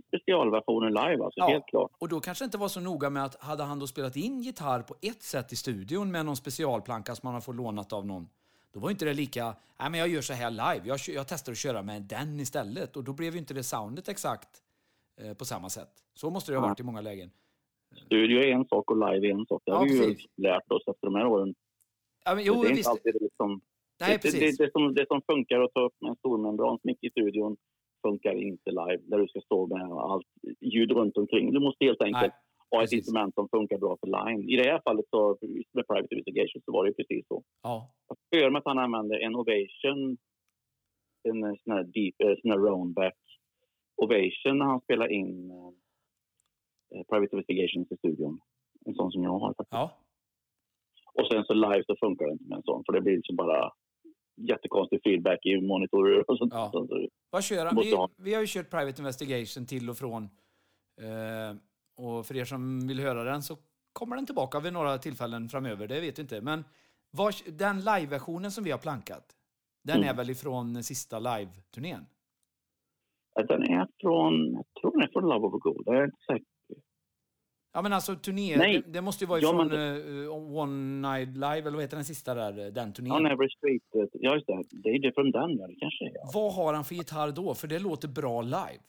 specialversionen 0.07 0.89
live 0.93 1.23
alltså, 1.23 1.39
Ja. 1.39 1.47
helt 1.47 1.65
klart. 1.67 1.91
Och 1.97 2.09
då 2.09 2.19
kanske 2.19 2.45
inte 2.45 2.57
var 2.57 2.67
så 2.67 2.79
noga 2.79 3.09
med 3.09 3.23
att 3.23 3.43
hade 3.43 3.63
han 3.63 3.79
då 3.79 3.87
spelat 3.87 4.15
in 4.15 4.41
gitarr 4.41 4.81
på 4.81 4.95
ett 5.01 5.23
sätt 5.23 5.53
i 5.53 5.55
studion 5.55 6.11
med 6.11 6.25
någon 6.25 6.35
specialplanka 6.35 7.15
som 7.15 7.27
man 7.27 7.33
har 7.33 7.41
fått 7.41 7.55
lånat 7.55 7.93
av 7.93 8.05
någon. 8.05 8.29
Då 8.73 8.79
var 8.79 8.89
inte 8.91 9.05
det 9.05 9.13
lika, 9.13 9.43
nej 9.79 9.89
men 9.89 9.99
jag 9.99 10.09
gör 10.09 10.21
så 10.21 10.33
här 10.33 10.51
live, 10.51 10.81
jag, 10.87 10.99
jag 11.07 11.27
testar 11.27 11.51
att 11.51 11.57
köra 11.57 11.83
med 11.83 12.01
den 12.01 12.39
istället. 12.39 12.97
Och 12.97 13.03
då 13.03 13.13
blev 13.13 13.33
ju 13.33 13.39
inte 13.39 13.53
det 13.53 13.63
soundet 13.63 14.09
exakt 14.09 14.49
eh, 15.21 15.33
på 15.33 15.45
samma 15.45 15.69
sätt. 15.69 15.89
Så 16.13 16.29
måste 16.29 16.51
det 16.51 16.57
ha 16.57 16.67
varit 16.67 16.79
i 16.79 16.83
många 16.83 17.01
lägen. 17.01 17.31
Studio 18.05 18.39
är 18.39 18.47
en 18.47 18.65
sak 18.65 18.91
och 18.91 18.97
live 18.97 19.27
är 19.27 19.31
en 19.31 19.45
sak. 19.45 19.61
Det 19.65 19.71
har 19.71 19.85
Ja, 19.85 19.91
vi 19.91 20.07
ju 20.09 20.15
lärt 20.37 20.71
oss 20.71 20.83
efter 20.87 21.07
de 21.07 21.15
här 21.15 21.25
åren. 21.25 21.55
Ja, 22.25 22.35
men, 22.35 22.43
jo, 22.43 22.53
det 22.53 22.59
är 22.59 22.63
inte 22.63 22.73
visst. 22.73 22.89
alltid 22.89 23.13
det 23.13 23.19
liksom... 23.21 23.61
Nej, 23.99 24.09
det, 24.09 24.15
det, 24.15 24.21
precis. 24.21 24.57
det, 24.57 24.71
som, 24.71 24.93
det 24.93 25.05
som 25.07 25.21
funkar 25.31 25.59
att 25.61 25.73
ta 25.73 25.81
upp 25.85 25.93
med 26.01 26.09
en 26.09 26.15
stormembransmick 26.15 26.97
i 27.01 27.09
studion 27.09 27.57
funkar 28.01 28.33
inte 28.33 28.69
live, 28.69 29.01
där 29.03 29.17
du 29.17 29.27
ska 29.27 29.41
stå 29.41 29.67
med 29.67 29.81
allt 29.81 30.27
ljud 30.61 30.91
runt 30.91 31.17
omkring. 31.17 31.53
Du 31.53 31.59
måste 31.59 31.85
helt 31.85 32.01
enkelt 32.01 32.21
Nej, 32.21 32.31
ha 32.71 32.83
ett 32.83 32.91
instrument 32.91 33.33
som 33.33 33.49
funkar 33.49 33.77
bra 33.77 33.97
för 33.99 34.07
line. 34.07 34.49
I 34.49 34.55
det 34.55 34.71
här 34.71 34.81
fallet 34.83 35.05
så, 35.09 35.37
med 35.73 35.87
Private 35.87 36.15
Investigation 36.15 36.61
så 36.65 36.71
var 36.71 36.83
det 36.83 36.89
ju 36.89 36.93
precis 36.93 37.27
så. 37.27 37.43
Ja, 37.63 37.91
Jag 38.07 38.41
för 38.41 38.49
mig 38.49 38.59
att 38.59 38.65
han 38.65 38.79
använde 38.79 39.19
en 39.19 39.35
Ovation, 39.35 40.17
en 41.23 41.57
sån 41.63 41.73
här, 41.73 41.83
deep, 41.83 42.15
eh, 42.23 42.35
sån 42.41 42.51
här 42.51 42.57
roundback 42.57 43.17
Ovation 44.01 44.57
när 44.57 44.65
han 44.65 44.81
spelade 44.81 45.13
in 45.13 45.51
eh, 46.95 47.03
Private 47.09 47.35
Investigation 47.35 47.85
i 47.89 47.97
studion. 47.97 48.39
En 48.85 48.95
sån 48.95 49.11
som 49.11 49.23
jag 49.23 49.39
har 49.39 49.49
faktiskt. 49.49 49.71
ja. 49.71 49.91
Och 51.13 51.27
sen 51.27 51.43
så 51.45 51.53
live 51.53 51.83
så 51.87 51.95
funkar 51.99 52.25
det 52.25 52.31
inte 52.31 52.43
med 52.49 52.57
en 52.57 52.63
sån 52.63 52.83
för 52.85 52.93
det 52.93 53.01
blir 53.01 53.15
liksom 53.15 53.35
bara 53.35 53.71
jättekonstig 54.35 54.99
feedback 55.03 55.45
i 55.45 55.61
monitorer 55.61 56.31
och 56.31 56.37
sånt. 56.37 56.53
Ja. 56.53 56.87
Vad 57.29 57.43
kör 57.43 57.65
han? 57.65 57.75
Vi, 57.75 57.95
vi 58.17 58.33
har 58.33 58.41
ju 58.41 58.47
kört 58.47 58.69
Private 58.69 59.01
Investigation 59.01 59.65
till 59.65 59.89
och 59.89 59.97
från. 59.97 60.23
Eh, 61.01 61.55
och 61.99 62.25
för 62.25 62.37
er 62.37 62.45
som 62.45 62.87
vill 62.87 62.99
höra 62.99 63.23
den 63.23 63.41
så 63.43 63.57
kommer 63.93 64.15
den 64.15 64.25
tillbaka 64.25 64.59
vid 64.59 64.73
några 64.73 64.97
tillfällen 64.97 65.49
framöver, 65.49 65.87
det 65.87 65.99
vet 66.01 66.17
vi 66.17 66.21
inte. 66.21 66.41
Men 66.41 66.63
vad, 67.11 67.33
den 67.47 67.77
live-versionen 67.79 68.51
som 68.51 68.63
vi 68.63 68.71
har 68.71 68.77
plankat, 68.77 69.35
den 69.83 69.97
Mm. 69.97 70.09
är 70.09 70.13
väl 70.13 70.29
ifrån 70.29 70.83
sista 70.83 71.19
live-turnén? 71.19 72.05
Ja, 73.35 73.43
Den 73.43 73.63
är 73.63 73.87
från, 74.01 74.53
jag 74.53 74.65
tror 74.81 74.91
den 74.91 75.01
är 75.01 75.07
från 75.13 75.23
Love 75.23 75.47
of 75.47 75.61
Gold. 75.61 75.83
Jag 75.85 75.95
är 75.97 76.03
inte 76.05 76.17
säker. 76.27 76.45
Ja 77.73 77.81
men 77.81 77.93
alltså 77.93 78.15
turné, 78.15 78.57
det, 78.57 78.81
det 78.93 79.01
måste 79.01 79.23
ju 79.23 79.27
vara 79.27 79.39
Ja, 79.39 79.47
ifrån 79.49 79.67
men 79.67 80.23
eh, 80.25 80.57
One 80.57 81.09
Night 81.09 81.29
Live, 81.37 81.59
eller 81.59 81.71
vad 81.71 81.81
heter 81.81 81.95
den 81.97 82.05
sista 82.05 82.35
där, 82.35 82.59
eh, 82.65 82.71
den 82.73 82.93
turnén? 82.93 83.11
On 83.11 83.25
Every 83.25 83.49
Street. 83.49 83.83
eh, 83.95 84.09
Ja, 84.13 84.35
just 84.35 84.47
det. 84.47 84.63
Det 84.71 84.89
är 84.89 84.99
det 84.99 85.13
från 85.13 85.31
den, 85.31 85.57
ja. 85.57 85.67
Det 85.67 85.75
kanske 85.79 86.05
är. 86.05 86.11
Ja. 86.13 86.31
Vad 86.33 86.53
har 86.53 86.73
han 86.73 86.83
för 86.85 86.95
gitarr 86.95 87.31
då? 87.31 87.55
För 87.55 87.67
det 87.67 87.79
låter 87.79 88.07
bra 88.07 88.41
live. 88.41 88.79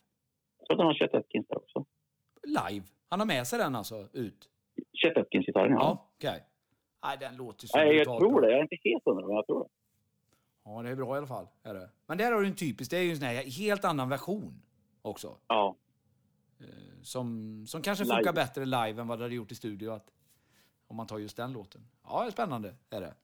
Jag 0.59 0.67
tror 0.67 0.75
att 0.75 0.79
han 0.79 0.87
har 0.87 0.95
Chet 0.95 1.15
Atkins 1.15 1.47
där 1.49 1.57
också. 1.57 1.85
Live? 2.47 2.85
Han 3.11 3.21
har 3.21 3.27
med 3.27 3.47
sig 3.47 3.59
den 3.59 3.77
alltså 3.77 4.09
ut? 4.13 4.49
Chet 4.93 5.17
Atkins-gitarren, 5.17 5.73
ja. 5.73 5.79
Ja, 5.79 6.11
okej. 6.17 6.45
Nej, 7.05 7.17
den 7.21 7.37
låter 7.37 7.67
så 7.67 7.79
Nej, 7.79 7.97
jag 7.97 8.19
tror 8.19 8.41
det. 8.41 8.51
Jag 8.51 8.59
är 8.59 8.63
inte 8.63 8.77
helt 8.85 9.05
hundra, 9.05 9.27
men 9.27 9.37
jag 9.37 9.47
tror 9.47 9.65
det. 9.65 9.71
Ja, 10.65 10.83
det 10.83 10.91
är 10.91 10.97
bra 10.97 11.15
i 11.15 11.19
alla 11.19 11.27
fall. 11.27 11.47
Är 11.63 11.75
det. 11.75 11.91
Men 12.07 12.19
där 12.19 12.33
har 12.33 12.41
du 12.41 12.47
en 12.47 12.55
typisk, 12.55 12.91
det 12.91 12.99
är 12.99 13.03
ju 13.03 13.11
en 13.11 13.17
sån 13.17 13.27
här 13.27 13.43
helt 13.45 13.85
annan 13.85 14.09
version 14.09 14.63
också. 15.03 15.37
Ja. 15.47 15.77
Som, 17.03 17.65
som 17.67 17.83
kanske 17.83 18.05
Live. 18.05 18.17
funkar 18.17 18.33
bättre 18.33 18.65
live 18.65 19.01
än 19.01 19.09
vad 19.09 19.19
det 19.19 19.25
hade 19.25 19.35
gjort 19.35 19.53
i 19.53 19.55
studio. 19.55 19.91
Att, 19.91 20.13
om 20.87 20.97
man 20.97 21.07
tar 21.07 21.19
just 21.19 21.37
den 21.37 21.53
låten. 21.53 21.81
Ja, 22.05 22.21
det 22.21 22.27
är 22.27 22.31
spännande. 22.31 22.75
Är 22.91 23.01
det. 23.01 23.15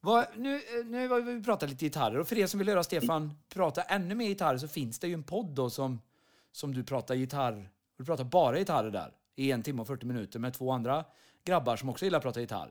Vad, 0.00 0.26
nu, 0.36 0.54
eh, 0.54 0.86
nu 0.86 1.08
har 1.08 1.20
vi 1.20 1.42
pratat 1.42 1.70
lite 1.70 1.84
gitarrer 1.84 2.18
och 2.18 2.28
för 2.28 2.38
er 2.38 2.46
som 2.46 2.58
vill 2.58 2.68
höra 2.68 2.84
Stefan 2.84 3.30
prata 3.54 3.82
ännu 3.82 4.14
mer 4.14 4.26
gitarr 4.26 4.56
så 4.56 4.68
finns 4.68 4.98
det 4.98 5.08
ju 5.08 5.14
en 5.14 5.22
podd 5.22 5.46
då 5.46 5.70
som, 5.70 6.00
som 6.52 6.74
du 6.74 6.84
pratar 6.84 7.14
gitarr, 7.14 7.68
du 7.98 8.04
pratar 8.04 8.24
bara 8.24 8.58
gitarrer 8.58 8.90
där 8.90 9.10
i 9.36 9.50
en 9.52 9.62
timme 9.62 9.80
och 9.82 9.86
40 9.86 10.06
minuter 10.06 10.38
med 10.38 10.54
två 10.54 10.70
andra 10.70 11.04
grabbar 11.44 11.76
som 11.76 11.88
också 11.88 12.04
gillar 12.04 12.16
att 12.18 12.22
prata 12.24 12.40
gitarr. 12.40 12.68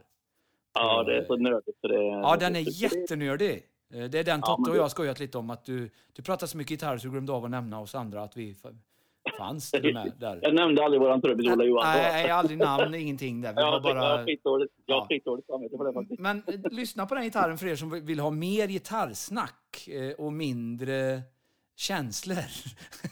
Ja, 0.73 1.03
det 1.03 1.17
är 1.17 1.25
så 1.25 1.35
nördigt 1.37 1.77
så 1.81 1.87
det... 1.87 2.03
Ja, 2.03 2.37
den 2.39 2.55
är 2.55 2.81
jättenördig. 2.83 3.63
Eh, 3.93 4.03
Det 4.03 4.19
är 4.19 4.23
den 4.23 4.39
Ja, 4.39 4.45
Totte 4.47 4.61
men 4.61 4.71
och 4.71 4.77
jag 4.77 4.81
har 4.81 4.89
skojat 4.89 5.19
lite 5.19 5.37
om 5.37 5.49
att 5.49 5.65
du, 5.65 5.89
du 6.13 6.21
pratar 6.21 6.47
så 6.47 6.57
mycket 6.57 6.71
gitarr 6.71 6.97
så 6.97 7.07
du 7.07 7.11
glömde 7.11 7.31
av 7.33 7.45
att 7.45 7.51
nämna 7.51 7.79
oss 7.79 7.95
andra 7.95 8.21
att 8.23 8.37
vi 8.37 8.55
fanns 9.37 9.71
till 9.71 9.87
och 9.87 9.93
med 9.93 10.13
där. 10.19 10.39
Jag 10.41 10.55
nämnde 10.55 10.83
aldrig 10.83 11.01
våran 11.01 11.21
trubbis 11.21 11.51
Ola 11.51 11.63
Johansson. 11.65 12.01
Nej, 12.01 12.11
nej, 12.23 12.29
aldrig 12.31 12.57
namn, 12.59 12.95
ingenting 12.95 13.41
där. 13.41 13.53
Vi 13.53 13.61
Jag 13.61 13.71
har 13.71 13.79
bara... 13.81 14.25
skitdåligt, 14.25 14.73
Ja. 14.85 15.07
samvete 15.47 15.77
för 15.77 15.85
det 15.85 15.93
faktiskt. 15.93 16.19
Men 16.21 16.43
eh, 16.47 16.71
lyssna 16.71 17.05
på 17.05 17.15
den 17.15 17.23
gitarren 17.23 17.57
för 17.57 17.67
er 17.67 17.75
som 17.75 18.05
vill 18.05 18.19
ha 18.19 18.29
mer 18.31 18.67
gitarrsnack 18.67 19.87
eh, 19.87 20.11
och 20.25 20.33
mindre 20.33 21.21
känslor. 21.77 22.37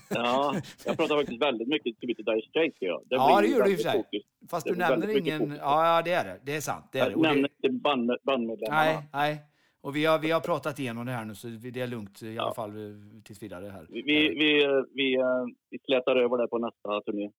Ja, 0.09 0.55
jag 0.85 0.97
pratar 0.97 1.17
faktiskt 1.17 1.41
väldigt 1.41 1.67
mycket 1.67 1.99
to 1.99 2.05
Dire 2.07 2.41
Straits. 2.49 2.77
Ja, 2.79 3.01
det, 3.09 3.15
Ja, 3.15 3.41
det 3.41 3.47
gör 3.47 3.63
du 3.63 3.71
i 3.71 3.75
och 3.75 3.79
för 3.79 3.83
sig. 3.89 4.03
fokus. 4.03 4.23
Fast 4.49 4.65
Det 4.65 4.71
du 4.73 4.77
nämner 4.77 5.17
ingen... 5.17 5.55
Ja, 5.61 5.95
ja, 5.95 6.01
det 6.01 6.11
är 6.11 6.23
det. 6.25 6.39
Det 6.43 6.55
är 6.55 6.61
sant. 6.61 6.85
Det 6.91 6.99
är 6.99 7.05
det. 7.05 7.11
Jag 7.11 7.23
det... 7.23 7.27
nämner 7.27 7.49
inte 7.63 7.69
band, 7.83 8.11
bandmedlemmarna. 8.23 8.83
Nej, 8.83 9.09
nej. 9.13 9.41
Och 9.81 9.95
vi 9.95 10.05
har, 10.05 10.19
vi 10.19 10.31
har 10.31 10.39
pratat 10.39 10.79
igenom 10.79 11.05
det 11.05 11.11
här 11.11 11.25
nu 11.25 11.35
så 11.35 11.47
det 11.47 11.81
är 11.81 11.87
lugnt 11.87 12.21
i 12.21 12.39
alla 12.39 12.53
fall 12.53 12.69
eh, 12.69 13.21
tills 13.23 13.43
vidare 13.43 13.69
här. 13.69 13.85
Vi, 13.89 14.01
vi, 14.01 14.29
vi, 14.29 14.83
vi, 14.93 15.15
eh, 15.15 15.45
vi 15.69 15.79
slätar 15.85 16.15
över 16.15 16.37
det 16.37 16.47
på 16.47 16.57
nästa 16.57 17.01
turné. 17.01 17.31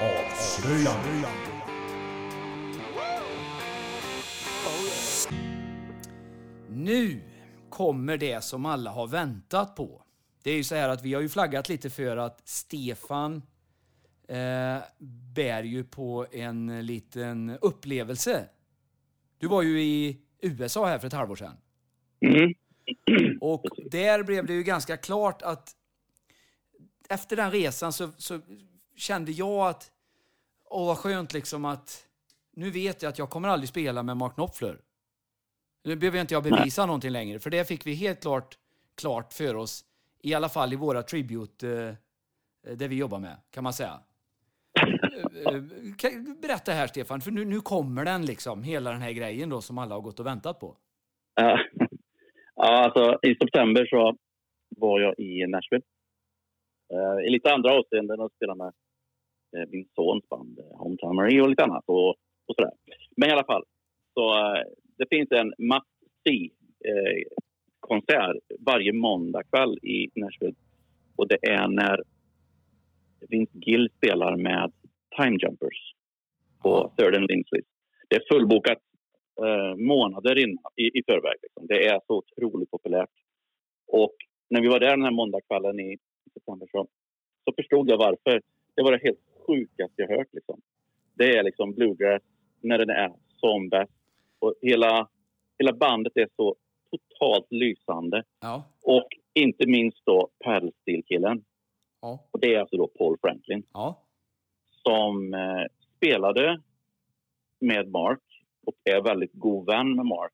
Avslöjande. 0.00 1.28
Nu 6.68 7.20
kommer 7.70 8.16
det 8.16 8.44
som 8.44 8.66
alla 8.66 8.90
har 8.90 9.06
väntat 9.06 9.76
på. 9.76 10.02
Det 10.42 10.50
är 10.50 10.56
ju 10.56 10.64
så 10.64 10.74
här 10.74 10.88
att 10.88 11.02
vi 11.02 11.14
har 11.14 11.20
ju 11.20 11.28
flaggat 11.28 11.68
lite 11.68 11.90
för 11.90 12.16
att 12.16 12.48
Stefan 12.48 13.42
eh, 14.28 14.78
bär 15.34 15.62
ju 15.62 15.84
på 15.84 16.26
en 16.32 16.86
liten 16.86 17.58
upplevelse. 17.60 18.48
Du 19.38 19.46
var 19.46 19.62
ju 19.62 19.82
i 19.82 20.20
USA 20.40 20.86
här 20.86 20.98
för 20.98 21.06
ett 21.06 21.12
halvår 21.12 21.36
sedan. 21.36 21.56
Mm. 22.20 22.54
Och 23.40 23.64
där 23.90 24.22
blev 24.22 24.46
det 24.46 24.52
ju 24.52 24.62
ganska 24.62 24.96
klart 24.96 25.42
att 25.42 25.76
efter 27.08 27.36
den 27.36 27.50
resan 27.50 27.92
så, 27.92 28.12
så 28.18 28.40
kände 28.96 29.32
jag 29.32 29.68
att 29.68 29.90
åh 30.64 30.86
vad 30.86 30.98
skönt 30.98 31.32
liksom 31.32 31.64
att 31.64 32.06
nu 32.52 32.70
vet 32.70 33.02
jag 33.02 33.10
att 33.10 33.18
jag 33.18 33.30
kommer 33.30 33.48
aldrig 33.48 33.68
spela 33.68 34.02
med 34.02 34.16
Mark 34.16 34.34
Knopfler. 34.34 34.80
Nu 35.86 35.96
behöver 35.96 36.20
inte 36.20 36.34
jag 36.34 36.42
bevisa 36.42 36.86
någonting 36.86 37.10
längre, 37.10 37.38
för 37.38 37.50
det 37.50 37.68
fick 37.68 37.86
vi 37.86 37.94
helt 37.94 38.22
klart 38.22 38.58
klart 39.00 39.32
för 39.32 39.56
oss, 39.56 39.84
i 40.22 40.34
alla 40.34 40.48
fall 40.48 40.72
i 40.72 40.76
våra 40.76 41.02
tribute, 41.02 41.96
eh, 42.66 42.76
det 42.76 42.88
vi 42.88 42.96
jobbar 42.96 43.18
med, 43.18 43.36
kan 43.50 43.64
man 43.64 43.72
säga. 43.72 44.00
Eh, 45.46 45.54
eh, 45.54 45.62
Berätta 46.42 46.72
här 46.72 46.86
Stefan, 46.86 47.20
för 47.20 47.30
nu, 47.30 47.44
nu 47.44 47.60
kommer 47.60 48.04
den 48.04 48.26
liksom, 48.26 48.62
hela 48.62 48.92
den 48.92 49.00
här 49.00 49.12
grejen 49.12 49.48
då 49.48 49.60
som 49.60 49.78
alla 49.78 49.94
har 49.94 50.02
gått 50.02 50.20
och 50.20 50.26
väntat 50.26 50.60
på. 50.60 50.76
Ja, 51.34 51.58
Ja, 52.56 52.84
alltså 52.84 53.18
i 53.22 53.34
september 53.34 53.86
så 53.86 54.16
var 54.68 55.00
jag 55.00 55.18
i 55.18 55.46
Nashville. 55.46 55.84
Eh, 56.92 57.26
I 57.26 57.30
lite 57.30 57.52
andra 57.52 57.72
avseenden 57.78 58.20
och 58.20 58.32
spelade 58.32 58.58
med 58.58 58.72
eh, 59.56 59.68
min 59.68 59.88
sons 59.94 60.28
band 60.28 60.58
eh, 60.58 60.78
Hometown 60.78 61.16
Marie 61.16 61.42
och 61.42 61.48
lite 61.48 61.64
annat 61.64 61.84
och, 61.86 62.08
och 62.46 62.54
sådär. 62.54 62.72
Men 63.16 63.28
i 63.28 63.32
alla 63.32 63.44
fall, 63.44 63.64
så 64.14 64.34
eh, 64.38 64.62
det 64.96 65.06
finns 65.10 65.28
en 65.32 65.52
see 66.24 66.50
eh, 66.84 67.22
konsert 67.80 68.36
varje 68.58 68.92
måndagkväll 68.92 69.78
i 69.82 70.10
Nashville. 70.14 70.54
Och 71.16 71.28
det 71.28 71.38
är 71.42 71.68
när 71.68 72.02
Vince 73.28 73.58
Gill 73.58 73.90
spelar 73.96 74.36
med 74.36 74.72
Time 75.16 75.38
Jumpers 75.42 75.94
på 76.62 76.92
Third 76.96 77.14
and 77.14 77.28
Lindsley. 77.30 77.62
Det 78.08 78.16
är 78.16 78.22
fullbokat 78.32 78.78
eh, 79.44 79.76
månader 79.76 80.38
innan, 80.38 80.72
i, 80.76 80.98
i 80.98 81.02
förväg. 81.06 81.36
Liksom. 81.42 81.66
Det 81.66 81.86
är 81.86 82.00
så 82.06 82.14
otroligt 82.14 82.70
populärt. 82.70 83.10
Och 83.86 84.14
när 84.48 84.60
vi 84.60 84.68
var 84.68 84.80
där 84.80 84.90
den 84.90 85.02
här 85.02 85.10
måndagskvällen 85.10 85.80
i 85.80 85.98
september 86.34 86.68
så, 86.72 86.88
så 87.44 87.52
förstod 87.56 87.90
jag 87.90 87.98
varför. 87.98 88.42
Det 88.74 88.82
var 88.82 88.92
det 88.92 89.02
helt 89.02 89.20
sjukaste 89.46 90.02
jag 90.02 90.16
hört. 90.16 90.28
Liksom. 90.32 90.60
Det 91.14 91.36
är 91.36 91.42
liksom 91.42 91.74
bluegrass 91.74 92.22
när 92.60 92.78
den 92.78 92.90
är 92.90 93.12
som 93.36 93.68
bäst. 93.68 93.92
Och 94.38 94.54
hela, 94.62 95.08
hela 95.58 95.72
bandet 95.72 96.16
är 96.16 96.28
så 96.36 96.56
totalt 96.90 97.46
lysande. 97.50 98.22
Ja. 98.40 98.64
Och 98.82 99.08
inte 99.34 99.66
minst 99.66 99.98
då 100.04 100.28
paddlesteel-killen. 100.44 101.44
Ja. 102.00 102.28
Och 102.30 102.40
det 102.40 102.54
är 102.54 102.60
alltså 102.60 102.76
då 102.76 102.86
Paul 102.88 103.16
Franklin 103.20 103.62
Ja. 103.72 104.02
som 104.82 105.34
eh, 105.34 105.64
spelade 105.96 106.60
med 107.60 107.90
Mark 107.90 108.20
och 108.66 108.74
är 108.84 109.02
väldigt 109.02 109.32
god 109.32 109.66
vän 109.66 109.96
med 109.96 110.06
Mark, 110.06 110.32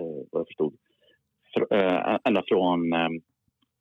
eh, 0.00 0.06
vad 0.30 0.40
jag 0.40 0.46
förstod. 0.46 0.76
Fr- 1.56 1.74
eh, 1.74 2.18
ända 2.24 2.42
från 2.46 2.92
eh, 2.92 3.08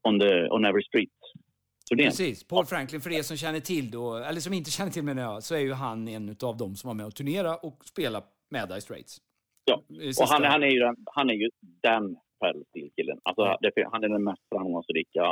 on, 0.04 0.20
the, 0.20 0.50
on 0.50 0.66
Every 0.66 0.84
Street-turnén. 0.84 2.08
Precis. 2.10 2.44
Paul 2.48 2.66
Franklin, 2.66 3.02
för 3.02 3.12
er 3.12 3.22
som 3.22 3.38
känner 3.38 3.60
till 3.60 3.92
då, 3.92 4.16
eller 4.16 4.40
som 4.40 4.54
inte 4.54 4.72
känner 4.72 4.92
till 4.92 5.04
menar 5.04 5.22
jag, 5.24 5.44
så 5.44 5.56
är 5.56 5.60
ju 5.60 5.74
han 5.74 6.08
en 6.08 6.36
av 6.44 6.58
dem 6.58 6.76
som 6.76 6.88
var 6.88 6.96
med 6.96 7.06
och 7.06 7.16
turnera 7.16 7.56
och 7.58 7.86
spela 7.86 8.24
med 8.50 8.68
Dire 8.70 8.82
Straits. 8.82 9.18
Ja, 9.65 9.84
Och 10.21 10.28
han, 10.28 10.43
han, 10.43 10.63
är 10.63 10.67
ju 10.67 10.80
den, 10.80 10.95
han 11.06 11.30
är 11.30 11.34
ju 11.34 11.49
den 11.84 12.17
paddlesteel-killen. 12.39 13.19
Alltså, 13.23 13.58
Ja. 13.76 13.89
han 13.91 14.04
är 14.04 14.10
den 14.10 14.23
mest 14.23 14.41
framgångsrika 14.49 15.23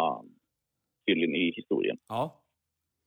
killen 1.08 1.36
i 1.36 1.52
historien. 1.56 1.98
Ja. 2.08 2.38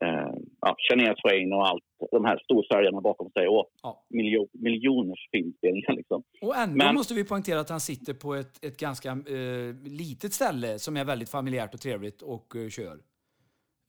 Eh, 0.05 0.35
ja, 0.61 0.77
Shania 0.79 1.15
Twain 1.15 1.53
och 1.53 1.69
allt, 1.69 1.83
de 2.11 2.25
här 2.25 2.39
storsäljarna 2.45 3.01
bakom 3.01 3.31
sig 3.31 3.49
och 3.49 3.71
ja. 3.83 4.05
miljo, 4.11 4.49
miljoners 4.53 5.29
filmspelningar. 5.33 5.93
Liksom. 5.97 6.23
Och 6.43 6.57
ändå 6.57 6.77
Men- 6.77 6.95
måste 6.95 7.15
vi 7.15 7.25
poängtera 7.25 7.61
att 7.61 7.71
han 7.71 7.81
sitter 7.81 8.15
på 8.15 8.35
ett, 8.35 8.65
ett 8.65 8.77
ganska 8.81 9.11
eh, 9.11 9.75
litet 9.85 10.33
ställe 10.33 10.79
som 10.79 10.97
är 10.97 11.05
väldigt 11.05 11.29
familjärt 11.31 11.75
och 11.75 11.81
trevligt 11.81 12.23
och 12.23 12.57
eh, 12.57 12.69
kör. 12.69 12.99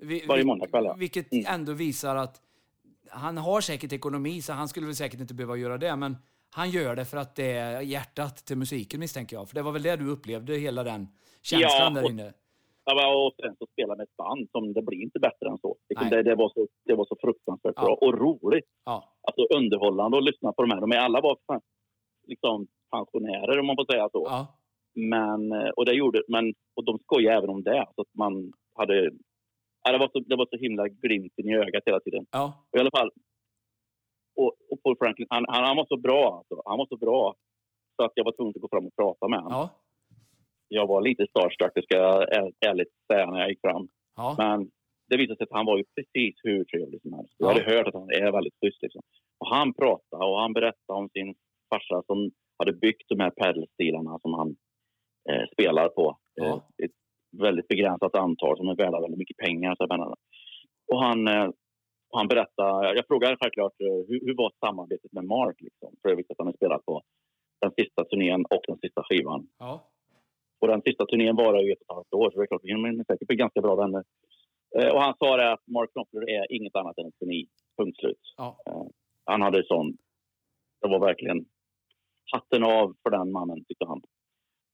Vi, 0.04 0.26
Varje 0.28 0.44
måndagkväll, 0.44 0.86
ja. 0.86 0.96
Vilket 1.00 1.34
Mm. 1.34 1.46
ändå 1.48 1.74
visar 1.74 2.16
att 2.16 2.42
han 3.10 3.38
har 3.38 3.62
säkert 3.62 3.94
ekonomi, 3.94 4.42
så 4.42 4.54
han 4.54 4.68
skulle 4.68 4.86
väl 4.86 4.96
säkert 4.96 5.20
inte 5.20 5.34
behöva 5.34 5.56
göra 5.58 5.78
det, 5.78 5.96
men 5.96 6.18
han 6.56 6.70
gör 6.70 6.96
det 6.96 7.06
för 7.06 7.18
att 7.18 7.36
det 7.36 7.52
är 7.52 7.82
hjärtat 7.82 8.36
till 8.48 8.58
musiken 8.58 9.00
misstänker 9.00 9.36
jag. 9.36 9.48
För 9.50 9.56
det 9.56 9.62
var 9.62 9.72
väl 9.72 9.84
det 9.84 9.96
du 9.96 10.08
upplevde, 10.10 10.54
hela 10.54 10.84
den 10.84 11.08
känslan 11.42 11.94
Ja, 11.96 12.02
där 12.02 12.10
inne? 12.10 12.34
Ja, 12.86 13.26
och 13.26 13.34
sen 13.42 13.56
så 13.60 13.66
spela 13.72 13.96
med 13.96 14.04
ett 14.04 14.18
band 14.18 14.48
som 14.52 14.74
det 14.74 14.82
blir 14.82 15.02
inte 15.02 15.20
bättre 15.20 15.50
än 15.50 15.58
så. 15.58 15.76
Liksom 15.90 16.10
det, 16.10 16.24
det, 16.24 16.36
var 16.36 16.50
så 16.50 16.68
det 16.86 16.96
var 16.96 17.06
så 17.06 17.16
fruktansvärt 17.22 17.74
Ja. 17.76 17.82
bra 17.86 17.94
och 17.96 18.14
roligt. 18.20 18.70
Ja. 18.86 18.98
Alltså 19.28 19.58
underhållande 19.58 20.18
att 20.18 20.24
lyssna 20.24 20.52
på 20.54 20.62
de 20.62 20.72
här. 20.72 20.82
De 20.82 20.92
är 20.92 20.98
alla 20.98 21.22
var 21.22 21.38
liksom 22.28 22.68
pensionärer 22.92 23.60
om 23.60 23.66
man 23.66 23.76
får 23.76 23.92
säga 23.92 24.10
så. 24.12 24.24
Ja. 24.30 24.48
Men, 24.96 25.52
eh, 25.52 25.70
och 25.70 25.86
det 25.86 25.94
gjorde, 25.94 26.24
men, 26.28 26.54
och 26.76 26.86
de 26.86 27.00
skojade 27.00 27.38
även 27.38 27.50
om 27.50 27.64
det. 27.64 27.86
Så 27.96 28.02
att 28.02 28.14
man 28.18 28.52
hade, 28.76 28.96
det, 29.92 29.98
var 29.98 30.10
så, 30.14 30.20
det 30.20 30.36
var 30.36 30.48
så 30.52 30.58
himla 30.58 30.88
glimten 30.88 31.50
i 31.50 31.56
ögat 31.56 31.84
hela 31.86 32.00
tiden. 32.00 32.26
Ja. 32.32 32.68
Och 32.72 32.78
I 32.78 32.82
alla 32.82 32.92
fall. 32.98 33.12
Och, 34.36 34.54
och 34.72 34.84
Paul 34.84 34.98
Franklin, 34.98 35.28
han, 35.30 35.46
han, 35.48 35.64
han 35.64 35.78
var 35.78 35.86
så 35.86 35.98
bra. 35.98 36.38
Alltså. 36.38 36.62
Han 36.66 36.78
var 36.78 36.86
så 36.86 36.98
bra 36.98 37.36
så 37.96 38.06
att 38.06 38.12
jag 38.16 38.24
var 38.26 38.32
tvungen 38.32 38.54
att 38.56 38.62
gå 38.62 38.68
fram 38.72 38.86
och 38.88 38.96
prata 38.96 39.28
med 39.28 39.40
honom. 39.40 39.58
Ja. 39.60 39.70
Jag 40.68 40.88
var 40.88 41.02
lite 41.02 41.28
starstruck, 41.30 41.72
det 41.76 41.84
ska 41.84 41.98
jag 41.98 42.22
är- 42.38 42.52
ärligt 42.70 42.94
säga, 43.14 43.32
när 43.32 43.40
jag 43.40 43.50
gick 43.50 43.62
fram. 43.62 43.88
Ja. 44.16 44.36
Men 44.38 44.70
det 45.10 45.18
visade 45.18 45.38
sig 45.38 45.44
att 45.44 45.58
han 45.58 45.66
var 45.66 45.78
ju 45.78 45.84
precis 45.96 46.36
hur 46.44 46.64
trevlig 46.66 47.02
som 47.02 47.14
helst. 47.14 47.34
Jag 47.38 47.50
Ja. 47.50 47.54
hade 47.54 47.76
hört 47.76 47.88
att 47.88 47.94
han 47.94 48.10
är 48.10 48.32
väldigt 48.32 48.54
schysst. 48.62 48.82
Liksom. 48.82 49.02
Och 49.40 49.48
han 49.56 49.74
pratade 49.74 50.26
och 50.26 50.40
han 50.40 50.54
berättade 50.54 51.00
om 51.00 51.10
sin 51.10 51.36
farsa 51.74 52.04
som 52.06 52.32
hade 52.60 52.74
byggt 52.74 53.10
de 53.10 53.20
här 53.20 53.30
padelstilarna 53.30 54.20
som 54.20 54.34
han 54.34 54.56
eh, 55.30 55.46
spelar 55.54 55.90
på. 55.90 56.18
Ja. 56.34 56.46
Eh, 56.46 56.86
ett 56.86 56.92
väldigt 57.42 57.68
begränsat 57.68 58.16
antal 58.16 58.58
som 58.58 58.68
är 58.70 58.76
värda 58.76 59.02
väldigt 59.02 59.18
mycket 59.20 59.38
pengar. 59.38 59.76
Så 59.76 60.16
Och 60.94 61.04
han, 61.04 61.28
eh, 61.28 61.50
han 62.16 62.28
berättade, 62.28 62.96
jag 62.96 63.08
frågade 63.08 63.38
självklart 63.40 63.82
eh, 63.82 64.08
hur, 64.08 64.20
hur 64.26 64.36
var 64.36 64.52
samarbetet 64.60 65.12
med 65.12 65.26
Mark? 65.26 65.62
Liksom, 65.62 65.96
för 66.02 66.10
jag 66.10 66.16
visste 66.16 66.32
att 66.32 66.38
han 66.38 66.48
hade 66.48 66.58
spelat 66.58 66.86
på 66.86 67.02
den 67.62 67.72
sista 67.78 68.06
turnén 68.06 68.46
och 68.50 68.64
den 68.68 68.78
sista 68.78 69.04
skivan. 69.04 69.48
Ja. 69.60 69.90
Och 70.60 70.68
den 70.68 70.82
sista 70.82 71.06
turnén 71.06 71.36
var 71.36 71.62
ju 71.62 71.72
ett 71.72 71.82
och 71.82 71.92
ett 71.92 71.96
halvt 71.96 72.14
år, 72.14 72.32
så 72.32 72.38
det 72.38 72.44
är 72.44 72.48
klart 72.48 72.62
vi 72.64 72.72
är 72.72 73.04
säkert 73.04 73.28
bli 73.28 73.36
ganska 73.36 73.62
bra 73.62 73.76
vänner. 73.76 74.04
Eh, 74.78 74.90
och 74.94 75.02
han 75.02 75.16
sa 75.20 75.38
det 75.38 75.52
att 75.54 75.68
Mark 75.68 75.92
Knopfler 75.94 76.30
är 76.30 76.52
inget 76.52 76.76
annat 76.76 76.98
än 76.98 77.08
ett 77.08 77.22
geni. 77.22 77.48
Punkt 77.78 78.00
slut. 78.00 78.24
Ja. 78.38 78.58
Eh, 78.68 78.88
han 79.26 79.42
hade 79.42 79.64
sån... 79.68 79.98
Det 80.82 80.88
var 80.88 81.00
verkligen 81.00 81.46
hatten 82.32 82.64
av 82.64 82.96
för 83.04 83.10
den 83.10 83.32
mannen, 83.32 83.66
tyckte 83.66 83.86
han. 83.86 84.02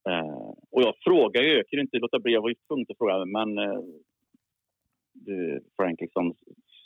Eh, 0.08 0.50
och 0.70 0.82
jag 0.82 0.94
frågade 1.04 1.46
ju, 1.46 1.54
jag 1.56 1.68
kunde 1.68 1.82
inte 1.82 1.98
låta 1.98 2.18
bli, 2.18 2.32
jag 2.32 2.42
var 2.42 2.48
ju 2.48 2.54
tvungen 2.68 2.86
att 2.88 2.98
fråga, 2.98 3.24
men 3.24 3.48
du 5.12 5.64
Frank, 5.76 6.00
liksom, 6.00 6.34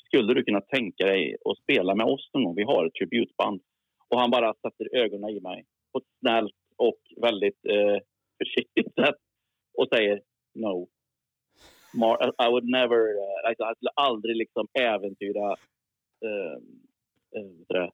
skulle 0.06 0.34
du 0.34 0.44
kunna 0.44 0.60
tänka 0.60 1.06
dig 1.06 1.36
att 1.44 1.58
spela 1.58 1.94
med 1.94 2.06
oss 2.06 2.30
någon 2.32 2.44
gång? 2.44 2.54
Vi 2.54 2.62
har 2.62 2.86
ett 2.86 2.94
tributband. 2.94 3.60
Och 4.08 4.20
han 4.20 4.30
bara 4.30 4.54
sätter 4.54 4.96
ögonen 4.96 5.30
i 5.30 5.40
mig 5.40 5.64
på 5.92 5.98
ett 5.98 6.04
snällt 6.20 6.54
och 6.76 7.00
väldigt 7.22 7.60
eh, 7.68 7.98
försiktigt 8.38 8.94
sätt 8.94 9.20
och 9.78 9.88
säger 9.94 10.20
no. 10.54 10.88
Mar 11.94 12.16
I 12.46 12.50
would 12.50 12.64
never, 12.64 12.96
uh, 12.96 13.54
jag 13.58 13.76
skulle 13.76 13.90
aldrig 13.94 14.36
liksom 14.36 14.66
äventyra 14.78 15.46
uh, 16.24 16.56
uh, 17.36 17.88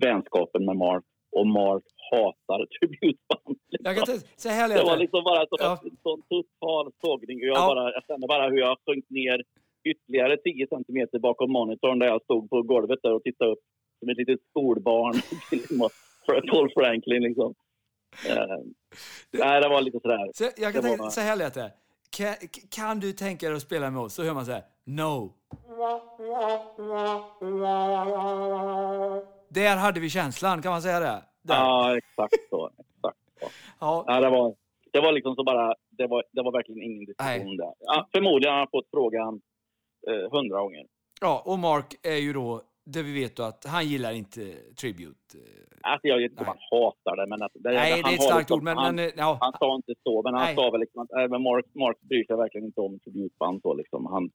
vänskapen 0.00 0.64
med 0.64 0.76
Mark. 0.76 1.04
Och 1.30 1.46
Mark 1.46 1.84
hatar 2.10 2.66
tributband. 2.78 3.58
Inte, 3.78 4.26
så 4.36 4.48
här 4.48 4.68
Det 4.68 4.82
var 4.82 4.96
liksom 4.96 5.24
bara 5.24 5.46
så, 5.46 5.56
Ja. 5.58 5.80
en 5.84 5.96
sån 6.02 6.22
total 6.22 6.92
sågning. 7.00 7.40
Jag, 7.40 7.56
Ja. 7.56 7.66
bara, 7.74 7.92
jag 7.92 8.04
kände 8.06 8.26
bara 8.26 8.48
hur 8.50 8.58
jag 8.58 8.76
sjönk 8.86 9.04
ner 9.10 9.42
ytterligare 9.90 10.36
10 10.36 10.66
centimeter 10.66 11.18
bakom 11.18 11.52
monitorn 11.52 11.98
där 11.98 12.06
jag 12.06 12.22
stod 12.22 12.50
på 12.50 12.62
golvet 12.62 12.98
där 13.02 13.12
och 13.14 13.22
tittade 13.22 13.50
upp 13.52 13.58
som 13.98 14.08
ett 14.08 14.16
litet 14.16 14.40
skolbarn 14.50 15.12
till 15.50 15.62
Paul 16.50 16.70
Franklin. 16.76 17.22
Liksom. 17.22 17.54
Eh, 18.28 18.56
nej, 19.30 19.60
det 19.60 19.68
var 19.68 19.80
lite 19.80 20.00
sådär. 20.00 20.30
Så 20.34 20.44
jag 20.44 20.72
kan 20.72 20.82
Det 20.82 20.88
tänka, 20.88 21.02
var- 21.02 21.10
så 21.10 21.20
här 21.20 21.36
lät 21.36 21.54
det. 21.54 21.72
Kan, 22.16 22.34
kan 22.70 23.00
du 23.00 23.12
tänka 23.12 23.46
dig 23.46 23.56
att 23.56 23.62
spela 23.62 23.90
med 23.90 24.02
oss? 24.02 24.14
Så 24.14 24.22
hör 24.22 24.34
man 24.34 24.44
så 24.46 24.52
här. 24.52 24.62
No. 24.84 25.32
Där 29.48 29.76
hade 29.76 30.00
vi 30.00 30.10
känslan, 30.10 30.62
kan 30.62 30.70
man 30.72 30.82
säga 30.82 31.00
det? 31.00 31.22
Där. 31.42 31.54
Ja, 31.54 31.96
exakt 31.96 32.48
så. 32.50 32.66
Exakt 32.68 33.18
så. 33.40 33.46
Ja. 33.80 34.04
Ja, 34.06 34.20
det, 34.20 34.30
var, 34.30 34.54
det 34.92 35.00
var 35.00 35.12
liksom 35.12 35.34
så 35.34 35.44
bara... 35.44 35.74
Det 35.90 36.06
var, 36.06 36.24
det 36.32 36.42
var 36.42 36.52
verkligen 36.52 36.82
ingen 36.82 37.04
diskussion 37.04 37.56
där. 37.56 37.72
Ja, 37.80 38.08
förmodligen 38.14 38.52
har 38.52 38.58
han 38.58 38.68
fått 38.70 38.88
frågan 38.90 39.40
hundra 40.10 40.60
gånger. 40.60 40.86
ja, 41.20 41.42
och 41.46 41.58
Mark 41.58 41.94
är 42.02 42.16
ju 42.16 42.32
då, 42.32 42.62
det 42.84 43.02
vi 43.02 43.20
vet 43.20 43.36
då 43.36 43.42
att 43.42 43.64
han 43.64 43.88
gillar 43.88 44.12
inte 44.12 44.40
Tribute. 44.80 45.38
Alltså, 45.80 46.08
jag 46.08 46.18
vet 46.18 46.30
inte 46.30 46.40
om 46.40 46.46
han 46.46 46.58
hatar 46.70 47.16
det, 47.16 47.26
men... 47.26 47.42
Att, 47.42 47.52
det, 47.54 47.70
Nej, 47.70 47.92
han 47.92 48.02
det 48.02 48.08
är 48.10 48.14
ett 48.14 48.22
starkt 48.22 48.50
ord, 48.50 48.62
men, 48.62 48.76
han, 48.76 48.94
men 48.94 49.10
ja. 49.16 49.38
Han 49.40 49.52
sa 49.58 49.76
inte 49.76 49.94
så, 50.02 50.22
men 50.22 50.34
han 50.34 50.44
Nej. 50.44 50.54
sa 50.54 50.70
väl 50.70 50.80
liksom 50.80 51.02
att 51.02 51.30
men 51.30 51.42
Mark, 51.42 51.64
Mark 51.74 52.00
bryr 52.00 52.24
sig 52.26 52.36
verkligen 52.36 52.66
inte 52.66 52.80
om 52.80 52.98
tributband. 52.98 53.62
Så 53.62 53.74
liksom. 53.74 54.06
han, 54.06 54.30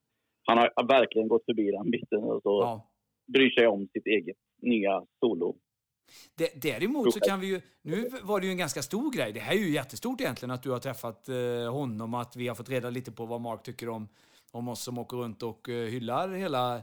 han 0.46 0.58
har 0.58 0.86
verkligen 0.86 1.28
gått 1.28 1.44
förbi 1.44 1.70
den 1.70 1.90
biten 1.90 2.22
och 2.22 2.42
så 2.42 2.60
ja. 2.62 2.90
bryr 3.32 3.50
sig 3.50 3.66
om 3.66 3.88
sitt 3.92 4.06
eget 4.06 4.36
nya 4.62 5.02
solo. 5.20 5.56
Det, 6.38 6.62
däremot 6.62 7.14
så 7.14 7.20
kan 7.20 7.40
vi 7.40 7.46
ju, 7.46 7.60
nu 7.82 8.08
var 8.22 8.40
det 8.40 8.46
ju 8.46 8.52
en 8.52 8.58
ganska 8.58 8.82
stor 8.82 9.12
grej. 9.12 9.32
Det 9.32 9.40
här 9.40 9.54
är 9.54 9.58
ju 9.58 9.70
jättestort 9.70 10.20
egentligen 10.20 10.50
att 10.50 10.62
du 10.62 10.70
har 10.70 10.78
träffat 10.78 11.28
eh, 11.28 11.72
honom, 11.72 12.14
att 12.14 12.36
vi 12.36 12.48
har 12.48 12.54
fått 12.54 12.70
reda 12.70 12.90
lite 12.90 13.12
på 13.12 13.26
vad 13.26 13.40
Mark 13.40 13.62
tycker 13.62 13.88
om, 13.88 14.08
om 14.52 14.68
oss 14.68 14.82
som 14.82 14.98
åker 14.98 15.16
runt 15.16 15.42
och 15.42 15.68
eh, 15.68 15.88
hyllar 15.88 16.28
hela... 16.28 16.76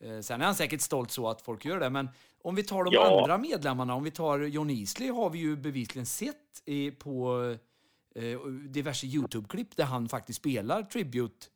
Eh, 0.00 0.20
sen 0.20 0.40
är 0.40 0.44
han 0.44 0.54
säkert 0.54 0.80
stolt 0.80 1.10
så 1.10 1.28
att 1.28 1.42
folk 1.42 1.64
gör 1.64 1.80
det, 1.80 1.90
men 1.90 2.08
om 2.42 2.54
vi 2.54 2.62
tar 2.62 2.84
de 2.84 2.94
Ja. 2.94 3.20
andra 3.20 3.38
medlemmarna, 3.38 3.94
om 3.94 4.04
vi 4.04 4.10
tar 4.10 4.38
John 4.38 4.70
Easley 4.70 5.10
har 5.10 5.30
vi 5.30 5.38
ju 5.38 5.56
bevisligen 5.56 6.06
sett 6.06 6.62
i, 6.64 6.90
på 6.90 7.40
eh, 8.14 8.40
diverse 8.68 9.06
YouTube-klipp 9.06 9.76
där 9.76 9.84
han 9.84 10.08
faktiskt 10.08 10.38
spelar 10.38 10.82
tribute 10.82 11.46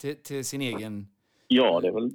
till, 0.00 0.22
till 0.22 0.44
sin 0.44 0.62
egen... 0.62 1.08
Ja, 1.48 1.80
det 1.80 1.88
är 1.88 1.92
väl... 1.92 2.10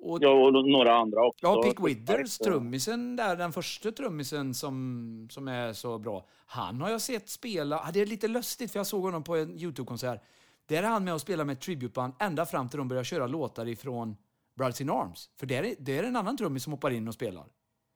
Och, 0.00 0.18
Ja, 0.22 0.28
och 0.30 0.68
några 0.68 0.94
andra 0.96 1.26
också. 1.26 1.46
Ja, 1.46 1.62
Pick 1.62 1.80
Withers, 1.80 2.38
trummisen 2.38 3.16
där, 3.16 3.36
den 3.36 3.52
första 3.52 3.92
trummisen 3.92 4.54
som, 4.54 5.28
som 5.30 5.48
är 5.48 5.72
så 5.72 5.98
bra. 5.98 6.26
Han 6.46 6.80
har 6.80 6.90
jag 6.90 7.00
sett 7.00 7.28
spela, 7.28 7.90
det 7.94 8.00
är 8.00 8.06
lite 8.06 8.28
lustigt 8.28 8.72
för 8.72 8.78
jag 8.78 8.86
såg 8.86 9.02
honom 9.02 9.22
på 9.24 9.36
en 9.36 9.58
YouTube-konsert. 9.58 10.20
Där 10.66 10.82
är 10.82 10.86
han 10.88 11.04
med 11.04 11.14
och 11.14 11.20
spelar 11.20 11.44
med 11.44 11.52
ett 11.52 11.60
tributeband 11.60 12.12
ända 12.18 12.46
fram 12.46 12.68
till 12.68 12.78
de 12.78 12.88
börjar 12.88 13.04
köra 13.04 13.26
låtar 13.26 13.68
ifrån 13.68 14.16
Brothers 14.56 14.80
in 14.80 14.90
Arms. 14.90 15.30
För 15.36 15.46
det 15.46 15.56
är, 15.56 15.74
det 15.78 15.98
är 15.98 16.02
en 16.04 16.16
annan 16.16 16.36
trummis 16.36 16.62
som 16.64 16.72
hoppar 16.72 16.90
in 16.90 17.08
och 17.08 17.14
spelar. 17.14 17.46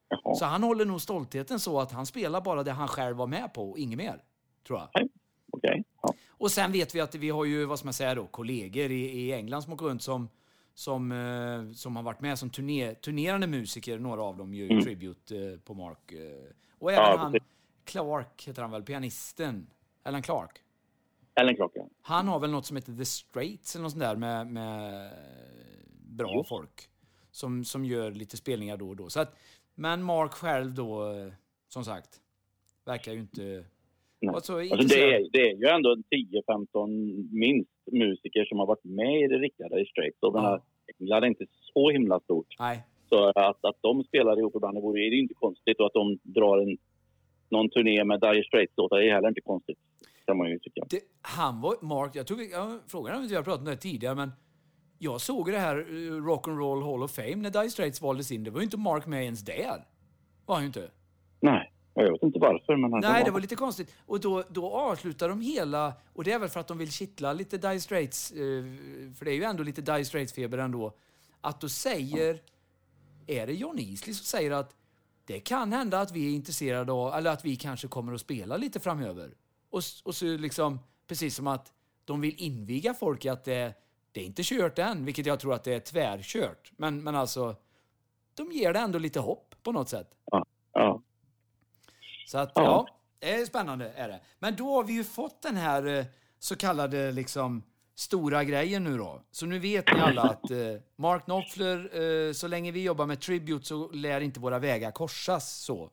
Jaha. 0.08 0.34
Så 0.34 0.44
han 0.44 0.62
håller 0.62 0.84
nog 0.84 1.00
stoltheten 1.00 1.60
så 1.60 1.80
att 1.80 1.92
han 1.92 2.06
spelar 2.06 2.40
bara 2.40 2.62
det 2.62 2.72
han 2.72 2.88
själv 2.88 3.16
var 3.16 3.26
med 3.26 3.54
på 3.54 3.70
och 3.70 3.78
inget 3.78 3.98
mer. 3.98 4.22
Tror 4.66 4.78
jag. 4.78 5.08
Okej. 5.52 5.84
Ja. 6.02 6.14
Och 6.28 6.50
sen 6.50 6.72
vet 6.72 6.94
vi 6.94 7.00
att 7.00 7.14
vi 7.14 7.30
har 7.30 7.44
ju, 7.44 7.64
vad 7.64 7.78
ska 7.78 7.86
man 7.86 7.92
säga 7.94 8.14
då, 8.14 8.26
kollegor 8.26 8.90
i, 8.90 9.04
i 9.20 9.32
England 9.32 9.62
som 9.62 9.72
åker 9.72 9.86
runt 9.86 10.02
som, 10.02 10.28
som, 10.74 11.12
eh, 11.12 11.72
som 11.74 11.96
har 11.96 12.02
varit 12.02 12.20
med 12.20 12.38
som 12.38 12.50
turné, 12.50 12.94
turnerande 12.94 13.46
musiker. 13.46 13.98
Några 13.98 14.22
av 14.22 14.36
dem 14.36 14.54
ju 14.54 14.68
Mm. 14.70 14.84
tribute 14.84 15.36
eh, 15.38 15.58
på 15.58 15.74
Mark. 15.74 16.12
Eh, 16.12 16.18
och 16.78 16.92
även 16.92 17.04
Ja, 17.04 17.16
han. 17.18 17.36
Clark 17.84 18.44
heter 18.48 18.62
han 18.62 18.70
väl, 18.70 18.82
pianisten. 18.82 19.66
Alan 20.02 20.22
Clark. 20.22 20.50
Ellen 21.40 21.56
Klockan. 21.56 21.88
Han 22.02 22.28
har 22.28 22.40
väl 22.40 22.50
något 22.50 22.66
som 22.66 22.76
heter 22.76 22.92
The 22.92 23.04
Straits 23.04 23.74
eller 23.74 23.82
något 23.82 23.92
sånt 23.92 24.02
där 24.04 24.16
med, 24.16 24.46
med 24.46 25.10
bra 26.16 26.34
Just. 26.36 26.48
folk. 26.48 26.88
Som, 27.30 27.64
som 27.64 27.84
gör 27.84 28.10
lite 28.10 28.36
spelningar 28.36 28.76
då 28.76 28.88
och 28.88 28.96
då. 28.96 29.08
Så 29.08 29.20
att, 29.20 29.36
men 29.74 30.02
Mark 30.02 30.32
själv 30.32 30.74
då, 30.74 31.12
eh, 31.12 31.32
som 31.68 31.84
sagt, 31.84 32.08
verkar 32.84 33.12
ju 33.12 33.18
inte 33.20 33.42
Nej. 34.20 34.32
vara 34.32 34.40
så 34.40 34.58
Alltså 34.58 34.88
det, 34.88 35.14
är, 35.14 35.28
det 35.32 35.50
är 35.50 35.56
ju 35.56 35.66
ändå 35.66 35.92
en 35.92 36.04
10-15 36.04 37.28
minst 37.32 37.70
musiker 37.92 38.44
som 38.44 38.58
har 38.58 38.66
varit 38.66 38.84
med 38.84 39.20
i 39.24 39.26
det 39.26 39.38
riktiga 39.38 39.68
Dire 39.68 39.86
Straits. 39.86 40.18
Och 40.22 40.32
den 40.32 40.42
Ja. 40.42 40.48
här 40.50 40.60
England 41.00 41.22
är 41.24 41.26
inte 41.28 41.46
så 41.74 41.90
himla 41.90 42.20
stort. 42.20 42.56
Nej, 42.58 42.84
Så 43.08 43.28
att, 43.28 43.64
att 43.64 43.76
de 43.80 44.04
spelar 44.04 44.38
ihop 44.38 44.56
ibland, 44.56 44.76
det 44.76 44.80
vore 44.80 45.00
är 45.06 45.10
det 45.10 45.16
inte 45.16 45.34
konstigt. 45.34 45.80
Och 45.80 45.86
att 45.86 45.92
de 45.92 46.18
drar 46.22 46.58
en, 46.58 46.78
någon 47.48 47.70
turné 47.70 48.04
med 48.04 48.20
Dire 48.20 48.44
Straits-låtar 48.44 48.96
är 48.96 49.14
heller 49.14 49.28
inte 49.28 49.40
konstigt. 49.40 49.78
Kan 50.28 50.36
man 50.36 50.50
ju 50.50 50.58
tycka. 50.58 50.84
Det, 50.90 51.00
han 51.22 51.60
var, 51.60 51.76
Mark, 51.80 52.10
jag 52.14 52.36
vi, 52.36 52.50
jag 52.50 52.78
frågade 52.86 53.18
om 53.18 53.26
vi 53.28 53.34
har 53.34 53.42
pratat 53.42 53.60
om 53.60 53.64
det 53.64 53.76
tidigare, 53.76 54.14
men 54.14 54.32
jag 54.98 55.20
såg 55.20 55.52
det 55.52 55.58
här 55.58 55.90
uh, 55.90 56.24
Rock 56.24 56.48
and 56.48 56.58
Roll 56.58 56.82
Hall 56.82 57.02
of 57.02 57.10
Fame 57.10 57.36
när 57.36 57.50
Dire 57.50 57.70
Straits 57.70 58.02
valdes 58.02 58.32
in. 58.32 58.44
Det 58.44 58.50
var 58.50 58.60
ju 58.60 58.64
inte 58.64 58.76
Mark 58.76 59.06
med 59.06 59.24
ens 59.24 59.40
där. 59.40 59.84
Var 60.46 60.54
han 60.54 60.62
ju 60.62 60.66
inte. 60.66 60.90
Nej, 61.40 61.72
jag 61.94 62.12
vet 62.12 62.22
inte 62.22 62.38
varför. 62.38 62.76
Men 62.76 62.92
han 62.92 63.00
Nej, 63.00 63.24
det 63.24 63.30
var 63.30 63.40
lite 63.40 63.56
konstigt. 63.56 63.94
Och 64.06 64.20
då, 64.20 64.44
då 64.48 64.70
avslutar 64.70 65.28
de 65.28 65.40
hela, 65.40 65.92
och 66.12 66.24
det 66.24 66.32
är 66.32 66.38
väl 66.38 66.48
för 66.48 66.60
att 66.60 66.68
de 66.68 66.78
vill 66.78 66.92
kittla 66.92 67.32
lite 67.32 67.58
Dire 67.58 67.80
Straits, 67.80 68.30
eh, 68.30 68.64
för 69.18 69.24
det 69.24 69.30
är 69.30 69.34
ju 69.34 69.44
ändå 69.44 69.62
lite 69.62 69.82
Dire 69.82 70.04
Straits-feber 70.04 70.58
ändå, 70.58 70.92
att 71.40 71.60
då 71.60 71.68
säger, 71.68 72.40
är 73.26 73.46
det 73.46 73.52
John 73.52 73.78
Easley 73.78 74.14
som 74.14 74.24
säger 74.24 74.50
att 74.50 74.76
det 75.24 75.40
kan 75.40 75.72
hända 75.72 76.00
att 76.00 76.12
vi 76.12 76.30
är 76.30 76.34
intresserade 76.34 76.92
av, 76.92 77.14
eller 77.14 77.30
att 77.30 77.44
vi 77.44 77.56
kanske 77.56 77.88
kommer 77.88 78.12
att 78.12 78.20
spela 78.20 78.56
lite 78.56 78.80
framöver. 78.80 79.30
Och, 79.78 79.84
och 80.04 80.14
så 80.14 80.24
liksom, 80.24 80.78
precis 81.06 81.36
som 81.36 81.46
att 81.46 81.72
de 82.04 82.20
vill 82.20 82.34
inviga 82.38 82.94
folk 82.94 83.24
i 83.24 83.28
att 83.28 83.44
det, 83.44 83.74
det 84.12 84.20
är 84.20 84.24
inte 84.24 84.42
kört 84.44 84.78
än, 84.78 85.04
vilket 85.04 85.26
jag 85.26 85.40
tror 85.40 85.54
att 85.54 85.64
det 85.64 85.74
är 85.74 85.80
tvärkört. 85.80 86.72
Men, 86.76 87.02
men 87.02 87.14
alltså, 87.14 87.56
de 88.34 88.52
ger 88.52 88.72
det 88.72 88.78
ändå 88.78 88.98
lite 88.98 89.20
hopp 89.20 89.54
på 89.62 89.72
något 89.72 89.88
sätt. 89.88 90.14
Ja. 90.72 91.02
Så 92.26 92.38
att, 92.38 92.52
ja. 92.54 92.62
Ja. 92.62 92.88
det 93.18 93.34
är 93.34 93.46
spännande 93.46 93.92
är 93.96 94.08
det. 94.08 94.20
Men 94.38 94.56
då 94.56 94.74
har 94.74 94.84
vi 94.84 94.92
ju 94.92 95.04
fått 95.04 95.42
den 95.42 95.56
här 95.56 95.86
eh, 95.86 96.04
så 96.38 96.56
kallade 96.56 97.12
liksom 97.12 97.62
stora 97.94 98.44
grejen 98.44 98.84
nu 98.84 98.98
då. 98.98 99.22
Så 99.30 99.46
nu 99.46 99.58
vet 99.58 99.94
ni 99.94 100.00
alla 100.00 100.22
att 100.22 100.50
eh, 100.50 100.58
Mark 100.96 101.24
Knopfler, 101.24 102.00
eh, 102.02 102.32
så 102.32 102.48
länge 102.48 102.72
vi 102.72 102.82
jobbar 102.82 103.06
med 103.06 103.20
Tribute 103.20 103.66
så 103.66 103.90
lär 103.92 104.20
inte 104.20 104.40
våra 104.40 104.58
vägar 104.58 104.90
korsas 104.90 105.64
så. 105.64 105.90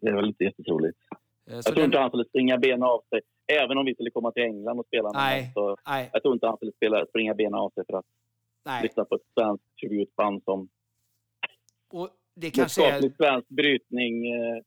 Det 0.00 0.08
är 0.08 0.14
väl 0.14 0.28
inte 0.28 0.44
jättetroligt. 0.44 0.98
Eh, 1.46 1.54
Jag 1.54 1.64
tror 1.64 1.74
den- 1.74 1.84
inte 1.84 1.98
han 1.98 2.10
skulle 2.10 2.24
springa 2.24 2.58
benen 2.58 2.82
av 2.82 3.02
sig. 3.10 3.20
Även 3.52 3.78
om 3.78 3.84
vi 3.86 3.94
skulle 3.94 4.10
komma 4.10 4.32
till 4.32 4.42
England 4.42 4.78
och 4.80 4.86
spela 4.86 5.10
Nej. 5.12 5.50
så 5.54 5.76
Nej, 5.88 6.10
Jag 6.12 6.22
tror 6.22 6.34
inte 6.34 6.46
han 6.46 6.56
skulle 6.56 6.72
spela, 6.72 7.06
springa 7.06 7.34
benen 7.34 7.54
av 7.54 7.70
sig 7.70 7.84
för 7.86 7.98
att 7.98 8.06
nej. 8.64 8.82
lyssna 8.82 9.04
på 9.04 9.14
ett 9.14 9.22
svenskt 9.38 9.64
tributband 9.80 10.42
som 10.44 10.68
Och 11.92 12.08
det 12.36 12.50
kanske 12.50 12.86
är... 12.90 13.00
svensk 13.16 13.48
brytning 13.48 14.26
eh, 14.26 14.62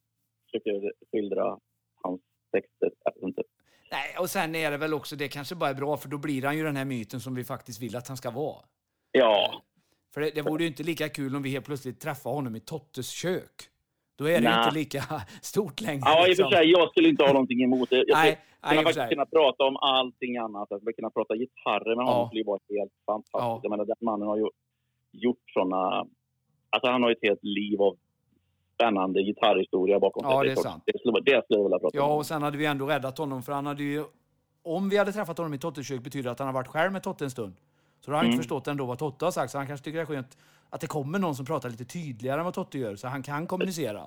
försöker 0.45 0.91
skildra 1.11 1.57
hans 2.03 2.21
texter. 2.51 2.91
Inte. 3.21 3.43
Nej, 3.91 4.17
och 4.19 4.29
sen 4.29 4.55
är 4.55 4.71
det 4.71 4.77
väl 4.77 4.93
också, 4.93 5.15
det 5.15 5.27
kanske 5.27 5.55
bara 5.55 5.69
är 5.69 5.73
bra 5.73 5.97
för 5.97 6.09
då 6.09 6.17
blir 6.17 6.41
han 6.43 6.57
ju 6.57 6.63
den 6.63 6.75
här 6.75 6.85
myten 6.85 7.19
som 7.19 7.35
vi 7.35 7.43
faktiskt 7.43 7.81
vill 7.81 7.95
att 7.95 8.07
han 8.07 8.17
ska 8.17 8.31
vara. 8.31 8.65
Ja, 9.11 9.61
För 10.13 10.21
det, 10.21 10.29
det 10.35 10.41
vore 10.41 10.63
ju 10.63 10.67
inte 10.69 10.83
lika 10.83 11.09
kul 11.09 11.35
om 11.35 11.41
vi 11.43 11.49
helt 11.49 11.65
plötsligt 11.65 11.99
träffade 11.99 12.35
honom 12.35 12.55
i 12.55 12.59
Tottes 12.59 13.09
kök. 13.09 13.69
Då 14.17 14.25
är 14.29 14.41
det 14.41 14.49
Nej. 14.49 14.63
inte 14.65 14.75
lika 14.75 15.03
stort 15.41 15.81
längre. 15.81 16.01
ja 16.05 16.19
i 16.21 16.23
och 16.23 16.27
liksom. 16.27 16.49
för 16.49 16.57
sig, 16.57 16.71
jag 16.71 16.89
skulle 16.89 17.09
inte 17.09 17.23
ha 17.23 17.33
någonting 17.33 17.63
emot 17.63 17.89
det. 17.89 17.95
Jag 18.07 18.17
skulle 18.17 18.37
Nej, 18.83 18.93
kunna 18.93 19.07
kunna 19.07 19.25
prata 19.25 19.63
om 19.63 19.77
allting 19.77 20.37
annat. 20.37 20.67
Jag 20.69 20.79
skulle 20.79 20.93
kunna 20.93 21.09
prata 21.09 21.35
gitarrer 21.35 21.95
med 21.95 22.05
honom. 22.05 22.19
Ja. 22.19 22.23
Det 22.23 22.27
skulle 22.27 22.41
ju 22.41 22.45
vara 22.45 22.59
helt 22.69 22.91
fantastiskt. 23.05 23.33
Ja. 23.33 23.59
Jag 23.63 23.69
menar, 23.69 23.85
den 23.85 23.95
mannen 24.01 24.27
har 24.27 24.37
ju 24.37 24.49
gjort 25.11 25.43
såna... 25.53 26.05
Alltså 26.69 26.91
han 26.91 27.03
har 27.03 27.09
ju 27.09 27.13
ett 27.13 27.23
helt 27.29 27.43
liv 27.43 27.81
av 27.81 27.97
spännande 28.75 29.23
gitarrhistoria 29.23 29.99
bakom 29.99 30.25
Ja, 30.25 30.39
sig. 30.41 30.47
det 30.47 30.51
är 30.51 30.55
sant. 30.55 30.83
Det 30.85 30.99
skulle, 30.99 31.19
det 31.21 31.43
skulle 31.43 31.59
jag 31.59 31.63
vilja 31.63 31.79
prata 31.79 31.97
Ja, 31.97 32.03
om. 32.03 32.17
och 32.17 32.25
sen 32.25 32.41
hade 32.41 32.57
vi 32.57 32.65
ändå 32.65 32.85
räddat 32.85 33.17
honom 33.17 33.43
för 33.43 33.51
han 33.53 33.65
hade 33.65 33.83
ju... 33.83 34.03
Om 34.63 34.89
vi 34.89 34.97
hade 34.97 35.11
träffat 35.11 35.37
honom 35.37 35.53
i 35.53 35.57
Tottes 35.57 35.87
kök 35.87 36.01
betyder 36.01 36.23
det 36.23 36.31
att 36.31 36.39
han 36.39 36.47
har 36.47 36.53
varit 36.53 36.67
själv 36.67 36.91
med 36.93 37.03
Totte 37.03 37.23
en 37.23 37.31
stund. 37.31 37.53
Så 38.07 38.11
då 38.11 38.15
har 38.15 38.17
han 38.17 38.25
Mm. 38.25 38.33
inte 38.33 38.41
förstått 38.43 38.67
ändå 38.67 38.85
vad 38.85 38.99
Totte 38.99 39.25
har 39.25 39.31
sagt, 39.31 39.51
så 39.51 39.57
han 39.57 39.67
kanske 39.67 39.83
tycker 39.83 39.97
det 39.97 40.03
är 40.03 40.05
skönt 40.05 40.37
att 40.69 40.81
det 40.81 40.87
kommer 40.87 41.19
någon 41.19 41.35
som 41.35 41.45
pratar 41.45 41.69
lite 41.69 41.85
tydligare 41.85 42.39
än 42.39 42.45
vad 42.45 42.53
Totte 42.53 42.77
gör, 42.77 42.95
så 42.95 43.07
han 43.07 43.23
kan 43.23 43.47
kommunicera. 43.47 44.03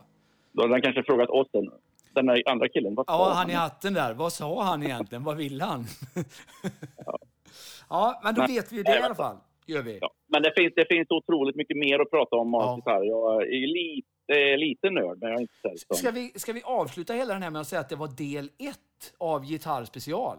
Då 0.53 0.63
hade 0.63 0.75
han 0.75 0.83
kanske 0.83 1.03
frågat 1.03 1.29
oss, 1.31 1.49
den, 1.53 1.71
den 2.15 2.27
där 2.27 2.43
andra 2.47 2.69
killen. 2.69 2.95
Vad 2.95 3.05
Ja, 3.09 3.33
han 3.35 3.51
i 3.51 3.53
hatten 3.53 3.95
där. 3.95 4.15
Vad 4.15 4.33
sa 4.33 4.63
han 4.63 4.83
egentligen? 4.83 5.25
vad 5.25 5.37
vill 5.37 5.61
han? 5.61 5.85
ja, 7.89 8.21
men 8.25 8.35
då 8.35 8.43
Nej. 8.43 8.55
vet 8.57 8.73
vi 8.73 8.77
ju 8.77 8.83
det 8.83 8.99
i 8.99 9.03
alla 9.03 9.15
fall. 9.15 9.37
Gör 9.67 9.83
vi. 9.83 9.99
Ja. 10.01 10.11
Men 10.27 10.43
det 10.43 10.53
finns, 10.57 10.73
det 10.77 10.87
finns 10.89 11.07
otroligt 11.11 11.57
mycket 11.57 11.77
mer 11.77 11.99
att 12.01 12.11
prata 12.11 12.37
om 12.37 12.53
Ja. 12.53 12.81
Jag 13.05 13.43
är 13.43 13.67
lite, 13.67 14.57
lite 14.57 14.91
nörd, 14.91 15.19
men 15.21 15.31
jag 15.31 15.37
är 15.39 15.41
inte 15.41 15.79
så 15.89 15.95
Ska 15.95 16.11
vi, 16.11 16.33
ska 16.37 16.53
vi 16.53 16.63
avsluta 16.63 17.13
hela 17.13 17.33
den 17.35 17.43
här 17.43 17.51
med 17.51 17.61
att 17.61 17.67
säga 17.67 17.81
att 17.81 17.89
det 17.89 17.97
var 17.97 18.09
del 18.09 18.45
ett 18.59 19.15
av 19.19 19.45
Gitarr 19.45 19.85
special? 19.85 20.37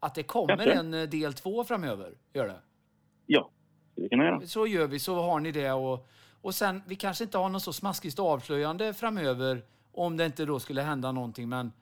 Att 0.00 0.14
det 0.14 0.22
kommer 0.22 0.48
Kanske. 0.56 0.72
en 0.72 0.94
eh, 0.94 1.02
del 1.02 1.32
två 1.34 1.64
framöver? 1.64 2.12
Gör 2.32 2.46
det? 2.46 2.60
Ja, 3.32 3.50
det 3.94 4.08
kan 4.08 4.18
jag 4.18 4.28
göra. 4.28 4.40
Så 4.40 4.66
gör 4.66 4.86
vi, 4.86 4.98
så 4.98 5.14
har 5.14 5.40
ni 5.40 5.52
det. 5.52 5.72
Och, 5.72 6.06
och 6.42 6.54
sen, 6.54 6.82
vi 6.88 6.96
kanske 6.96 7.24
inte 7.24 7.38
har 7.38 7.48
något 7.48 7.62
så 7.62 7.72
smaskigt 7.72 8.18
avslöjande 8.18 8.94
framöver 8.94 9.62
om 9.92 10.16
det 10.16 10.26
inte 10.26 10.44
då 10.44 10.58
skulle 10.58 10.82
hända 10.82 11.12
någonting. 11.12 11.48
Men 11.48 11.72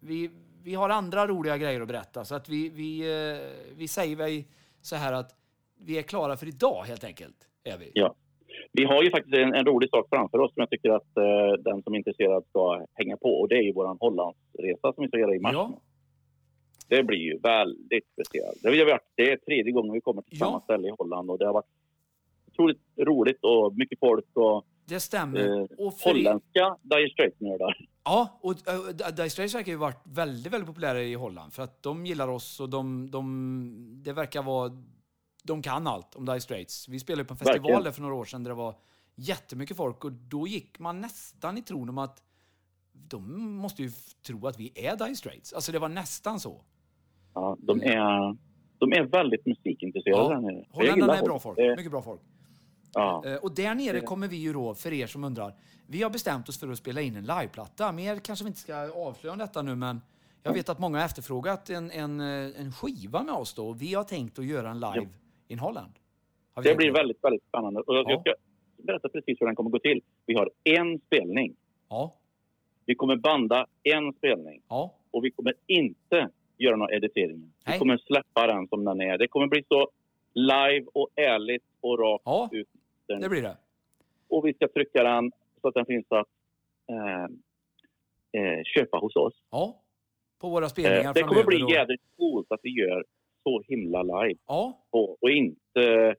vi, 0.00 0.30
vi 0.62 0.74
har 0.74 0.90
andra 0.90 1.26
roliga 1.26 1.56
grejer 1.56 1.80
att 1.80 1.88
berätta. 1.88 2.24
Så 2.24 2.34
att 2.34 2.48
vi, 2.48 2.68
vi, 2.68 3.00
eh, 3.00 3.76
vi 3.76 3.88
säger 3.88 4.16
väl 4.16 4.44
så 4.80 4.96
här 4.96 5.12
att 5.12 5.30
vi 5.80 5.98
är 5.98 6.02
klara 6.02 6.36
för 6.36 6.46
idag 6.48 6.84
helt 6.86 7.04
enkelt. 7.04 7.36
Är 7.64 7.78
vi. 7.78 7.90
Ja. 7.94 8.14
Vi 8.72 8.84
har 8.84 9.02
ju 9.02 9.10
faktiskt 9.10 9.36
en, 9.36 9.54
en 9.54 9.66
rolig 9.66 9.90
sak 9.90 10.06
framför 10.10 10.38
oss 10.38 10.54
som 10.54 10.60
jag 10.60 10.70
tycker 10.70 10.90
att 10.90 11.16
eh, 11.16 11.62
den 11.62 11.82
som 11.82 11.94
är 11.94 11.98
intresserad 11.98 12.44
ska 12.48 12.86
hänga 12.94 13.16
på. 13.16 13.40
Och 13.40 13.48
det 13.48 13.54
är 13.54 13.62
ju 13.62 13.72
vår 13.72 13.96
Hollandsresa 14.00 14.92
som 14.92 15.02
vi 15.02 15.08
ska 15.08 15.18
göra 15.18 15.34
i 15.34 15.40
mars. 15.40 15.52
Ja. 15.52 15.80
Det 16.88 17.02
blir 17.02 17.18
ju 17.18 17.38
väldigt 17.38 18.04
speciellt. 18.12 18.62
Det, 18.62 18.68
har 18.78 18.86
varit, 18.86 19.02
det 19.14 19.32
är 19.32 19.36
tredje 19.36 19.72
gången 19.72 19.92
vi 19.92 20.00
kommer 20.00 20.22
till 20.22 20.38
Ja. 20.40 20.46
samma 20.46 20.60
ställe 20.60 20.88
i 20.88 20.92
Holland 20.98 21.30
och 21.30 21.38
det 21.38 21.46
har 21.46 21.52
varit 21.52 21.66
otroligt 22.52 22.82
roligt 22.96 23.38
och 23.42 23.76
mycket 23.76 23.98
folk 23.98 24.24
och 24.34 24.64
Det 24.84 25.00
stämmer. 25.00 25.58
eh, 25.60 25.66
och 25.78 25.98
för 25.98 26.10
holländska 26.10 26.76
Dire 26.82 27.10
Straits-nördar. 27.10 27.88
Ja, 28.04 28.38
och 28.42 28.50
uh, 28.52 28.88
Dire 29.16 29.30
Straits 29.30 29.54
verkar 29.54 29.72
ju 29.72 29.78
varit 29.78 30.00
väldigt, 30.04 30.52
väldigt 30.52 30.66
populära 30.68 31.02
i 31.02 31.14
Holland. 31.14 31.52
För 31.52 31.62
att 31.62 31.82
de 31.82 32.06
gillar 32.06 32.28
oss 32.28 32.60
och 32.60 32.68
de, 32.70 33.10
de, 33.10 34.00
det 34.04 34.12
verkar 34.12 34.42
vara... 34.42 34.72
De 35.44 35.62
kan 35.62 35.86
allt 35.86 36.14
om 36.14 36.24
Dire 36.26 36.40
Straits. 36.40 36.88
Vi 36.88 36.98
spelade 37.00 37.24
på 37.24 37.34
en 37.34 37.38
festival 37.38 37.60
Verkligen. 37.62 37.82
där 37.84 37.90
för 37.90 38.02
några 38.02 38.14
år 38.14 38.24
sedan 38.24 38.42
där 38.44 38.50
det 38.50 38.54
var 38.54 38.74
jättemycket 39.14 39.76
folk 39.76 40.04
och 40.04 40.12
då 40.12 40.46
gick 40.46 40.78
man 40.78 41.00
nästan 41.00 41.58
i 41.58 41.62
tron 41.62 41.88
om 41.88 41.98
att 41.98 42.22
de 42.92 43.50
måste 43.56 43.82
ju 43.82 43.90
tro 44.26 44.46
att 44.46 44.58
vi 44.60 44.72
är 44.74 44.96
Dire 44.96 45.16
Straits. 45.16 45.52
Alltså 45.52 45.72
det 45.72 45.78
var 45.78 45.88
nästan 45.88 46.40
så. 46.40 46.64
Ja, 47.40 47.56
de, 47.60 47.82
är, 47.82 48.36
de 48.78 48.92
är 48.92 49.02
väldigt 49.04 49.46
musikintresserade 49.46 50.22
Ja. 50.22 50.28
där 50.28 50.40
nere. 50.40 50.64
Jag 50.68 50.76
Holländarna 50.76 51.16
är 51.16 51.22
bra 51.22 51.38
folk. 51.38 51.56
Det- 51.56 51.76
Mycket 51.76 51.90
bra 51.90 52.02
folk. 52.02 52.20
Ja. 52.94 53.22
Eh, 53.26 53.36
Och 53.36 53.54
där 53.54 53.74
nere 53.74 54.00
kommer 54.00 54.28
vi 54.28 54.36
ju 54.36 54.52
då, 54.52 54.74
för 54.74 54.92
er 54.92 55.06
som 55.06 55.24
undrar, 55.24 55.52
vi 55.86 56.02
har 56.02 56.10
bestämt 56.10 56.48
oss 56.48 56.60
för 56.60 56.68
att 56.68 56.78
spela 56.78 57.00
in 57.00 57.16
en 57.16 57.24
liveplatta. 57.24 57.92
Mer 57.92 58.16
kanske 58.16 58.44
vi 58.44 58.48
inte 58.48 58.60
ska 58.60 58.92
avslöja 58.92 59.32
om 59.32 59.38
detta 59.38 59.62
nu, 59.62 59.74
men 59.76 60.00
jag 60.42 60.52
vet 60.52 60.68
att 60.68 60.78
många 60.78 60.98
har 60.98 61.04
efterfrågat 61.04 61.70
en, 61.70 61.90
en, 61.90 62.20
eh, 62.20 62.60
en 62.60 62.72
skiva 62.72 63.22
med 63.22 63.34
oss 63.34 63.54
då. 63.54 63.72
Vi 63.72 63.94
har 63.94 64.04
tänkt 64.04 64.38
att 64.38 64.44
göra 64.46 64.70
en 64.70 64.80
live 64.80 65.08
in 65.48 65.58
Holland. 65.58 65.92
Det 66.62 66.74
blir 66.76 66.92
väldigt, 66.92 67.24
väldigt 67.24 67.44
spännande. 67.48 67.80
Och 67.80 67.94
jag 67.96 68.10
Ja. 68.10 68.20
ska 68.20 68.34
berätta 68.82 69.08
precis 69.08 69.36
hur 69.40 69.46
den 69.46 69.56
kommer 69.56 69.70
gå 69.70 69.78
till. 69.78 70.00
Vi 70.26 70.34
har 70.34 70.50
en 70.64 70.98
spelning. 71.06 71.54
Ja, 71.88 72.14
Vi 72.86 72.94
kommer 72.94 73.16
banda 73.16 73.66
en 73.82 74.12
spelning. 74.12 74.62
ja, 74.68 74.94
Och 75.10 75.24
vi 75.24 75.30
kommer 75.30 75.54
inte 75.66 76.28
göra 76.58 76.76
några 76.76 76.96
editeringar. 76.96 77.48
Nej. 77.66 77.74
Vi 77.74 77.78
kommer 77.78 77.96
släppa 77.98 78.46
den 78.46 78.68
som 78.68 78.84
den 78.84 79.00
är. 79.00 79.18
Det 79.18 79.28
kommer 79.28 79.46
bli 79.46 79.64
så 79.68 79.88
live 80.34 80.86
och 80.94 81.08
ärligt 81.16 81.64
och 81.80 81.98
rakt 81.98 82.22
ja, 82.24 82.48
ut. 82.52 82.68
det 83.06 83.28
blir 83.28 83.42
det. 83.42 83.56
Och 84.28 84.46
vi 84.46 84.54
ska 84.54 84.68
trycka 84.68 85.02
den 85.02 85.32
så 85.60 85.68
att 85.68 85.74
den 85.74 85.86
finns 85.86 86.06
att 86.08 86.26
eh, 86.90 87.24
eh, 88.42 88.62
köpa 88.64 88.98
hos 88.98 89.16
oss. 89.16 89.34
Ja, 89.50 89.82
på 90.40 90.48
våra 90.48 90.68
spelningar 90.68 91.04
Eh, 91.04 91.12
det 91.14 91.22
kommer 91.22 91.44
bli 91.44 91.58
då. 91.58 91.70
jädrigt 91.70 92.02
coolt 92.16 92.52
att 92.52 92.60
vi 92.62 92.70
gör 92.70 93.04
så 93.42 93.62
himla 93.68 94.02
live. 94.02 94.40
Ja, 94.46 94.86
Och, 94.90 95.22
och 95.22 95.30
inte 95.30 96.14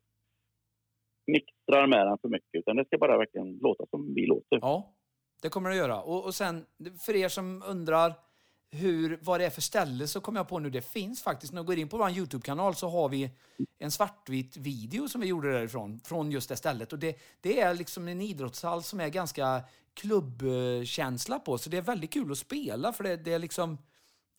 mixtrar 1.27 1.87
med 1.87 2.07
den 2.07 2.17
för 2.17 2.27
mycket. 2.29 2.49
Utan 2.59 2.75
det 2.75 2.85
ska 2.85 2.97
bara 2.97 3.17
verkligen 3.17 3.57
låta 3.61 3.85
som 3.85 4.13
vi 4.13 4.25
låter. 4.25 4.59
ja, 4.61 4.93
det 5.41 5.49
kommer 5.49 5.69
det 5.69 5.75
att 5.75 5.79
göra. 5.89 6.01
Och, 6.01 6.25
och 6.25 6.33
sen, 6.33 6.65
för 7.05 7.15
er 7.15 7.27
som 7.27 7.63
undrar 7.67 8.13
hur, 8.71 9.19
vad 9.21 9.39
det 9.39 9.45
är 9.45 9.49
för 9.49 9.61
ställe 9.61 10.07
så 10.07 10.21
kommer 10.21 10.39
jag 10.39 10.47
på 10.47 10.59
nu, 10.59 10.69
det 10.69 10.81
finns 10.81 11.21
faktiskt, 11.21 11.53
när 11.53 11.61
du 11.61 11.67
går 11.67 11.77
in 11.77 11.89
på 11.89 11.97
vår 11.97 12.09
YouTube-kanal 12.09 12.75
så 12.75 12.89
har 12.89 13.09
vi 13.09 13.31
en 13.79 13.91
svartvit 13.91 14.57
video 14.57 15.09
som 15.09 15.21
vi 15.21 15.27
gjorde 15.27 15.51
därifrån, 15.51 15.99
från 16.03 16.31
just 16.31 16.49
det 16.49 16.55
stället. 16.55 16.93
Och 16.93 16.99
det, 16.99 17.19
det 17.41 17.59
är 17.59 17.73
liksom 17.73 18.07
en 18.07 18.21
idrottshall 18.21 18.83
som 18.83 18.99
är 18.99 19.09
ganska 19.09 19.61
klubbkänsla 19.93 21.39
på, 21.39 21.57
så 21.57 21.69
det 21.69 21.77
är 21.77 21.81
väldigt 21.81 22.13
kul 22.13 22.31
att 22.31 22.37
spela 22.37 22.93
för 22.93 23.03
det, 23.03 23.15
det 23.15 23.33
är 23.33 23.39
liksom 23.39 23.77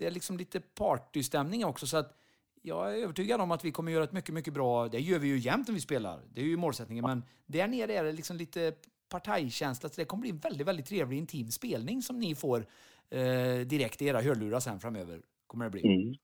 det 0.01 0.07
är 0.07 0.11
liksom 0.11 0.37
lite 0.37 0.61
partystämning 0.61 1.65
också. 1.65 1.87
Så 1.87 1.97
att 1.97 2.17
jag 2.63 2.95
är 2.95 3.03
övertygad 3.03 3.41
om 3.41 3.51
att 3.51 3.65
vi 3.65 3.73
kommer 3.73 3.93
göra 3.93 4.05
ett 4.05 4.13
mycket, 4.13 4.35
mycket 4.35 4.55
bra... 4.55 4.89
Det 4.89 5.01
gör 5.01 5.19
vi 5.19 5.29
ju 5.29 5.39
jämt 5.39 5.69
när 5.69 5.75
vi 5.75 5.81
spelar. 5.81 6.21
Det 6.35 6.41
är 6.41 6.45
ju 6.45 6.57
målsättningen. 6.57 7.05
Men 7.05 7.25
där 7.47 7.69
nere 7.69 7.95
är 7.95 8.05
det 8.05 8.13
liksom 8.13 8.37
lite 8.37 8.75
partajkänsla. 9.09 9.89
Så 9.89 9.95
det 9.97 10.05
kommer 10.05 10.21
bli 10.21 10.31
en 10.31 10.39
väldigt, 10.39 10.67
väldigt 10.67 10.87
trevlig 10.87 11.19
intim 11.19 11.51
spelning 11.51 12.03
som 12.03 12.19
ni 12.19 12.35
får 12.35 12.67
eh, 13.11 13.67
direkt 13.67 14.03
i 14.03 14.07
era 14.07 14.21
hörlurar 14.21 14.61
sen 14.61 14.81
framöver. 14.81 15.21
Kommer 15.47 15.65
det 15.65 15.71
bli. 15.71 15.83
Mm. 15.87 16.15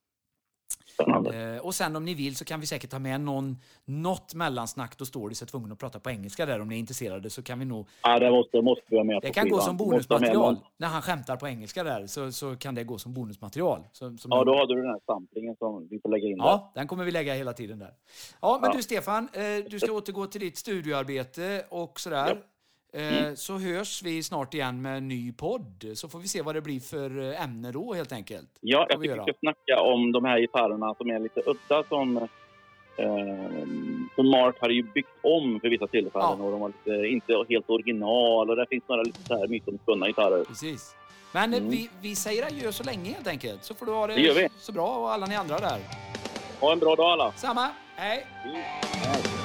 Eh, 1.35 1.59
och 1.61 1.75
sen 1.75 1.97
om 1.97 2.05
ni 2.05 2.15
vill 2.15 2.37
så 2.37 2.45
kan 2.45 2.61
vi 2.61 2.67
säkert 2.67 2.91
ta 2.91 2.99
med 2.99 3.21
någon, 3.21 3.57
något 3.85 4.35
mellansnack. 4.35 4.99
Då 4.99 5.05
står 5.05 5.29
det 5.29 5.35
sig 5.35 5.49
tvungen 5.49 5.73
att 5.73 5.79
prata 5.79 6.01
på 6.01 6.11
engelska 6.11 6.47
där 6.47 6.61
om 6.61 6.69
ni 6.69 6.75
är 6.75 6.79
intresserade. 6.79 7.31
Så 7.31 7.43
kan 7.43 7.59
vi 7.59 7.65
nog 7.65 7.89
Ja, 8.03 8.19
det 8.19 8.31
måste, 8.31 8.63
måste 8.63 8.83
vi 8.89 8.97
ha 8.97 9.05
med 9.05 9.23
det 9.23 9.31
kan 9.31 9.49
gå 9.49 9.57
skivan. 9.57 9.61
som 9.65 9.77
ha 9.77 9.85
med 9.85 9.91
bonusmaterial. 9.91 10.57
När 10.77 10.89
han 10.89 11.03
skämtar 11.03 11.37
på 11.37 11.49
engelska 11.49 11.85
där 11.85 12.07
så, 12.07 12.33
så 12.33 12.57
kan 12.57 12.75
det 12.75 12.85
gå 12.85 12.99
som 12.99 13.15
bonusmaterial. 13.15 13.81
Så, 13.93 14.17
som 14.17 14.31
Ja, 14.31 14.45
då 14.45 14.53
har 14.55 14.67
du 14.67 14.75
den 14.75 14.87
här 14.91 15.01
samplingen 15.07 15.57
som 15.57 15.89
vi 15.91 16.01
får 16.01 16.09
lägga 16.09 16.29
in 16.29 16.39
där. 16.39 16.45
Ja, 16.45 16.73
den 16.75 16.87
kommer 16.87 17.05
vi 17.05 17.11
lägga 17.11 17.35
hela 17.35 17.53
tiden 17.53 17.79
där. 17.79 17.95
Ja, 18.43 18.59
men 18.63 18.71
Ja. 18.71 18.77
du 18.77 18.83
Stefan, 18.83 19.29
eh, 19.33 19.43
du 19.71 19.81
ska 19.81 19.93
återgå 19.93 20.27
till 20.27 20.41
ditt 20.41 20.57
studioarbete 20.59 21.65
och 21.69 22.01
sådär. 22.01 22.31
Eh, 22.31 22.37
Mm. 22.97 23.37
Så 23.37 23.59
hörs 23.59 24.03
vi 24.03 24.23
snart 24.23 24.55
igen 24.55 24.83
med 24.83 24.97
en 24.97 25.09
ny 25.09 25.33
podd. 25.33 25.85
Så 25.95 26.09
får 26.09 26.19
vi 26.19 26.29
se 26.29 26.43
vad 26.43 26.55
det 26.55 26.61
blir 26.61 26.81
för 26.81 27.31
eh, 27.33 27.43
ämne 27.45 27.73
då 27.73 27.95
helt 27.95 28.13
enkelt. 28.13 28.49
Ja, 28.61 28.87
jag 28.89 29.01
tycker 29.03 29.15
vi 29.17 29.23
ska 29.23 29.33
snacka 29.41 29.81
om 29.81 30.13
de 30.13 30.25
här 30.25 30.39
gitarrerna 30.41 30.95
som 30.95 31.11
är 31.11 31.19
lite 31.19 31.41
udda 31.47 31.85
som, 31.89 32.17
eh, 32.17 33.67
som 34.15 34.31
Mark 34.31 34.57
hade 34.61 34.75
ju 34.75 34.83
byggt 34.83 35.09
om 35.23 35.61
för 35.61 35.69
vissa 35.69 35.87
tillfällen 35.87 36.37
Ja. 36.39 36.45
och 36.45 36.51
de 36.51 36.61
var 36.61 36.69
lite, 36.69 37.07
inte 37.09 37.33
helt 37.49 37.71
original 37.71 38.51
och 38.51 38.57
det 38.57 38.67
finns 38.71 38.85
några 38.89 39.03
lite 39.03 39.23
så 39.27 39.39
här 39.39 39.49
mytomspunna 39.49 40.07
gitarrer. 40.07 40.45
Precis. 40.45 40.95
Men 41.33 41.53
eh, 41.55 41.59
Mm. 41.59 41.71
vi, 41.71 41.91
vi 42.01 42.15
säger 42.17 42.47
adjö 42.47 42.73
så 42.73 42.85
länge 42.85 43.11
helt 43.13 43.27
enkelt. 43.27 43.65
Så 43.65 43.75
får 43.75 43.87
du 43.87 43.93
ha 43.93 44.07
det, 44.07 44.15
Det 44.15 44.49
så 44.59 44.73
bra 44.73 44.97
och 44.99 45.11
alla 45.13 45.27
ni 45.27 45.35
andra 45.37 45.59
där. 45.59 45.79
Ha 46.61 46.73
en 46.73 46.79
bra 46.79 46.95
dag 46.97 47.07
alla! 47.13 47.33
Samma. 47.33 47.69
Hej! 47.97 48.27
Hej. 48.43 49.36